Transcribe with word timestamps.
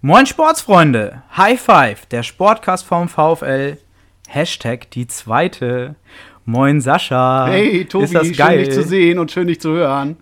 Moin 0.00 0.26
Sportsfreunde, 0.26 1.22
High 1.36 1.60
Five, 1.60 2.06
der 2.06 2.22
Sportcast 2.22 2.84
vom 2.86 3.08
VfL, 3.08 3.78
Hashtag 4.28 4.90
die 4.92 5.06
zweite. 5.06 5.96
Moin 6.44 6.80
Sascha. 6.80 7.46
Hey 7.48 7.84
Tobi, 7.84 8.04
ist 8.04 8.14
das 8.14 8.26
schön 8.28 8.36
geil? 8.36 8.64
dich 8.64 8.72
zu 8.74 8.82
sehen 8.82 9.18
und 9.18 9.30
schön 9.30 9.48
dich 9.48 9.60
zu 9.60 9.70
hören. 9.72 10.16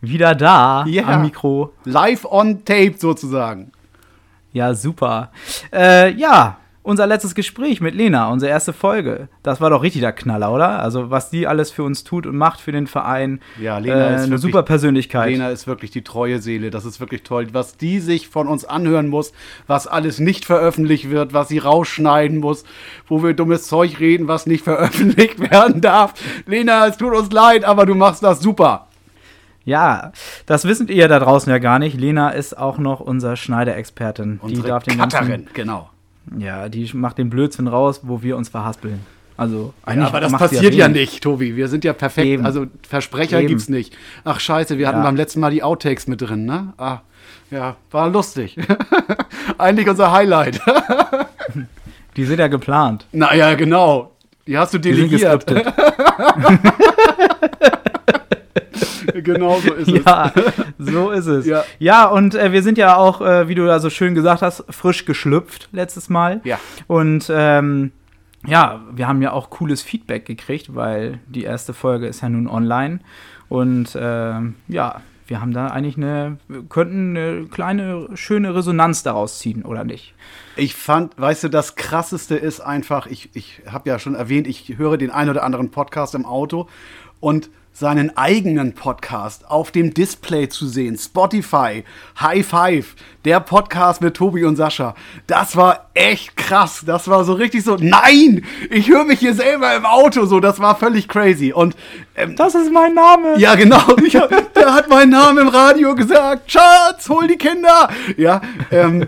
Wieder 0.00 0.34
da 0.34 0.84
Ja. 0.86 1.04
am 1.06 1.22
Mikro. 1.22 1.72
Live 1.84 2.24
on 2.24 2.64
tape 2.64 2.94
sozusagen. 2.98 3.72
Ja, 4.52 4.74
super. 4.74 5.32
Äh, 5.72 6.12
ja, 6.12 6.58
unser 6.86 7.06
letztes 7.06 7.34
Gespräch 7.34 7.80
mit 7.80 7.94
Lena, 7.94 8.30
unsere 8.30 8.50
erste 8.50 8.72
Folge. 8.72 9.28
Das 9.42 9.60
war 9.60 9.70
doch 9.70 9.82
richtig 9.82 10.00
der 10.02 10.12
Knaller, 10.12 10.52
oder? 10.52 10.78
Also, 10.78 11.10
was 11.10 11.30
die 11.30 11.46
alles 11.46 11.70
für 11.70 11.82
uns 11.82 12.04
tut 12.04 12.26
und 12.26 12.36
macht 12.36 12.60
für 12.60 12.72
den 12.72 12.86
Verein. 12.86 13.40
Ja, 13.60 13.78
Lena 13.78 13.94
äh, 13.96 14.14
ist 14.14 14.20
eine 14.22 14.30
wirklich- 14.30 14.40
super 14.42 14.62
Persönlichkeit. 14.62 15.30
Lena 15.30 15.50
ist 15.50 15.66
wirklich 15.66 15.90
die 15.90 16.02
treue 16.02 16.38
Seele. 16.40 16.70
Das 16.70 16.84
ist 16.84 17.00
wirklich 17.00 17.22
toll. 17.24 17.48
Was 17.52 17.76
die 17.76 17.98
sich 18.00 18.28
von 18.28 18.46
uns 18.48 18.64
anhören 18.64 19.08
muss, 19.08 19.32
was 19.66 19.86
alles 19.86 20.18
nicht 20.20 20.44
veröffentlicht 20.44 21.10
wird, 21.10 21.34
was 21.34 21.48
sie 21.48 21.58
rausschneiden 21.58 22.38
muss, 22.38 22.64
wo 23.08 23.22
wir 23.22 23.34
dummes 23.34 23.66
Zeug 23.66 24.00
reden, 24.00 24.28
was 24.28 24.46
nicht 24.46 24.64
veröffentlicht 24.64 25.38
werden 25.50 25.80
darf. 25.80 26.14
Lena, 26.46 26.86
es 26.86 26.96
tut 26.96 27.12
uns 27.14 27.30
leid, 27.32 27.64
aber 27.64 27.84
du 27.84 27.94
machst 27.94 28.22
das 28.22 28.40
super. 28.40 28.86
Ja, 29.64 30.12
das 30.46 30.64
wissen 30.64 30.86
ihr 30.86 31.08
da 31.08 31.18
draußen 31.18 31.50
ja 31.50 31.58
gar 31.58 31.80
nicht. 31.80 31.98
Lena 31.98 32.30
ist 32.30 32.56
auch 32.56 32.78
noch 32.78 33.00
unser 33.00 33.34
Schneiderexpertin. 33.34 34.38
Die 34.40 34.46
Unsere 34.46 34.68
darf 34.68 34.84
den 34.84 34.98
Cutterin, 35.00 35.28
ganzen, 35.28 35.48
genau. 35.54 35.90
Ja, 36.38 36.68
die 36.68 36.90
macht 36.94 37.18
den 37.18 37.30
Blödsinn 37.30 37.68
raus, 37.68 38.00
wo 38.02 38.22
wir 38.22 38.36
uns 38.36 38.48
verhaspeln. 38.48 39.00
Also, 39.36 39.74
Ja, 39.86 39.92
eigentlich 39.92 40.08
aber 40.08 40.20
das 40.20 40.32
passiert 40.32 40.74
ja 40.74 40.86
wenig. 40.88 41.10
nicht, 41.12 41.22
Tobi. 41.22 41.56
Wir 41.56 41.68
sind 41.68 41.84
ja 41.84 41.92
perfekt. 41.92 42.26
Eben. 42.26 42.46
Also 42.46 42.66
Versprecher 42.88 43.38
Eben. 43.40 43.48
gibt's 43.48 43.68
nicht. 43.68 43.94
Ach 44.24 44.40
scheiße, 44.40 44.78
wir 44.78 44.88
hatten 44.88 44.98
Ja. 44.98 45.04
beim 45.04 45.16
letzten 45.16 45.40
Mal 45.40 45.50
die 45.50 45.62
Outtakes 45.62 46.06
mit 46.06 46.22
drin, 46.22 46.46
ne? 46.46 46.72
Ah, 46.78 47.00
ja, 47.50 47.76
war 47.90 48.08
lustig. 48.08 48.56
Eigentlich 49.58 49.88
unser 49.88 50.10
Highlight. 50.12 50.60
Die 52.16 52.24
sind 52.24 52.38
ja 52.40 52.48
geplant. 52.48 53.06
naja, 53.12 53.54
genau. 53.54 54.12
Die 54.46 54.56
hast 54.56 54.72
du 54.72 54.78
Die 54.78 54.94
sind 54.94 55.12
delegiert. 55.12 55.44
genau 59.22 59.58
so 59.60 59.72
ist 59.74 59.88
es. 59.88 60.04
Ja, 60.06 60.32
so 60.78 61.10
ist 61.10 61.26
es. 61.26 61.46
Ja. 61.46 61.64
Ja, 61.78 62.06
und 62.06 62.34
äh, 62.34 62.52
wir 62.52 62.62
sind 62.62 62.78
ja 62.78 62.96
auch, 62.96 63.20
äh, 63.20 63.48
wie 63.48 63.54
du 63.54 63.66
da 63.66 63.80
so 63.80 63.90
schön 63.90 64.14
gesagt 64.14 64.42
hast, 64.42 64.64
frisch 64.70 65.04
geschlüpft 65.04 65.68
letztes 65.72 66.08
Mal. 66.08 66.40
Ja. 66.44 66.58
Und 66.86 67.30
ähm, 67.34 67.92
ja, 68.46 68.80
wir 68.92 69.08
haben 69.08 69.22
ja 69.22 69.32
auch 69.32 69.50
cooles 69.50 69.82
Feedback 69.82 70.24
gekriegt, 70.24 70.74
weil 70.74 71.18
die 71.26 71.44
erste 71.44 71.74
Folge 71.74 72.06
ist 72.06 72.20
ja 72.20 72.28
nun 72.28 72.48
online. 72.48 73.00
Und 73.48 73.96
ähm, 74.00 74.54
ja, 74.68 75.00
wir 75.26 75.40
haben 75.40 75.52
da 75.52 75.68
eigentlich 75.68 75.96
eine, 75.96 76.38
könnten 76.68 77.16
eine 77.16 77.46
kleine, 77.46 78.08
schöne 78.14 78.54
Resonanz 78.54 79.02
daraus 79.02 79.38
ziehen, 79.40 79.64
oder 79.64 79.84
nicht? 79.84 80.14
Ich 80.54 80.74
fand, 80.74 81.18
weißt 81.18 81.44
du, 81.44 81.48
das 81.48 81.74
krasseste 81.74 82.36
ist 82.36 82.60
einfach, 82.60 83.06
ich, 83.06 83.30
ich 83.34 83.62
habe 83.66 83.88
ja 83.88 83.98
schon 83.98 84.14
erwähnt, 84.14 84.46
ich 84.46 84.78
höre 84.78 84.96
den 84.96 85.10
ein 85.10 85.28
oder 85.28 85.42
anderen 85.42 85.70
Podcast 85.70 86.14
im 86.14 86.24
Auto 86.24 86.68
und 87.20 87.50
seinen 87.78 88.16
eigenen 88.16 88.74
Podcast 88.74 89.50
auf 89.50 89.70
dem 89.70 89.92
Display 89.92 90.48
zu 90.48 90.66
sehen, 90.66 90.96
Spotify, 90.96 91.84
High 92.18 92.46
Five, 92.46 92.94
der 93.26 93.38
Podcast 93.40 94.00
mit 94.00 94.14
Tobi 94.14 94.46
und 94.46 94.56
Sascha, 94.56 94.94
das 95.26 95.56
war 95.56 95.90
echt 95.92 96.36
krass. 96.38 96.84
Das 96.86 97.06
war 97.08 97.24
so 97.24 97.34
richtig 97.34 97.64
so, 97.64 97.76
nein, 97.78 98.46
ich 98.70 98.88
höre 98.88 99.04
mich 99.04 99.18
hier 99.18 99.34
selber 99.34 99.76
im 99.76 99.84
Auto, 99.84 100.24
so, 100.24 100.40
das 100.40 100.58
war 100.58 100.76
völlig 100.76 101.06
crazy. 101.06 101.52
Und 101.52 101.76
ähm, 102.16 102.34
Das 102.36 102.54
ist 102.54 102.72
mein 102.72 102.94
Name! 102.94 103.38
ja, 103.38 103.54
genau. 103.56 103.82
Ich 104.06 104.16
hab, 104.16 104.30
der 104.54 104.72
hat 104.72 104.88
meinen 104.88 105.10
Namen 105.10 105.38
im 105.38 105.48
Radio 105.48 105.94
gesagt. 105.94 106.50
Schatz, 106.50 107.10
hol 107.10 107.26
die 107.26 107.36
Kinder. 107.36 107.90
Ja, 108.16 108.40
ähm, 108.70 109.06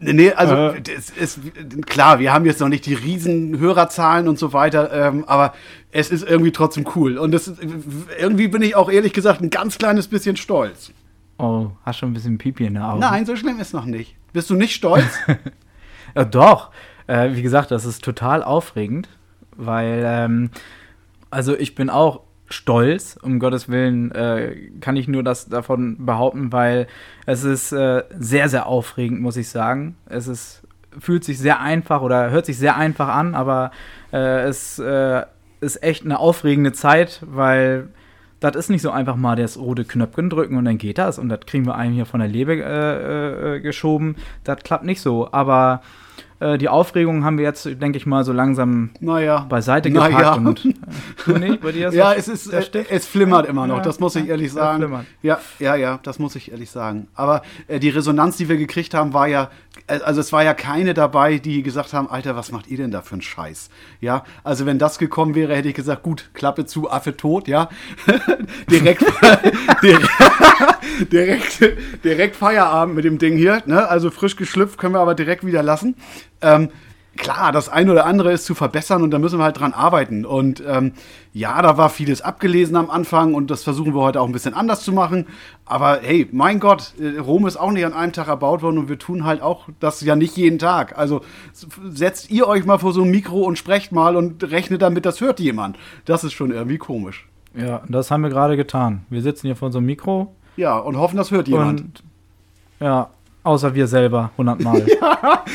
nee, 0.00 0.32
also 0.32 0.54
Äh. 0.54 0.82
es 0.96 1.10
ist 1.10 1.40
klar, 1.86 2.18
wir 2.18 2.32
haben 2.32 2.44
jetzt 2.46 2.60
noch 2.60 2.68
nicht 2.68 2.86
die 2.86 2.94
riesen 2.94 3.58
Hörerzahlen 3.58 4.28
und 4.28 4.38
so 4.38 4.52
weiter, 4.52 4.92
ähm, 4.92 5.24
aber 5.26 5.54
es 5.90 6.10
ist 6.10 6.22
irgendwie 6.28 6.52
trotzdem 6.52 6.86
cool. 6.94 7.18
Und 7.18 7.32
das 7.32 7.48
ist, 7.48 7.60
irgendwie 8.18 8.48
bin 8.48 8.62
ich 8.62 8.76
auch 8.76 8.90
ehrlich 8.90 9.12
gesagt 9.12 9.40
ein 9.40 9.50
ganz 9.50 9.78
kleines 9.78 10.08
bisschen 10.08 10.36
stolz. 10.36 10.92
Oh, 11.38 11.70
hast 11.84 11.98
schon 11.98 12.10
ein 12.10 12.14
bisschen 12.14 12.38
Pipi 12.38 12.66
in 12.66 12.74
der 12.74 12.88
Augen. 12.88 13.00
Nein, 13.00 13.24
so 13.26 13.36
schlimm 13.36 13.60
ist 13.60 13.72
noch 13.72 13.84
nicht. 13.84 14.16
Bist 14.32 14.50
du 14.50 14.54
nicht 14.54 14.74
stolz? 14.74 15.06
Ja, 16.16 16.24
doch. 16.24 16.70
Äh, 17.06 17.34
wie 17.34 17.42
gesagt, 17.42 17.70
das 17.70 17.84
ist 17.84 18.02
total 18.02 18.42
aufregend, 18.42 19.08
weil, 19.56 20.02
ähm, 20.06 20.50
also 21.30 21.54
ich 21.56 21.74
bin 21.74 21.90
auch 21.90 22.20
stolz, 22.50 23.18
um 23.20 23.38
Gottes 23.38 23.68
Willen 23.68 24.10
äh, 24.12 24.70
kann 24.80 24.96
ich 24.96 25.08
nur 25.08 25.22
das 25.22 25.48
davon 25.48 26.04
behaupten, 26.04 26.52
weil 26.52 26.86
es 27.26 27.44
ist 27.44 27.72
äh, 27.72 28.04
sehr, 28.18 28.48
sehr 28.48 28.66
aufregend, 28.66 29.20
muss 29.20 29.36
ich 29.36 29.48
sagen. 29.48 29.96
Es 30.06 30.28
ist, 30.28 30.62
fühlt 30.98 31.24
sich 31.24 31.38
sehr 31.38 31.60
einfach 31.60 32.00
oder 32.00 32.30
hört 32.30 32.46
sich 32.46 32.58
sehr 32.58 32.76
einfach 32.76 33.08
an, 33.08 33.34
aber 33.34 33.70
äh, 34.12 34.42
es 34.42 34.78
äh, 34.78 35.22
ist 35.60 35.82
echt 35.82 36.04
eine 36.04 36.18
aufregende 36.18 36.72
Zeit, 36.72 37.20
weil 37.26 37.88
das 38.40 38.54
ist 38.54 38.70
nicht 38.70 38.82
so 38.82 38.90
einfach 38.90 39.16
mal 39.16 39.36
das 39.36 39.58
rote 39.58 39.84
Knöpfchen 39.84 40.30
drücken 40.30 40.56
und 40.56 40.64
dann 40.64 40.78
geht 40.78 40.98
das 40.98 41.18
und 41.18 41.28
das 41.28 41.40
kriegen 41.40 41.66
wir 41.66 41.74
einem 41.74 41.94
hier 41.94 42.06
von 42.06 42.20
der 42.20 42.28
Leber 42.28 42.54
äh, 42.54 43.56
äh, 43.56 43.60
geschoben. 43.60 44.16
Das 44.44 44.62
klappt 44.62 44.84
nicht 44.84 45.00
so, 45.00 45.28
aber 45.32 45.82
äh, 46.40 46.58
die 46.58 46.68
Aufregung 46.68 47.24
haben 47.24 47.38
wir 47.38 47.44
jetzt, 47.44 47.64
denke 47.64 47.96
ich 47.96 48.06
mal, 48.06 48.24
so 48.24 48.32
langsam 48.32 48.90
naja. 49.00 49.46
beiseite 49.48 49.90
gepackt 49.90 50.20
ja. 50.20 50.34
und 50.34 50.64
äh, 50.64 50.74
du 51.26 51.38
nicht? 51.38 51.60
Bei 51.60 51.72
dir 51.72 51.88
ist 51.88 51.94
Ja, 51.94 52.12
es 52.12 52.28
ist, 52.28 52.52
äh, 52.52 52.84
es 52.88 53.06
flimmert 53.06 53.46
immer 53.46 53.66
noch, 53.66 53.78
Ja, 53.78 53.82
das 53.82 53.98
muss 53.98 54.14
ich 54.16 54.28
ehrlich 54.28 54.52
sagen. 54.52 55.06
Ja, 55.22 55.40
ja, 55.58 55.74
ja, 55.74 55.98
das 56.02 56.18
muss 56.18 56.36
ich 56.36 56.50
ehrlich 56.52 56.70
sagen. 56.70 57.08
Aber 57.14 57.42
äh, 57.66 57.80
die 57.80 57.88
Resonanz, 57.88 58.36
die 58.36 58.48
wir 58.48 58.56
gekriegt 58.56 58.94
haben, 58.94 59.12
war 59.14 59.26
ja, 59.26 59.50
äh, 59.86 59.98
also 60.00 60.20
es 60.20 60.32
war 60.32 60.44
ja 60.44 60.54
keine 60.54 60.94
dabei, 60.94 61.38
die 61.38 61.62
gesagt 61.62 61.92
haben, 61.92 62.08
Alter, 62.08 62.36
was 62.36 62.52
macht 62.52 62.68
ihr 62.68 62.76
denn 62.76 62.90
da 62.90 63.02
für 63.02 63.14
einen 63.14 63.22
Scheiß? 63.22 63.68
Ja, 64.00 64.24
also 64.44 64.66
wenn 64.66 64.78
das 64.78 64.98
gekommen 64.98 65.34
wäre, 65.34 65.56
hätte 65.56 65.68
ich 65.68 65.74
gesagt, 65.74 66.02
gut, 66.02 66.30
Klappe 66.34 66.66
zu, 66.66 66.90
Affe 66.90 67.16
tot, 67.16 67.48
ja. 67.48 67.68
direkt, 68.70 69.02
direkt, 69.82 70.10
direkt, 71.12 72.04
direkt 72.04 72.36
Feierabend 72.36 72.94
mit 72.94 73.04
dem 73.04 73.18
Ding 73.18 73.36
hier, 73.36 73.62
ne? 73.66 73.88
Also 73.88 74.10
frisch 74.10 74.36
geschlüpft 74.36 74.78
können 74.78 74.94
wir 74.94 75.00
aber 75.00 75.14
direkt 75.14 75.44
wieder 75.44 75.62
lassen. 75.62 75.96
Ähm, 76.40 76.70
klar, 77.16 77.50
das 77.50 77.68
eine 77.68 77.90
oder 77.90 78.06
andere 78.06 78.30
ist 78.32 78.44
zu 78.44 78.54
verbessern 78.54 79.02
und 79.02 79.10
da 79.10 79.18
müssen 79.18 79.38
wir 79.40 79.44
halt 79.44 79.58
dran 79.58 79.72
arbeiten. 79.72 80.24
Und 80.24 80.62
ähm, 80.64 80.92
ja, 81.32 81.60
da 81.62 81.76
war 81.76 81.90
vieles 81.90 82.20
abgelesen 82.20 82.76
am 82.76 82.90
Anfang 82.90 83.34
und 83.34 83.50
das 83.50 83.64
versuchen 83.64 83.92
wir 83.92 84.00
heute 84.02 84.20
auch 84.20 84.26
ein 84.26 84.32
bisschen 84.32 84.54
anders 84.54 84.82
zu 84.84 84.92
machen. 84.92 85.26
Aber 85.64 85.98
hey, 86.00 86.28
mein 86.30 86.60
Gott, 86.60 86.92
äh, 87.00 87.18
Rom 87.18 87.46
ist 87.48 87.56
auch 87.56 87.72
nicht 87.72 87.84
an 87.84 87.92
einem 87.92 88.12
Tag 88.12 88.28
erbaut 88.28 88.62
worden 88.62 88.78
und 88.78 88.88
wir 88.88 88.98
tun 89.00 89.24
halt 89.24 89.42
auch 89.42 89.68
das 89.80 90.00
ja 90.00 90.14
nicht 90.14 90.36
jeden 90.36 90.60
Tag. 90.60 90.96
Also 90.96 91.22
setzt 91.90 92.30
ihr 92.30 92.46
euch 92.46 92.64
mal 92.64 92.78
vor 92.78 92.92
so 92.92 93.02
ein 93.02 93.10
Mikro 93.10 93.42
und 93.42 93.58
sprecht 93.58 93.90
mal 93.90 94.14
und 94.16 94.44
rechnet 94.50 94.82
damit, 94.82 95.04
das 95.04 95.20
hört 95.20 95.40
jemand. 95.40 95.76
Das 96.04 96.22
ist 96.22 96.34
schon 96.34 96.52
irgendwie 96.52 96.78
komisch. 96.78 97.26
Ja, 97.54 97.82
das 97.88 98.10
haben 98.12 98.22
wir 98.22 98.30
gerade 98.30 98.56
getan. 98.56 99.04
Wir 99.10 99.22
sitzen 99.22 99.48
hier 99.48 99.56
vor 99.56 99.72
so 99.72 99.78
einem 99.78 99.86
Mikro 99.86 100.34
Ja, 100.56 100.78
und 100.78 100.96
hoffen, 100.96 101.16
das 101.16 101.32
hört 101.32 101.48
jemand. 101.48 101.80
und 101.80 102.02
ja, 102.78 103.10
außer 103.42 103.74
wir 103.74 103.86
selber 103.86 104.30
hundertmal. 104.36 104.84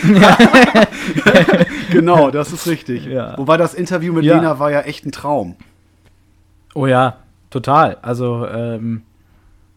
genau, 1.92 2.32
das 2.32 2.52
ist 2.52 2.68
richtig. 2.68 3.06
Ja. 3.06 3.38
Wobei 3.38 3.58
das 3.58 3.74
Interview 3.74 4.14
mit 4.14 4.26
Ja. 4.26 4.36
Lena 4.36 4.60
war 4.60 4.72
ja 4.72 4.82
echt 4.82 5.06
ein 5.06 5.12
Traum. 5.12 5.56
Oh 6.74 6.88
ja, 6.88 7.18
total. 7.50 7.98
Also 8.02 8.48
ähm, 8.48 9.04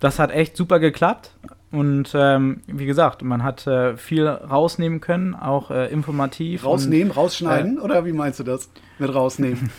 das 0.01 0.19
hat 0.19 0.31
echt 0.31 0.57
super 0.57 0.79
geklappt. 0.79 1.31
Und 1.77 2.13
ähm, 2.15 2.63
wie 2.69 2.87
gesagt, 2.87 3.21
man 3.23 3.43
hat 3.43 3.67
äh, 3.67 3.99
viel 3.99 4.27
rausnehmen 4.27 5.03
können, 5.03 5.35
auch 5.35 5.71
äh, 5.71 5.93
informativ. 5.93 6.65
Rausnehmen, 6.65 7.13
rausschneiden? 7.13 7.79
oder 7.79 8.07
wie 8.07 8.15
meinst 8.15 8.41
du 8.41 8.45
das 8.45 8.71
mit 8.99 9.15
rausnehmen? 9.15 9.71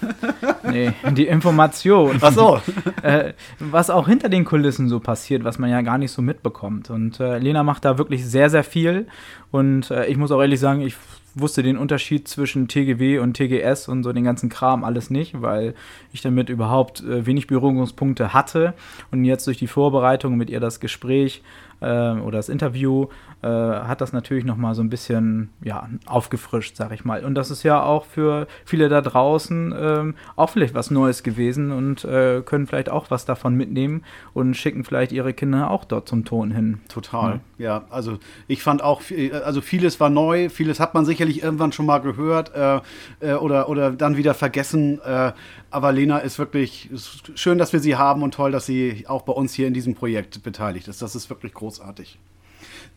Und, 0.64 0.72
nee, 0.72 0.94
die 1.14 1.26
Information. 1.26 2.20
Ach 2.22 2.32
so. 2.32 2.62
äh, 3.02 3.34
was 3.58 3.90
auch 3.90 4.08
hinter 4.08 4.30
den 4.30 4.46
Kulissen 4.46 4.90
so 4.90 5.00
passiert, 5.00 5.44
was 5.44 5.58
man 5.58 5.72
ja 5.72 5.82
gar 5.82 5.98
nicht 5.98 6.12
so 6.12 6.22
mitbekommt. 6.22 6.92
Und 6.92 7.20
äh, 7.20 7.40
Lena 7.40 7.64
macht 7.64 7.84
da 7.84 7.98
wirklich 7.98 8.28
sehr, 8.28 8.52
sehr 8.52 8.64
viel. 8.64 9.08
Und 9.50 9.90
äh, 9.90 10.06
ich 10.06 10.18
muss 10.18 10.32
auch 10.32 10.40
ehrlich 10.40 10.60
sagen, 10.60 10.82
ich 10.82 10.96
wusste 11.34 11.64
den 11.64 11.78
Unterschied 11.78 12.28
zwischen 12.28 12.68
TGW 12.68 13.20
und 13.20 13.34
TGS 13.34 13.88
und 13.88 14.04
so 14.04 14.14
den 14.14 14.24
ganzen 14.24 14.50
Kram 14.50 14.84
alles 14.84 15.10
nicht, 15.10 15.42
weil 15.42 15.74
ich 16.14 16.22
damit 16.22 16.50
überhaupt 16.50 17.02
äh, 17.02 17.26
wenig 17.26 17.48
Berührungspunkte 17.48 18.34
hatte. 18.34 18.76
Und 19.12 19.26
jetzt 19.26 19.48
durch 19.48 19.58
die 19.58 19.68
Vorbereitung 19.68 20.38
mit 20.38 20.52
ihr 20.52 20.60
das 20.60 20.80
Gespräch 20.80 21.42
äh, 21.42 21.67
oder 21.86 22.32
das 22.38 22.50
Interview 22.50 23.08
äh, 23.42 23.48
hat 23.48 24.02
das 24.02 24.14
natürlich 24.14 24.46
noch 24.46 24.58
mal 24.58 24.74
so 24.74 24.82
ein 24.82 24.90
bisschen 24.90 25.50
ja, 25.64 25.88
aufgefrischt, 26.06 26.76
sag 26.76 26.92
ich 26.92 27.06
mal. 27.06 27.24
Und 27.24 27.36
das 27.36 27.52
ist 27.52 27.64
ja 27.64 27.84
auch 27.84 28.06
für 28.06 28.48
viele 28.66 28.90
da 28.90 29.02
draußen 29.02 29.76
ähm, 29.80 30.16
auch 30.36 30.50
vielleicht 30.50 30.74
was 30.74 30.90
Neues 30.92 31.24
gewesen 31.24 31.72
und 31.72 32.04
äh, 32.06 32.42
können 32.42 32.68
vielleicht 32.68 32.90
auch 32.90 33.12
was 33.12 33.26
davon 33.26 33.56
mitnehmen 33.56 34.04
und 34.34 34.56
schicken 34.56 34.84
vielleicht 34.84 35.12
ihre 35.12 35.34
Kinder 35.34 35.70
auch 35.70 35.86
dort 35.86 36.08
zum 36.10 36.26
Ton 36.26 36.52
hin. 36.52 36.80
Total. 36.90 37.40
Ja, 37.58 37.86
also 37.90 38.18
ich 38.48 38.64
fand 38.64 38.84
auch, 38.84 39.02
viel- 39.02 39.34
also 39.34 39.62
vieles 39.62 40.00
war 40.00 40.10
neu, 40.10 40.50
vieles 40.50 40.80
hat 40.80 40.94
man 40.94 41.06
sicherlich 41.06 41.44
irgendwann 41.44 41.72
schon 41.72 41.86
mal 41.86 42.00
gehört 42.00 42.54
äh, 42.56 42.80
äh, 43.20 43.34
oder, 43.34 43.70
oder 43.70 43.92
dann 43.92 44.18
wieder 44.18 44.34
vergessen. 44.34 45.00
Äh, 45.02 45.32
aber 45.70 45.92
Lena 45.92 46.20
ist 46.20 46.40
wirklich 46.40 46.90
ist 46.92 47.32
schön, 47.36 47.58
dass 47.58 47.74
wir 47.74 47.80
sie 47.80 47.98
haben 47.98 48.24
und 48.24 48.34
toll, 48.34 48.52
dass 48.52 48.66
sie 48.66 49.06
auch 49.08 49.24
bei 49.24 49.34
uns 49.34 49.54
hier 49.54 49.68
in 49.68 49.74
diesem 49.74 49.96
Projekt 49.96 50.42
beteiligt 50.44 50.88
ist. 50.88 51.02
Das 51.02 51.14
ist 51.16 51.30
wirklich 51.30 51.54
großartig. 51.68 52.18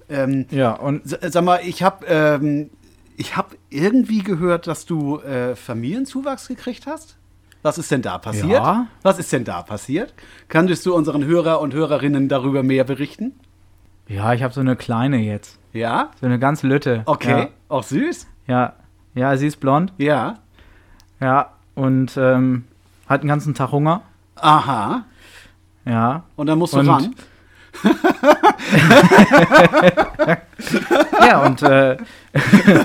Ähm, 0.08 0.46
Ja, 0.50 0.72
und 0.72 1.02
sag 1.04 1.44
mal, 1.44 1.60
ich 1.64 1.82
habe 1.82 2.06
ähm, 2.06 2.70
ich 3.16 3.36
hab 3.36 3.54
irgendwie 3.68 4.22
gehört, 4.22 4.66
dass 4.66 4.86
du 4.86 5.18
äh, 5.20 5.56
Familienzuwachs 5.56 6.46
gekriegt 6.48 6.86
hast. 6.86 7.16
Was 7.62 7.76
ist 7.78 7.90
denn 7.90 8.00
da 8.00 8.16
passiert? 8.18 8.48
Ja. 8.48 8.86
Was 9.02 9.18
ist 9.18 9.32
denn 9.32 9.44
da 9.44 9.62
passiert? 9.62 10.14
Könntest 10.48 10.86
du 10.86 10.94
unseren 10.94 11.24
Hörer 11.24 11.60
und 11.60 11.74
Hörerinnen 11.74 12.28
darüber 12.28 12.62
mehr 12.62 12.84
berichten? 12.84 13.32
ja, 14.08 14.32
ich 14.32 14.42
habe 14.42 14.52
so 14.52 14.60
eine 14.60 14.74
kleine 14.74 15.18
jetzt. 15.18 15.56
Ja? 15.72 16.10
So 16.20 16.26
eine 16.26 16.38
ganz 16.40 16.62
Lütte. 16.64 17.02
Okay. 17.06 17.48
Auch 17.68 17.84
süß? 17.84 18.26
Ja. 18.48 18.72
Ja, 19.14 19.30
ja 19.32 19.36
sie 19.36 19.46
ist 19.46 19.58
blond. 19.60 19.92
Ja. 19.98 20.38
Ja. 21.20 21.52
Und 21.76 22.16
ähm, 22.16 22.64
hat 23.08 23.22
den 23.22 23.28
ganzen 23.28 23.54
Tag 23.54 23.70
Hunger. 23.70 24.02
Aha. 24.36 25.04
Ja. 25.84 26.24
Und 26.36 26.46
dann 26.48 26.58
musst 26.58 26.72
du 26.74 26.78
Und- 26.80 26.88
ran. 26.88 27.14
Ja, 31.20 31.38
und 31.46 31.62
äh, 31.62 31.96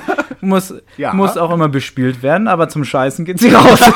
muss, 0.42 0.74
Ja. 0.98 1.14
muss 1.14 1.38
auch 1.38 1.52
immer 1.52 1.70
bespielt 1.70 2.22
werden, 2.24 2.48
aber 2.48 2.70
zum 2.70 2.84
Scheißen 2.86 3.26
geht 3.26 3.40
sie 3.40 3.54
raus. 3.54 3.80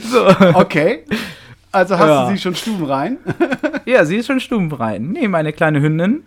so. 0.00 0.26
Okay. 0.54 1.04
Also 1.70 1.98
hast 1.98 2.08
Ja. 2.08 2.24
du 2.28 2.34
sie 2.34 2.38
schon 2.40 2.54
stubenrein? 2.54 3.18
Ja, 3.86 4.04
sie 4.04 4.16
ist 4.16 4.26
schon 4.26 4.40
stubenrein. 4.40 5.10
Nee, 5.12 5.28
meine 5.28 5.52
kleine 5.52 5.80
Hündin. 5.80 6.24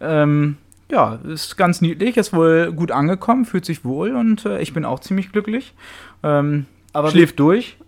Ähm, 0.00 0.56
ja, 0.90 1.18
ist 1.24 1.56
ganz 1.56 1.80
niedlich, 1.80 2.16
ist 2.16 2.32
wohl 2.34 2.72
gut 2.72 2.90
angekommen, 2.90 3.44
fühlt 3.44 3.64
sich 3.64 3.84
wohl 3.84 4.14
und 4.16 4.44
äh, 4.44 4.60
ich 4.60 4.74
bin 4.74 4.84
auch 4.84 5.00
ziemlich 5.00 5.32
glücklich. 5.32 5.74
Ähm, 6.22 6.66
Aber 6.94 7.10
schläft 7.10 7.38
durch. 7.38 7.76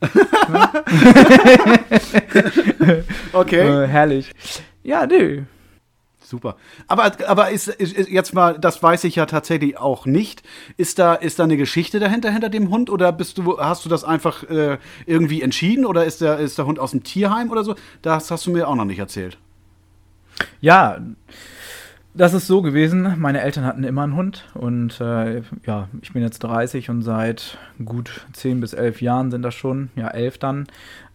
Okay. 3.32 3.84
Äh, 3.84 3.86
herrlich. 3.86 4.32
Ja, 4.82 5.06
nö. 5.06 5.42
Super. 6.20 6.56
Aber, 6.88 7.12
aber 7.28 7.50
ist, 7.50 7.68
ist, 7.68 7.92
ist 7.92 8.10
jetzt 8.10 8.34
mal, 8.34 8.58
das 8.58 8.82
weiß 8.82 9.04
ich 9.04 9.14
ja 9.16 9.26
tatsächlich 9.26 9.78
auch 9.78 10.06
nicht. 10.06 10.42
Ist 10.76 10.98
da, 10.98 11.14
ist 11.14 11.38
da 11.38 11.44
eine 11.44 11.56
Geschichte 11.56 12.00
dahinter, 12.00 12.30
hinter 12.32 12.48
dem 12.48 12.70
Hund? 12.70 12.90
Oder 12.90 13.12
bist 13.12 13.38
du, 13.38 13.58
hast 13.58 13.84
du 13.84 13.88
das 13.88 14.02
einfach 14.04 14.42
äh, 14.44 14.78
irgendwie 15.06 15.42
entschieden? 15.42 15.86
Oder 15.86 16.04
ist 16.04 16.20
der, 16.20 16.38
ist 16.38 16.58
der 16.58 16.66
Hund 16.66 16.78
aus 16.78 16.90
dem 16.90 17.04
Tierheim 17.04 17.50
oder 17.50 17.62
so? 17.62 17.76
Das 18.02 18.30
hast 18.30 18.46
du 18.46 18.50
mir 18.50 18.66
auch 18.66 18.74
noch 18.74 18.84
nicht 18.84 18.98
erzählt. 18.98 19.38
Ja, 20.60 20.98
das 22.16 22.32
ist 22.34 22.46
so 22.46 22.62
gewesen. 22.62 23.14
Meine 23.18 23.40
Eltern 23.42 23.64
hatten 23.64 23.84
immer 23.84 24.02
einen 24.02 24.16
Hund 24.16 24.44
und 24.54 25.00
äh, 25.00 25.42
ja, 25.66 25.88
ich 26.00 26.12
bin 26.12 26.22
jetzt 26.22 26.38
30 26.40 26.88
und 26.90 27.02
seit 27.02 27.58
gut 27.84 28.26
10 28.32 28.60
bis 28.60 28.72
11 28.72 29.02
Jahren 29.02 29.30
sind 29.30 29.42
das 29.42 29.54
schon, 29.54 29.90
ja 29.96 30.08
11 30.08 30.38
dann, 30.38 30.66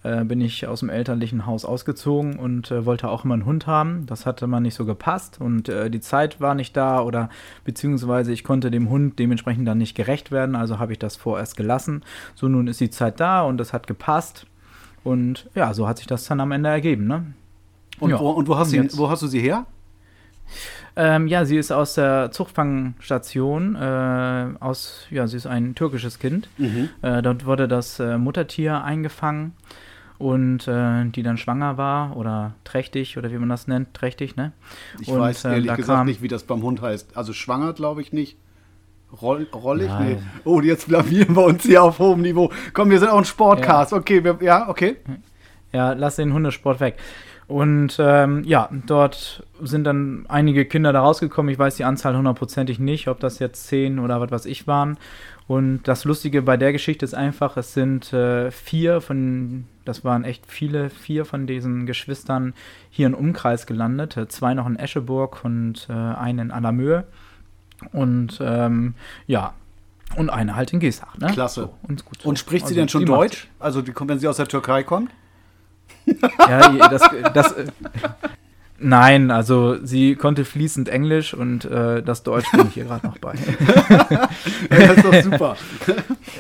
äh, 0.04 0.24
bin 0.24 0.40
ich 0.42 0.68
aus 0.68 0.82
dem 0.82 0.90
elterlichen 0.90 1.46
Haus 1.46 1.66
ausgezogen 1.66 2.38
und 2.38 2.72
äh, 2.72 2.86
wollte 2.86 3.10
auch 3.10 3.26
immer 3.26 3.34
einen 3.34 3.46
Hund 3.46 3.68
haben. 3.68 4.06
Das 4.06 4.26
hatte 4.26 4.46
man 4.48 4.64
nicht 4.64 4.76
so 4.76 4.86
gepasst 4.86 5.42
und 5.42 5.70
äh, 5.70 5.90
die 5.90 6.02
Zeit 6.02 6.40
war 6.40 6.56
nicht 6.56 6.78
da 6.78 7.02
oder 7.02 7.30
beziehungsweise 7.66 8.32
ich 8.32 8.44
konnte 8.44 8.70
dem 8.72 8.90
Hund 8.90 9.18
dementsprechend 9.18 9.68
dann 9.68 9.80
nicht 9.80 9.96
gerecht 9.96 10.32
werden, 10.32 10.56
also 10.56 10.78
habe 10.80 10.92
ich 10.94 11.00
das 11.00 11.16
vorerst 11.16 11.58
gelassen. 11.58 12.04
So 12.36 12.48
nun 12.48 12.68
ist 12.68 12.80
die 12.80 12.90
Zeit 12.92 13.20
da 13.20 13.42
und 13.42 13.60
es 13.60 13.74
hat 13.74 13.88
gepasst 13.88 14.46
und 15.04 15.50
ja, 15.56 15.74
so 15.74 15.88
hat 15.88 15.98
sich 15.98 16.08
das 16.08 16.26
dann 16.26 16.40
am 16.40 16.52
Ende 16.52 16.70
ergeben, 16.70 17.08
ne? 17.08 17.26
Und, 18.00 18.12
Ja. 18.12 18.20
wo, 18.20 18.30
und 18.32 18.48
wo, 18.48 18.58
hast 18.58 18.70
Und 18.74 18.84
jetzt? 18.84 18.98
wo 18.98 19.10
hast 19.10 19.22
du 19.24 19.28
sie 19.28 19.40
her? 19.40 19.66
Ähm, 20.96 21.28
ja, 21.28 21.46
sie 21.46 21.58
ist 21.58 21.72
aus 21.72 21.94
der 21.96 22.32
Zuchtfangstation. 22.32 23.76
Äh, 23.76 24.48
aus, 24.60 25.06
ja, 25.10 25.28
sie 25.28 25.38
ist 25.38 25.48
ein 25.48 25.76
türkisches 25.76 26.20
Kind. 26.20 26.50
Äh, 27.02 27.22
dort 27.22 27.46
wurde 27.46 27.68
das 27.68 28.00
äh, 28.00 28.18
Muttertier 28.18 28.84
eingefangen 28.84 29.54
und 30.18 30.68
äh, 30.68 31.06
die 31.06 31.24
dann 31.24 31.38
schwanger 31.38 31.78
war 31.78 32.16
oder 32.16 32.54
trächtig 32.64 33.18
oder 33.18 33.32
wie 33.32 33.38
man 33.38 33.50
das 33.50 33.68
nennt, 33.68 33.94
trächtig, 33.94 34.36
ne? 34.36 34.52
Ich 35.00 35.08
Und, 35.08 35.20
weiß 35.20 35.46
äh, 35.46 35.54
ehrlich 35.54 35.76
gesagt 35.76 35.98
kam- 35.98 36.06
nicht, 36.06 36.22
wie 36.22 36.28
das 36.28 36.44
beim 36.44 36.62
Hund 36.62 36.82
heißt. 36.82 37.18
Also 37.18 37.34
schwanger 37.34 37.74
glaube 37.74 38.02
ich 38.02 38.14
nicht. 38.14 38.38
Roll, 39.22 39.48
rollig? 39.54 39.90
Nein. 39.90 40.08
Nee. 40.10 40.42
Oh, 40.46 40.62
jetzt 40.62 40.88
blamieren 40.88 41.36
wir 41.36 41.44
uns 41.44 41.64
hier 41.64 41.84
auf 41.84 42.00
hohem 42.00 42.22
Niveau. 42.22 42.50
Komm, 42.74 42.90
wir 42.92 43.00
sind 43.00 43.10
auch 43.10 43.18
ein 43.18 43.26
Sportcast. 43.26 43.92
Okay, 43.94 44.24
wir, 44.24 44.38
ja, 44.42 44.70
okay. 44.70 44.98
Ja, 45.74 45.94
lass 45.94 46.16
den 46.18 46.32
Hundesport 46.34 46.80
weg. 46.80 46.98
Und 47.48 47.98
ähm, 48.00 48.44
ja, 48.46 48.70
dort 48.86 49.44
sind 49.62 49.84
dann 49.84 50.26
einige 50.30 50.66
Kinder 50.66 50.94
da 50.94 51.02
rausgekommen. 51.02 51.52
Ich 51.52 51.60
weiß 51.60 51.76
die 51.76 51.84
Anzahl 51.84 52.16
hundertprozentig 52.16 52.80
nicht, 52.80 53.08
ob 53.08 53.20
das 53.20 53.40
jetzt 53.40 53.68
zehn 53.68 54.00
oder 54.00 54.22
was 54.22 54.32
weiß 54.32 54.46
ich 54.46 54.68
waren. 54.68 54.98
Und 55.48 55.84
das 55.84 56.06
Lustige 56.06 56.44
bei 56.44 56.56
der 56.56 56.72
Geschichte 56.72 57.04
ist 57.04 57.14
einfach, 57.14 57.58
es 57.58 57.74
sind 57.74 58.14
äh, 58.14 58.52
vier 58.52 59.02
von, 59.02 59.66
das 59.84 60.06
waren 60.06 60.24
echt 60.24 60.46
viele, 60.48 60.90
vier 60.90 61.26
von 61.26 61.46
diesen 61.46 61.86
Geschwistern 61.86 62.54
hier 62.90 63.08
im 63.08 63.14
Umkreis 63.14 63.66
gelandet. 63.66 64.16
Äh, 64.16 64.30
Zwei 64.30 64.54
noch 64.54 64.66
in 64.66 64.78
Escheburg 64.78 65.44
und 65.44 65.88
äh, 65.90 65.94
einen 65.94 66.40
in 66.40 66.52
Allermöhe. 66.52 67.04
Und 67.92 68.40
ähm, 68.42 68.94
ja, 69.28 69.54
und 70.16 70.30
eine 70.30 70.56
halt 70.56 70.72
in 70.74 70.80
Geestach. 70.80 71.18
Ne? 71.18 71.28
Klasse. 71.28 71.62
So, 71.62 71.74
und, 71.88 72.06
gut 72.06 72.22
so. 72.22 72.30
Und 72.30 72.40
spricht 72.40 72.68
sie 72.68 72.74
Also, 72.74 72.82
denn 72.82 72.90
schon 72.90 73.06
Deutsch? 73.06 73.50
Also, 73.60 73.84
wenn 73.86 74.20
sie 74.20 74.28
aus 74.28 74.38
der 74.38 74.48
Türkei 74.48 74.84
kommt? 74.84 75.12
Ja, 76.40 76.90
das, 76.90 77.04
das 77.34 77.52
äh, 77.54 77.66
Nein, 78.84 79.30
also 79.30 79.78
sie 79.86 80.16
konnte 80.16 80.44
fließend 80.44 80.90
Englisch 80.90 81.36
und 81.36 81.66
äh, 81.66 82.02
das 82.02 82.24
Deutsch 82.24 82.50
bin 82.52 82.68
ich 82.68 82.78
ihr 82.78 82.86
gerade 82.86 83.06
noch 83.06 83.20
bei. 83.20 83.36
Ja, 84.72 84.88
das 84.88 84.98
ist 84.98 85.06
doch 85.06 85.24
super. 85.24 85.58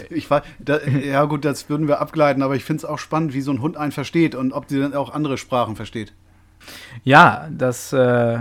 Ich 0.09 0.29
war, 0.29 0.41
da, 0.59 0.79
ja 0.81 1.25
gut, 1.25 1.45
das 1.45 1.69
würden 1.69 1.87
wir 1.87 2.01
abgleiten, 2.01 2.41
aber 2.41 2.55
ich 2.55 2.63
finde 2.63 2.79
es 2.79 2.85
auch 2.85 2.97
spannend, 2.97 3.33
wie 3.33 3.41
so 3.41 3.51
ein 3.51 3.61
Hund 3.61 3.77
einen 3.77 3.91
versteht 3.91 4.33
und 4.33 4.53
ob 4.53 4.65
sie 4.69 4.79
dann 4.79 4.95
auch 4.95 5.13
andere 5.13 5.37
Sprachen 5.37 5.75
versteht. 5.75 6.13
Ja, 7.03 7.47
das 7.51 7.93
äh, 7.93 8.39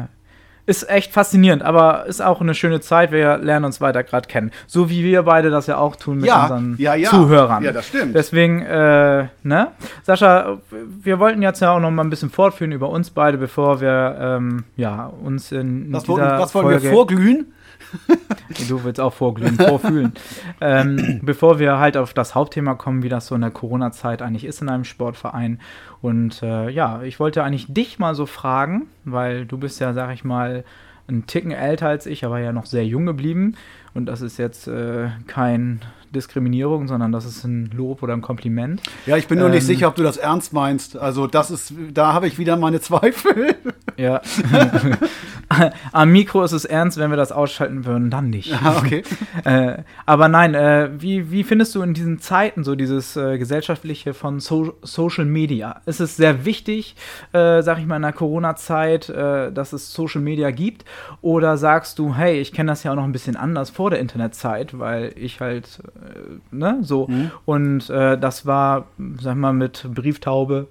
ist 0.67 0.89
echt 0.89 1.13
faszinierend, 1.13 1.63
aber 1.63 2.07
ist 2.07 2.21
auch 2.23 2.41
eine 2.41 2.55
schöne 2.55 2.81
Zeit. 2.81 3.13
Wir 3.13 3.39
lernen 3.39 3.65
uns 3.65 3.81
weiter 3.81 4.03
gerade 4.03 4.29
kennen. 4.29 4.51
So 4.67 4.91
wie 4.91 5.03
wir 5.05 5.23
beide 5.23 5.51
das 5.51 5.67
ja 5.67 5.79
auch 5.79 5.97
tun 5.97 6.19
mit 6.19 6.27
Ja, 6.27 6.43
unseren 6.43 6.75
ja, 6.79 6.95
ja. 6.95 7.11
Zuhörern. 7.11 7.65
Ja, 7.65 7.73
das 7.73 7.89
stimmt. 7.89 8.15
Deswegen, 8.15 8.63
äh, 8.63 9.29
ne? 9.43 9.69
Sascha, 10.03 10.59
wir 10.71 11.19
wollten 11.19 11.43
jetzt 11.43 11.61
ja 11.61 11.73
auch 11.73 11.81
noch 11.81 11.91
mal 11.91 12.05
ein 12.05 12.11
bisschen 12.11 12.31
fortführen 12.31 12.73
über 12.73 12.89
uns 12.89 13.11
beide, 13.11 13.39
bevor 13.39 13.81
wir 13.81 14.17
ähm, 14.21 14.65
ja, 14.77 15.07
uns 15.07 15.53
in 15.53 15.93
Was, 15.93 16.05
dieser 16.05 16.19
wollten, 16.19 16.39
was 16.39 16.55
wollen 16.55 16.67
Folge 16.67 16.83
wir 16.83 16.91
vorglühen? 16.91 17.53
Du 18.69 18.83
willst 18.85 19.01
auch 19.01 19.13
vorglühen, 19.13 19.57
vorfühlen. 19.57 20.13
ähm, 20.61 21.21
bevor 21.23 21.59
wir 21.59 21.79
halt 21.79 21.97
auf 21.97 22.13
das 22.15 22.35
Hauptthema 22.35 22.75
kommen, 22.75 23.03
wie 23.03 23.09
das 23.09 23.27
so 23.29 23.35
in 23.35 23.41
der 23.41 23.51
Corona-Zeit 23.51 24.23
eigentlich 24.23 24.45
ist 24.45 24.61
in 24.61 24.69
einem 24.69 24.85
Sportverein. 24.85 25.61
Und 26.03 26.43
äh, 26.43 26.69
ja, 26.71 27.03
ich 27.03 27.21
wollte 27.21 27.45
eigentlich 27.45 27.67
dich 27.73 27.99
mal 27.99 28.15
so 28.15 28.27
fragen, 28.27 28.87
weil 29.05 29.47
du 29.47 29.57
bist 29.59 29.81
ja, 29.81 29.93
sag 29.93 30.13
ich 30.13 30.25
mal, 30.25 30.65
ein 31.09 31.27
Ticken 31.27 31.51
älter 31.53 31.89
als 31.89 32.07
ich, 32.07 32.25
aber 32.25 32.39
ja 32.41 32.53
noch 32.53 32.67
sehr 32.67 32.87
jung 32.87 33.07
geblieben. 33.07 33.55
Und 33.95 34.07
das 34.07 34.21
ist 34.21 34.39
jetzt 34.39 34.69
äh, 34.69 35.09
kein 35.27 35.81
Diskriminierung, 36.15 36.87
sondern 36.87 37.11
das 37.13 37.25
ist 37.25 37.45
ein 37.45 37.71
Lob 37.75 38.03
oder 38.03 38.13
ein 38.15 38.23
Kompliment. 38.23 38.81
Ja, 39.07 39.17
ich 39.17 39.27
bin 39.27 39.39
nur 39.39 39.49
nicht 39.49 39.63
Ähm. 39.63 39.67
sicher, 39.67 39.89
ob 39.89 39.97
du 39.97 40.03
das 40.03 40.17
ernst 40.17 40.53
meinst. 40.53 40.97
Also, 40.97 41.27
das 41.27 41.51
ist, 41.51 41.73
da 41.93 42.13
habe 42.13 42.27
ich 42.29 42.39
wieder 42.39 42.57
meine 42.57 42.81
Zweifel. 42.81 43.57
Ja. 44.01 44.23
Am 45.93 46.11
Mikro 46.11 46.43
ist 46.43 46.53
es 46.53 46.65
ernst, 46.65 46.97
wenn 46.97 47.11
wir 47.11 47.17
das 47.17 47.33
ausschalten 47.33 47.85
würden, 47.85 48.09
dann 48.09 48.31
nicht. 48.31 48.53
Ah, 48.63 48.79
okay. 48.79 49.03
Äh, 49.45 49.85
aber 50.05 50.29
nein, 50.29 50.55
äh, 50.55 50.91
wie, 50.99 51.31
wie 51.31 51.45
findest 51.45 51.75
du 51.75 51.83
in 51.83 51.95
diesen 51.95 52.19
Zeiten 52.19 52.63
so 52.63 52.75
dieses 52.75 53.17
äh, 53.17 53.39
gesellschaftliche 53.39 54.13
von 54.13 54.39
so 54.39 54.75
Social 54.83 55.25
Media? 55.25 55.81
Ist 55.87 56.01
es 56.01 56.17
sehr 56.17 56.45
wichtig, 56.45 56.95
äh, 57.33 57.63
sag 57.63 57.79
ich 57.79 57.87
mal, 57.87 57.97
in 57.97 58.03
der 58.03 58.13
Corona-Zeit, 58.13 59.09
äh, 59.09 59.51
dass 59.51 59.73
es 59.73 59.93
Social 59.93 60.21
Media 60.21 60.51
gibt? 60.51 60.85
Oder 61.23 61.57
sagst 61.57 61.99
du, 61.99 62.15
hey, 62.15 62.39
ich 62.39 62.53
kenne 62.53 62.73
das 62.73 62.83
ja 62.83 62.93
auch 62.93 62.97
noch 62.97 63.05
ein 63.05 63.13
bisschen 63.13 63.37
anders 63.37 63.71
vor 63.71 63.91
der 63.91 64.01
Internetzeit, 64.01 64.79
weil 64.79 65.13
ich 65.17 65.41
halt, 65.41 65.81
äh, 65.95 66.55
ne, 66.55 66.79
so. 66.83 67.09
Und 67.47 67.89
äh, 67.89 68.19
das 68.19 68.45
war, 68.45 68.89
sag 69.21 69.35
ich 69.35 69.41
mal, 69.41 69.53
mit 69.53 69.89
Brieftaube 69.95 70.69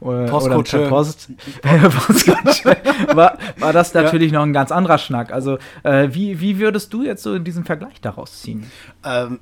oder, 0.00 0.22
oder 0.22 0.30
Postkutsche. 0.30 0.78
per 0.78 0.88
Post. 0.88 1.30
Postkutsche. 1.62 2.76
war, 3.14 3.38
war 3.58 3.72
das 3.72 3.94
natürlich 3.94 4.32
noch 4.32 4.42
ein 4.42 4.52
ganz 4.52 4.70
anderer 4.70 4.98
Schnack. 4.98 5.32
Also, 5.32 5.58
äh, 5.82 6.08
wie, 6.12 6.40
wie 6.40 6.58
würdest 6.58 6.92
du 6.92 7.02
jetzt 7.02 7.22
so 7.22 7.38
diesen 7.38 7.64
Vergleich 7.64 8.00
daraus 8.00 8.40
ziehen? 8.42 8.70
Ähm, 9.04 9.40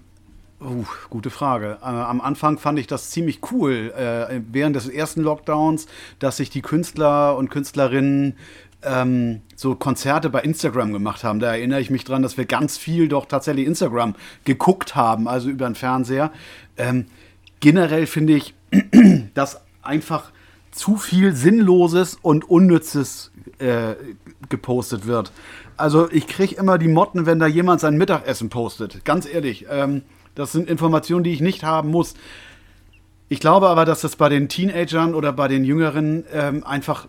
uh, 0.60 0.84
gute 1.10 1.30
Frage. 1.30 1.78
Äh, 1.82 1.86
am 1.86 2.20
Anfang 2.20 2.58
fand 2.58 2.78
ich 2.78 2.86
das 2.86 3.10
ziemlich 3.10 3.40
cool, 3.52 3.92
äh, 3.96 4.40
während 4.50 4.76
des 4.76 4.88
ersten 4.88 5.22
Lockdowns, 5.22 5.86
dass 6.18 6.38
sich 6.38 6.50
die 6.50 6.62
Künstler 6.62 7.36
und 7.36 7.50
Künstlerinnen 7.50 8.34
ähm, 8.82 9.42
so 9.54 9.74
Konzerte 9.74 10.30
bei 10.30 10.40
Instagram 10.40 10.92
gemacht 10.92 11.24
haben. 11.24 11.40
Da 11.40 11.48
erinnere 11.48 11.80
ich 11.80 11.90
mich 11.90 12.04
dran, 12.04 12.22
dass 12.22 12.36
wir 12.36 12.44
ganz 12.44 12.76
viel 12.78 13.08
doch 13.08 13.26
tatsächlich 13.26 13.66
Instagram 13.66 14.14
geguckt 14.44 14.94
haben, 14.94 15.28
also 15.28 15.48
über 15.48 15.66
den 15.66 15.74
Fernseher. 15.74 16.30
Ähm, 16.76 17.06
generell 17.60 18.06
finde 18.06 18.34
ich, 18.34 18.54
dass 19.34 19.62
einfach 19.86 20.30
zu 20.70 20.96
viel 20.96 21.34
Sinnloses 21.34 22.18
und 22.20 22.48
Unnützes 22.48 23.32
äh, 23.58 23.94
gepostet 24.48 25.06
wird. 25.06 25.32
Also 25.76 26.10
ich 26.10 26.26
kriege 26.26 26.54
immer 26.56 26.78
die 26.78 26.88
Motten, 26.88 27.26
wenn 27.26 27.38
da 27.38 27.46
jemand 27.46 27.80
sein 27.80 27.96
Mittagessen 27.96 28.50
postet. 28.50 29.04
Ganz 29.04 29.26
ehrlich, 29.26 29.66
ähm, 29.70 30.02
das 30.34 30.52
sind 30.52 30.68
Informationen, 30.68 31.24
die 31.24 31.32
ich 31.32 31.40
nicht 31.40 31.64
haben 31.64 31.90
muss. 31.90 32.14
Ich 33.28 33.40
glaube 33.40 33.68
aber, 33.68 33.84
dass 33.84 34.02
das 34.02 34.16
bei 34.16 34.28
den 34.28 34.48
Teenagern 34.48 35.14
oder 35.14 35.32
bei 35.32 35.48
den 35.48 35.64
Jüngeren 35.64 36.24
ähm, 36.32 36.64
einfach 36.64 37.08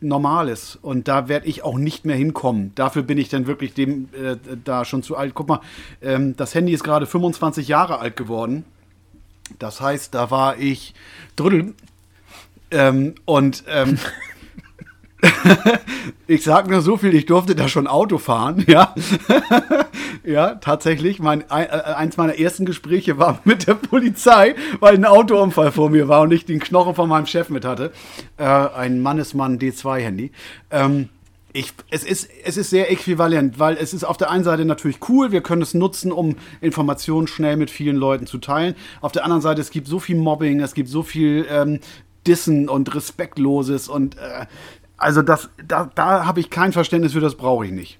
normal 0.00 0.48
ist. 0.48 0.78
Und 0.82 1.08
da 1.08 1.28
werde 1.28 1.46
ich 1.46 1.62
auch 1.62 1.78
nicht 1.78 2.04
mehr 2.04 2.16
hinkommen. 2.16 2.72
Dafür 2.74 3.02
bin 3.02 3.18
ich 3.18 3.28
dann 3.28 3.46
wirklich 3.46 3.72
dem 3.72 4.08
äh, 4.12 4.36
da 4.64 4.84
schon 4.84 5.02
zu 5.02 5.16
alt. 5.16 5.34
Guck 5.34 5.48
mal, 5.48 5.60
ähm, 6.02 6.36
das 6.36 6.54
Handy 6.54 6.72
ist 6.72 6.84
gerade 6.84 7.06
25 7.06 7.68
Jahre 7.68 7.98
alt 8.00 8.16
geworden. 8.16 8.64
Das 9.58 9.80
heißt, 9.80 10.14
da 10.14 10.30
war 10.30 10.58
ich 10.58 10.94
drüdel. 11.36 11.74
Ähm, 12.70 13.14
und 13.24 13.64
ähm, 13.68 13.98
ich 16.26 16.44
sag 16.44 16.68
nur 16.68 16.80
so 16.80 16.96
viel, 16.96 17.14
ich 17.14 17.26
durfte 17.26 17.54
da 17.54 17.68
schon 17.68 17.86
Auto 17.86 18.18
fahren, 18.18 18.64
ja. 18.68 18.94
ja, 20.24 20.54
tatsächlich. 20.56 21.18
Mein, 21.18 21.42
äh, 21.42 21.68
eins 21.94 22.16
meiner 22.16 22.38
ersten 22.38 22.64
Gespräche 22.64 23.18
war 23.18 23.40
mit 23.44 23.66
der 23.66 23.74
Polizei, 23.74 24.54
weil 24.80 24.94
ein 24.94 25.04
Autounfall 25.04 25.72
vor 25.72 25.90
mir 25.90 26.08
war 26.08 26.22
und 26.22 26.32
ich 26.32 26.44
den 26.44 26.60
Knochen 26.60 26.94
von 26.94 27.08
meinem 27.08 27.26
Chef 27.26 27.48
mit 27.48 27.64
hatte. 27.64 27.92
Äh, 28.36 28.44
ein 28.44 29.00
Mannesmann 29.00 29.58
D2-Handy. 29.58 30.32
Ähm, 30.70 31.08
ich, 31.52 31.72
es, 31.90 32.04
ist, 32.04 32.28
es 32.44 32.56
ist 32.56 32.70
sehr 32.70 32.90
äquivalent, 32.92 33.58
weil 33.58 33.76
es 33.76 33.92
ist 33.92 34.04
auf 34.04 34.16
der 34.16 34.30
einen 34.30 34.44
Seite 34.44 34.64
natürlich 34.64 34.98
cool, 35.08 35.32
wir 35.32 35.40
können 35.40 35.62
es 35.62 35.74
nutzen, 35.74 36.12
um 36.12 36.36
Informationen 36.60 37.26
schnell 37.26 37.56
mit 37.56 37.70
vielen 37.70 37.96
Leuten 37.96 38.26
zu 38.26 38.38
teilen. 38.38 38.76
Auf 39.00 39.12
der 39.12 39.24
anderen 39.24 39.42
Seite, 39.42 39.60
es 39.60 39.70
gibt 39.70 39.88
so 39.88 39.98
viel 39.98 40.16
Mobbing, 40.16 40.60
es 40.60 40.74
gibt 40.74 40.88
so 40.88 41.02
viel 41.02 41.46
ähm, 41.50 41.80
Dissen 42.26 42.68
und 42.68 42.94
Respektloses 42.94 43.88
und 43.88 44.16
äh, 44.16 44.46
also 44.96 45.22
das, 45.22 45.48
da, 45.66 45.90
da 45.94 46.26
habe 46.26 46.40
ich 46.40 46.50
kein 46.50 46.72
Verständnis 46.72 47.12
für, 47.14 47.20
das 47.20 47.34
brauche 47.34 47.66
ich 47.66 47.72
nicht. 47.72 47.98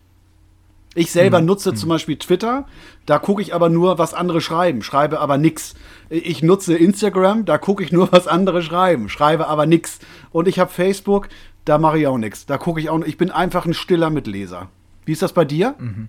Ich 0.95 1.13
selber 1.13 1.39
hm. 1.39 1.47
nutze 1.47 1.71
hm. 1.71 1.77
zum 1.77 1.89
Beispiel 1.89 2.17
Twitter, 2.17 2.67
da 3.07 3.19
gucke 3.19 3.43
ich 3.43 3.55
aber 3.55 3.69
nur, 3.69 3.99
was 3.99 4.13
andere 4.13 4.41
schreiben, 4.41 4.83
schreibe 4.83 5.21
aber 5.21 5.39
nichts. 5.39 5.75
Ich 6.09 6.43
nutze 6.43 6.77
Instagram, 6.77 7.45
da 7.45 7.59
gucke 7.59 7.85
ich 7.85 7.93
nur, 7.93 8.11
was 8.13 8.27
andere 8.27 8.63
schreiben, 8.63 9.09
schreibe 9.09 9.47
aber 9.47 9.67
nichts. 9.67 10.01
Und 10.33 10.49
ich 10.49 10.59
habe 10.59 10.71
Facebook, 10.71 11.29
da 11.65 11.79
mache 11.79 11.99
ich 11.99 12.07
auch 12.07 12.19
nichts. 12.19 12.47
Da 12.47 12.59
gucke 12.59 12.81
ich 12.81 12.91
auch, 12.91 13.01
ich 13.01 13.17
bin 13.17 13.31
einfach 13.31 13.67
ein 13.67 13.75
stiller 13.75 14.11
Mitleser. 14.11 14.69
Wie 15.05 15.13
ist 15.13 15.23
das 15.23 15.33
bei 15.33 15.45
dir? 15.45 15.75
Mhm. 15.79 16.09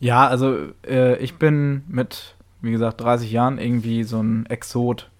Ja, 0.00 0.26
also 0.26 0.56
äh, 0.86 1.16
ich 1.18 1.36
bin 1.36 1.82
mit, 1.88 2.36
wie 2.60 2.70
gesagt, 2.70 3.00
30 3.00 3.30
Jahren 3.30 3.58
irgendwie 3.58 4.04
so 4.04 4.20
ein 4.20 4.46
Exot. 4.46 5.10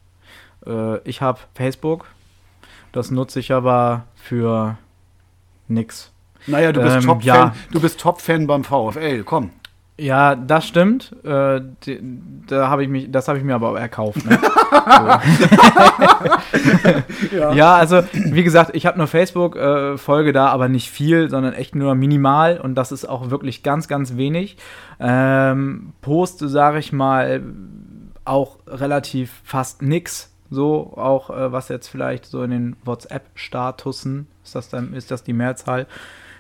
Äh, 0.67 0.99
ich 1.09 1.21
habe 1.21 1.41
Facebook, 1.55 2.07
das 2.93 3.11
nutze 3.11 3.41
ich 3.41 3.53
aber 3.53 4.05
für 4.15 4.79
nix. 5.67 6.13
Naja, 6.47 6.73
du 6.73 6.81
bist 6.81 6.97
ähm, 6.97 7.03
Top-Fan 7.03 7.27
ja. 7.27 7.55
Du 7.73 7.81
bist 7.81 8.01
Top-Fan 8.01 8.47
beim 8.47 8.65
VfL, 8.65 9.25
komm. 9.25 9.51
Ja, 10.01 10.37
das 10.37 10.65
stimmt. 10.65 11.13
Äh, 11.25 11.61
die, 11.85 11.99
da 12.47 12.69
habe 12.69 12.85
ich 12.85 12.89
mich, 12.89 13.11
das 13.11 13.27
habe 13.27 13.39
ich 13.39 13.45
mir 13.45 13.57
aber 13.57 13.71
auch 13.71 13.77
erkauft. 13.77 14.25
Ne? 14.25 14.39
ja. 17.37 17.53
ja. 17.53 17.75
also 17.75 18.05
wie 18.13 18.45
gesagt, 18.45 18.77
ich 18.77 18.87
habe 18.87 18.97
nur 18.97 19.09
Facebook, 19.09 19.57
äh, 19.57 19.99
folge 19.99 20.33
da 20.33 20.51
aber 20.51 20.69
nicht 20.69 20.89
viel, 20.89 21.29
sondern 21.29 21.53
echt 21.53 21.75
nur 21.75 21.97
minimal 21.97 22.61
und 22.61 22.77
das 22.77 22.93
ist 22.93 23.07
auch 23.07 23.31
wirklich 23.31 23.65
ganz, 23.65 23.89
ganz 23.89 24.17
wenig. 24.17 24.57
Ähm, 25.01 25.95
poste, 26.01 26.49
sage 26.49 26.79
ich 26.79 26.93
mal, 26.93 27.43
auch 28.25 28.59
relativ 28.69 29.33
fast 29.43 29.83
nix. 29.83 30.33
So, 30.49 30.93
auch 30.97 31.31
äh, 31.31 31.51
was 31.51 31.69
jetzt 31.69 31.89
vielleicht 31.89 32.25
so 32.25 32.45
in 32.45 32.53
den 32.53 32.77
WhatsApp-Statusen, 32.85 34.29
ist 34.45 34.55
das 34.55 34.69
dann, 34.69 34.95
ist 34.95 35.11
das 35.11 35.25
die 35.25 35.33
Mehrzahl? 35.33 35.89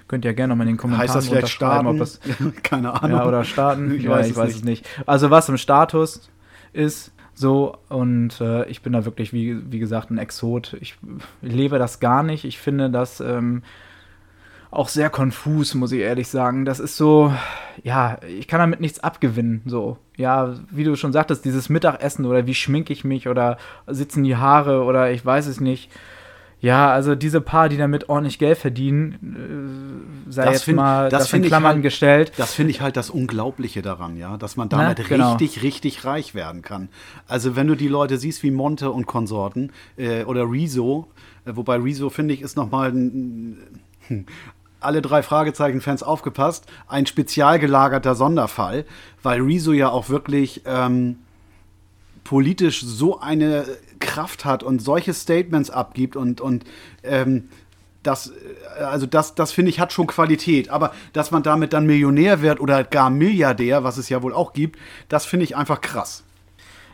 Könnt 0.08 0.24
ihr 0.24 0.34
gerne 0.34 0.52
noch 0.52 0.56
mal 0.56 0.64
in 0.64 0.70
den 0.70 0.76
Kommentaren 0.78 1.06
heißt 1.06 1.16
das 1.16 1.28
vielleicht 1.28 1.48
starten? 1.50 1.98
Das, 1.98 2.18
Keine 2.62 3.00
Ahnung. 3.00 3.18
Ja, 3.18 3.26
oder 3.26 3.44
starten. 3.44 3.94
Ich 3.94 4.02
ja, 4.02 4.10
weiß, 4.10 4.28
ich 4.28 4.36
weiß 4.36 4.56
es 4.56 4.64
nicht. 4.64 4.86
Also 5.06 5.30
was 5.30 5.48
im 5.48 5.58
Status 5.58 6.30
ist, 6.72 7.12
so, 7.34 7.76
und 7.88 8.40
äh, 8.40 8.66
ich 8.66 8.82
bin 8.82 8.94
da 8.94 9.04
wirklich, 9.04 9.32
wie, 9.32 9.70
wie 9.70 9.78
gesagt, 9.78 10.10
ein 10.10 10.18
Exot. 10.18 10.76
Ich 10.80 10.96
lebe 11.40 11.78
das 11.78 12.00
gar 12.00 12.24
nicht. 12.24 12.44
Ich 12.44 12.58
finde 12.58 12.90
das 12.90 13.20
ähm, 13.20 13.62
auch 14.70 14.88
sehr 14.88 15.08
konfus, 15.08 15.74
muss 15.74 15.92
ich 15.92 16.00
ehrlich 16.00 16.28
sagen. 16.28 16.64
Das 16.64 16.80
ist 16.80 16.96
so, 16.96 17.32
ja, 17.84 18.18
ich 18.26 18.48
kann 18.48 18.58
damit 18.58 18.80
nichts 18.80 19.00
abgewinnen. 19.00 19.62
So, 19.66 19.98
ja, 20.16 20.54
wie 20.70 20.84
du 20.84 20.96
schon 20.96 21.12
sagtest, 21.12 21.44
dieses 21.44 21.68
Mittagessen 21.68 22.26
oder 22.26 22.46
wie 22.46 22.54
schminke 22.54 22.92
ich 22.92 23.04
mich 23.04 23.28
oder 23.28 23.56
sitzen 23.86 24.24
die 24.24 24.36
Haare 24.36 24.82
oder 24.82 25.12
ich 25.12 25.24
weiß 25.24 25.46
es 25.46 25.60
nicht. 25.60 25.90
Ja, 26.60 26.90
also 26.90 27.14
diese 27.14 27.40
paar, 27.40 27.68
die 27.68 27.76
damit 27.76 28.08
ordentlich 28.08 28.38
Geld 28.38 28.58
verdienen, 28.58 30.06
äh, 30.26 30.32
sei 30.32 30.44
das 30.44 30.54
jetzt 30.54 30.64
find, 30.64 30.76
mal 30.76 31.08
das, 31.08 31.32
in 31.32 31.42
Klammern 31.42 31.74
halt, 31.74 31.82
gestellt. 31.82 32.32
Das 32.36 32.54
finde 32.54 32.72
ich 32.72 32.80
halt 32.80 32.96
das 32.96 33.10
Unglaubliche 33.10 33.80
daran, 33.80 34.16
ja, 34.16 34.36
dass 34.36 34.56
man 34.56 34.68
damit 34.68 34.98
Na, 34.98 35.04
genau. 35.04 35.32
richtig, 35.34 35.62
richtig 35.62 36.04
reich 36.04 36.34
werden 36.34 36.62
kann. 36.62 36.88
Also 37.28 37.54
wenn 37.54 37.68
du 37.68 37.76
die 37.76 37.86
Leute 37.86 38.18
siehst 38.18 38.42
wie 38.42 38.50
Monte 38.50 38.90
und 38.90 39.06
Konsorten 39.06 39.72
äh, 39.96 40.24
oder 40.24 40.50
Rezo, 40.50 41.06
äh, 41.44 41.52
wobei 41.54 41.76
Rezo 41.76 42.10
finde 42.10 42.34
ich 42.34 42.42
ist 42.42 42.56
noch 42.56 42.70
mal 42.72 42.90
ein, 42.90 43.58
hm, 44.08 44.26
alle 44.80 45.00
drei 45.00 45.22
Fragezeichen-Fans 45.22 46.02
aufgepasst, 46.02 46.66
ein 46.88 47.06
spezial 47.06 47.60
gelagerter 47.60 48.16
Sonderfall, 48.16 48.84
weil 49.22 49.40
Rezo 49.40 49.72
ja 49.72 49.90
auch 49.90 50.08
wirklich 50.08 50.62
ähm, 50.66 51.18
politisch 52.24 52.82
so 52.82 53.20
eine 53.20 53.64
Kraft 53.98 54.44
hat 54.44 54.62
und 54.62 54.80
solche 54.80 55.14
Statements 55.14 55.70
abgibt 55.70 56.16
und, 56.16 56.40
und 56.40 56.64
ähm, 57.02 57.48
das, 58.02 58.32
also 58.78 59.06
das, 59.06 59.34
das 59.34 59.52
finde 59.52 59.70
ich, 59.70 59.80
hat 59.80 59.92
schon 59.92 60.06
Qualität. 60.06 60.70
Aber 60.70 60.92
dass 61.12 61.30
man 61.30 61.42
damit 61.42 61.72
dann 61.72 61.86
Millionär 61.86 62.42
wird 62.42 62.60
oder 62.60 62.84
gar 62.84 63.10
Milliardär, 63.10 63.84
was 63.84 63.98
es 63.98 64.08
ja 64.08 64.22
wohl 64.22 64.32
auch 64.32 64.52
gibt, 64.52 64.78
das 65.08 65.26
finde 65.26 65.44
ich 65.44 65.56
einfach 65.56 65.80
krass. 65.80 66.24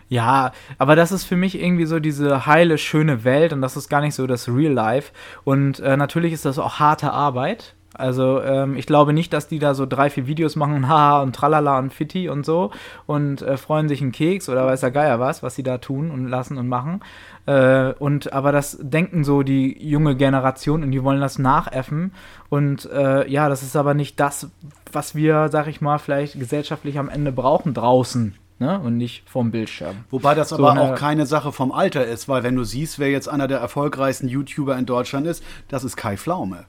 Ja, 0.09 0.53
aber 0.79 0.97
das 0.97 1.13
ist 1.13 1.25
für 1.25 1.37
mich 1.37 1.59
irgendwie 1.59 1.87
so 1.87 1.99
diese 1.99 2.47
heile, 2.47 2.79
schöne 2.79 3.25
Welt 3.25 3.53
und 3.53 3.63
das 3.63 3.77
ist 3.77 3.89
gar 3.89 4.01
nicht 4.01 4.15
so 4.15 4.27
das 4.27 4.49
Real 4.49 4.73
Life. 4.73 5.13
Und 5.45 5.81
äh, 5.81 5.97
natürlich 5.97 6.33
ist 6.33 6.45
das 6.45 6.59
auch 6.59 6.79
harte 6.79 7.11
Arbeit. 7.13 7.75
Also 7.95 8.43
ähm, 8.43 8.77
ich 8.77 8.87
glaube 8.87 9.13
nicht, 9.13 9.33
dass 9.33 9.47
die 9.47 9.59
da 9.59 9.75
so 9.75 9.87
drei, 9.87 10.11
vier 10.11 10.27
Videos 10.27 10.57
machen, 10.57 10.89
haha 10.89 11.23
und 11.23 11.35
tralala 11.35 11.79
und 11.79 11.93
fitti 11.93 12.29
und 12.29 12.45
so 12.45 12.71
und 13.07 13.43
äh, 13.43 13.57
freuen 13.57 13.89
sich 13.89 14.03
einen 14.03 14.13
Keks 14.13 14.49
oder 14.49 14.67
weiß 14.67 14.81
der 14.81 14.91
Geier 14.91 15.21
was, 15.21 15.43
was 15.43 15.55
sie 15.55 15.63
da 15.63 15.79
tun 15.79 16.11
und 16.11 16.27
lassen 16.27 16.59
und 16.59 16.69
machen. 16.69 17.01
Äh, 17.47 17.93
und 17.99 18.33
aber 18.33 18.53
das 18.53 18.79
denken 18.81 19.23
so 19.25 19.43
die 19.43 19.81
junge 19.87 20.17
Generation 20.17 20.83
und 20.83 20.91
die 20.91 21.03
wollen 21.03 21.21
das 21.21 21.39
nachäffen. 21.39 22.13
Und 22.49 22.91
äh, 22.91 23.29
ja, 23.31 23.49
das 23.49 23.63
ist 23.63 23.77
aber 23.77 23.95
nicht 23.95 24.19
das, 24.19 24.51
was 24.93 25.15
wir, 25.15 25.49
sag 25.51 25.69
ich 25.69 25.81
mal, 25.81 25.99
vielleicht 25.99 26.39
gesellschaftlich 26.39 26.99
am 26.99 27.09
Ende 27.09 27.33
brauchen 27.33 27.75
draußen. 27.75 28.35
Ne? 28.61 28.79
und 28.79 28.97
nicht 28.97 29.29
vom 29.29 29.51
Bildschirm. 29.51 30.05
Wobei 30.11 30.37
das 30.37 30.51
so 30.51 30.65
aber 30.65 30.81
auch 30.81 30.95
keine 30.95 31.27
Sache 31.27 31.51
vom 31.51 31.73
Alter 31.73 32.07
ist, 32.07 32.29
weil 32.29 32.45
wenn 32.45 32.55
du 32.55 32.63
siehst, 32.63 33.01
wer 33.01 33.11
jetzt 33.11 33.29
einer 33.29 33.49
der 33.49 33.59
erfolgreichsten 33.59 34.29
YouTuber 34.29 34.79
in 34.79 34.87
Deutschland 34.87 35.27
ist, 35.27 35.43
das 35.67 35.83
ist 35.83 35.97
Kai 35.97 36.17
Pflaume 36.17 36.65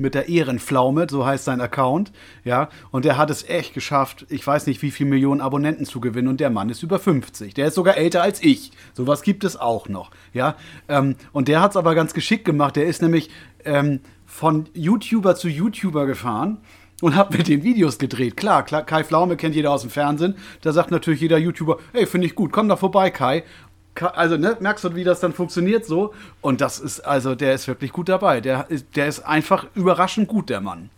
mit 0.00 0.14
der 0.14 0.28
Ehrenpflaume, 0.28 1.06
so 1.08 1.24
heißt 1.24 1.44
sein 1.44 1.60
Account, 1.60 2.12
ja, 2.44 2.68
und 2.90 3.04
der 3.04 3.18
hat 3.18 3.30
es 3.30 3.48
echt 3.48 3.74
geschafft, 3.74 4.26
ich 4.28 4.46
weiß 4.46 4.66
nicht, 4.66 4.82
wie 4.82 4.90
viele 4.90 5.10
Millionen 5.10 5.40
Abonnenten 5.40 5.84
zu 5.84 6.00
gewinnen 6.00 6.28
und 6.28 6.40
der 6.40 6.50
Mann 6.50 6.70
ist 6.70 6.82
über 6.82 6.98
50. 6.98 7.54
Der 7.54 7.66
ist 7.66 7.74
sogar 7.74 7.96
älter 7.96 8.22
als 8.22 8.42
ich. 8.42 8.72
Sowas 8.94 9.22
gibt 9.22 9.44
es 9.44 9.56
auch 9.56 9.88
noch, 9.88 10.10
ja. 10.32 10.56
Ähm, 10.88 11.16
und 11.32 11.48
der 11.48 11.60
hat 11.60 11.72
es 11.72 11.76
aber 11.76 11.94
ganz 11.94 12.14
geschickt 12.14 12.44
gemacht. 12.44 12.76
Der 12.76 12.86
ist 12.86 13.02
nämlich 13.02 13.30
ähm, 13.64 14.00
von 14.26 14.68
YouTuber 14.74 15.36
zu 15.36 15.48
YouTuber 15.48 16.06
gefahren 16.06 16.58
und 17.00 17.16
hat 17.16 17.32
mit 17.32 17.48
den 17.48 17.62
Videos 17.62 17.98
gedreht. 17.98 18.36
Klar, 18.36 18.62
Kai 18.64 19.04
Pflaume 19.04 19.36
kennt 19.36 19.54
jeder 19.54 19.72
aus 19.72 19.82
dem 19.82 19.90
Fernsehen. 19.90 20.36
Da 20.62 20.72
sagt 20.72 20.90
natürlich 20.90 21.20
jeder 21.20 21.38
YouTuber, 21.38 21.78
hey, 21.92 22.06
finde 22.06 22.26
ich 22.26 22.34
gut, 22.34 22.52
komm 22.52 22.68
da 22.68 22.76
vorbei, 22.76 23.10
Kai 23.10 23.44
also 24.14 24.36
ne, 24.36 24.56
merkst 24.60 24.84
du, 24.84 24.94
wie 24.94 25.04
das 25.04 25.20
dann 25.20 25.32
funktioniert 25.32 25.84
so? 25.84 26.14
Und 26.40 26.60
das 26.60 26.78
ist, 26.78 27.00
also 27.00 27.34
der 27.34 27.54
ist 27.54 27.68
wirklich 27.68 27.92
gut 27.92 28.08
dabei. 28.08 28.40
Der 28.40 28.70
ist, 28.70 28.96
der 28.96 29.06
ist 29.06 29.20
einfach 29.20 29.66
überraschend 29.74 30.28
gut, 30.28 30.48
der 30.48 30.60
Mann. 30.60 30.90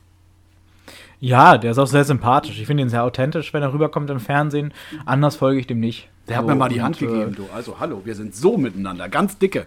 Ja, 1.21 1.57
der 1.57 1.71
ist 1.71 1.79
auch 1.79 1.87
sehr 1.87 2.05
sympathisch. 2.05 2.59
Ich 2.61 2.67
finde 2.67 2.83
ihn 2.83 2.89
sehr 2.89 3.05
authentisch, 3.05 3.55
wenn 3.55 3.63
er 3.63 3.73
rüberkommt 3.73 4.11
im 4.11 4.19
Fernsehen. 4.19 4.75
Anders 5.07 5.37
folge 5.37 5.61
ich 5.61 5.67
dem 5.69 5.79
nicht. 5.79 6.09
Der 6.29 6.37
so, 6.37 6.41
hat 6.41 6.47
mir 6.49 6.55
mal 6.57 6.69
die 6.69 6.83
Hand 6.83 7.01
und, 7.01 7.09
gegeben, 7.09 7.35
du. 7.35 7.49
Also 7.55 7.79
hallo, 7.79 8.03
wir 8.05 8.15
sind 8.15 8.35
so 8.35 8.57
miteinander, 8.57 9.09
ganz 9.09 9.39
dicke. 9.39 9.67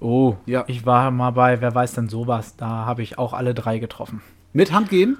Oh, 0.00 0.36
ja. 0.46 0.64
Ich 0.66 0.86
war 0.86 1.10
mal 1.10 1.30
bei, 1.30 1.60
wer 1.60 1.74
weiß 1.74 1.94
denn 1.94 2.08
sowas, 2.08 2.56
da 2.56 2.66
habe 2.68 3.02
ich 3.02 3.18
auch 3.18 3.32
alle 3.32 3.54
drei 3.54 3.78
getroffen. 3.78 4.20
Mit 4.52 4.72
Hand 4.72 4.90
geben? 4.90 5.18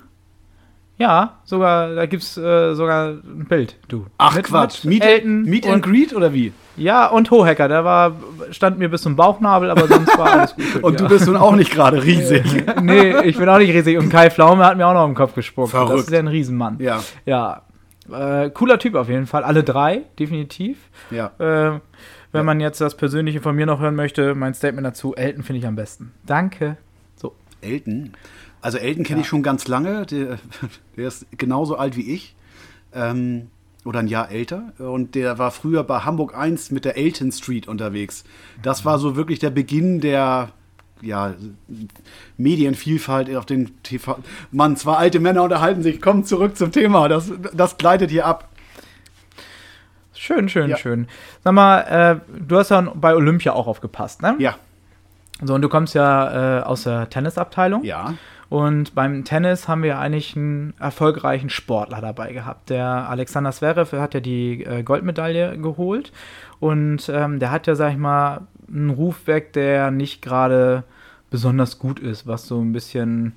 Ja, 0.98 1.38
sogar, 1.44 1.94
da 1.94 2.06
gibt's 2.06 2.36
äh, 2.36 2.74
sogar 2.74 3.10
ein 3.10 3.46
Bild, 3.48 3.76
du. 3.86 4.06
Ach 4.18 4.34
mit, 4.34 4.46
Quatsch, 4.46 4.84
mit 4.84 5.04
Meet, 5.04 5.24
Meet 5.24 5.66
and 5.68 5.84
Greet 5.84 6.14
oder 6.14 6.32
wie? 6.32 6.52
Ja, 6.78 7.06
und 7.06 7.30
Hohecker, 7.30 7.68
der 7.68 7.84
war, 7.84 8.16
stand 8.50 8.78
mir 8.78 8.88
bis 8.88 9.02
zum 9.02 9.16
Bauchnabel, 9.16 9.70
aber 9.70 9.86
sonst 9.86 10.16
war 10.16 10.32
alles 10.32 10.56
gut. 10.56 10.82
und 10.82 11.00
du 11.00 11.08
bist 11.08 11.26
nun 11.26 11.36
auch 11.36 11.54
nicht 11.54 11.72
gerade 11.72 12.02
riesig. 12.02 12.44
nee, 12.82 13.20
ich 13.22 13.36
bin 13.36 13.48
auch 13.48 13.58
nicht 13.58 13.72
riesig. 13.72 13.98
Und 13.98 14.08
Kai 14.08 14.30
Pflaume 14.30 14.64
hat 14.64 14.76
mir 14.76 14.86
auch 14.86 14.94
noch 14.94 15.06
im 15.06 15.14
Kopf 15.14 15.34
gespuckt. 15.34 15.70
Verrückt. 15.70 15.92
Das 15.92 16.00
ist 16.06 16.12
ja 16.12 16.18
ein 16.18 16.28
Riesenmann. 16.28 16.76
Ja. 16.80 17.02
Ja. 17.26 17.62
Äh, 18.10 18.50
cooler 18.50 18.78
Typ 18.78 18.94
auf 18.94 19.08
jeden 19.08 19.26
Fall. 19.26 19.44
Alle 19.44 19.62
drei, 19.62 20.02
definitiv. 20.18 20.78
Ja. 21.10 21.32
Äh, 21.38 21.80
wenn 22.32 22.40
ja. 22.40 22.42
man 22.42 22.60
jetzt 22.60 22.80
das 22.80 22.96
Persönliche 22.96 23.40
von 23.40 23.56
mir 23.56 23.66
noch 23.66 23.80
hören 23.80 23.94
möchte, 23.94 24.34
mein 24.34 24.54
Statement 24.54 24.86
dazu, 24.86 25.14
Elton 25.14 25.42
finde 25.42 25.60
ich 25.60 25.66
am 25.66 25.76
besten. 25.76 26.12
Danke. 26.26 26.76
So. 27.16 27.34
Elton? 27.60 28.12
Also 28.60 28.78
Elton 28.78 29.04
kenne 29.04 29.20
ja. 29.20 29.22
ich 29.22 29.28
schon 29.28 29.42
ganz 29.42 29.68
lange. 29.68 30.06
Der, 30.06 30.38
der, 30.96 31.08
ist 31.08 31.26
genauso 31.36 31.76
alt 31.76 31.96
wie 31.96 32.12
ich. 32.12 32.34
Ähm, 32.92 33.50
oder 33.84 34.00
ein 34.00 34.08
Jahr 34.08 34.30
älter. 34.30 34.72
Und 34.78 35.14
der 35.14 35.38
war 35.38 35.50
früher 35.50 35.84
bei 35.84 36.00
Hamburg 36.00 36.36
1 36.36 36.70
mit 36.70 36.84
der 36.84 36.96
Elton 36.96 37.32
Street 37.32 37.68
unterwegs. 37.68 38.24
Das 38.62 38.84
war 38.84 38.98
so 38.98 39.16
wirklich 39.16 39.38
der 39.38 39.50
Beginn 39.50 40.00
der 40.00 40.50
ja, 41.00 41.34
Medienvielfalt 42.36 43.34
auf 43.36 43.46
den 43.46 43.82
TV. 43.82 44.18
Mann, 44.50 44.76
zwei 44.76 44.96
alte 44.96 45.20
Männer 45.20 45.42
unterhalten 45.42 45.82
sich. 45.82 46.00
Kommen 46.00 46.24
zurück 46.24 46.56
zum 46.56 46.72
Thema. 46.72 47.08
Das, 47.08 47.30
das 47.52 47.78
gleitet 47.78 48.10
hier 48.10 48.26
ab. 48.26 48.48
Schön, 50.12 50.48
schön, 50.48 50.70
ja. 50.70 50.76
schön. 50.76 51.06
Sag 51.44 51.52
mal, 51.52 51.80
äh, 51.82 52.32
du 52.40 52.56
hast 52.56 52.70
ja 52.70 52.80
bei 52.80 53.14
Olympia 53.14 53.52
auch 53.52 53.68
aufgepasst, 53.68 54.20
ne? 54.20 54.34
Ja. 54.40 54.56
So, 55.40 55.54
und 55.54 55.62
du 55.62 55.68
kommst 55.68 55.94
ja 55.94 56.58
äh, 56.58 56.62
aus 56.62 56.82
der 56.82 57.08
Tennisabteilung. 57.08 57.84
Ja. 57.84 58.14
Und 58.48 58.94
beim 58.94 59.24
Tennis 59.24 59.68
haben 59.68 59.82
wir 59.82 59.98
eigentlich 59.98 60.34
einen 60.34 60.72
erfolgreichen 60.80 61.50
Sportler 61.50 62.00
dabei 62.00 62.32
gehabt. 62.32 62.70
Der 62.70 62.86
Alexander 62.86 63.52
Zverev 63.52 63.92
hat 63.92 64.14
ja 64.14 64.20
die 64.20 64.64
äh, 64.64 64.82
Goldmedaille 64.82 65.58
geholt. 65.58 66.12
Und 66.58 67.10
ähm, 67.10 67.38
der 67.38 67.50
hat 67.50 67.66
ja, 67.66 67.74
sag 67.74 67.92
ich 67.92 67.98
mal, 67.98 68.46
einen 68.66 68.90
Ruf 68.90 69.26
weg, 69.26 69.52
der 69.52 69.90
nicht 69.90 70.22
gerade 70.22 70.84
besonders 71.30 71.78
gut 71.78 72.00
ist, 72.00 72.26
was 72.26 72.46
so 72.46 72.60
ein 72.60 72.72
bisschen 72.72 73.34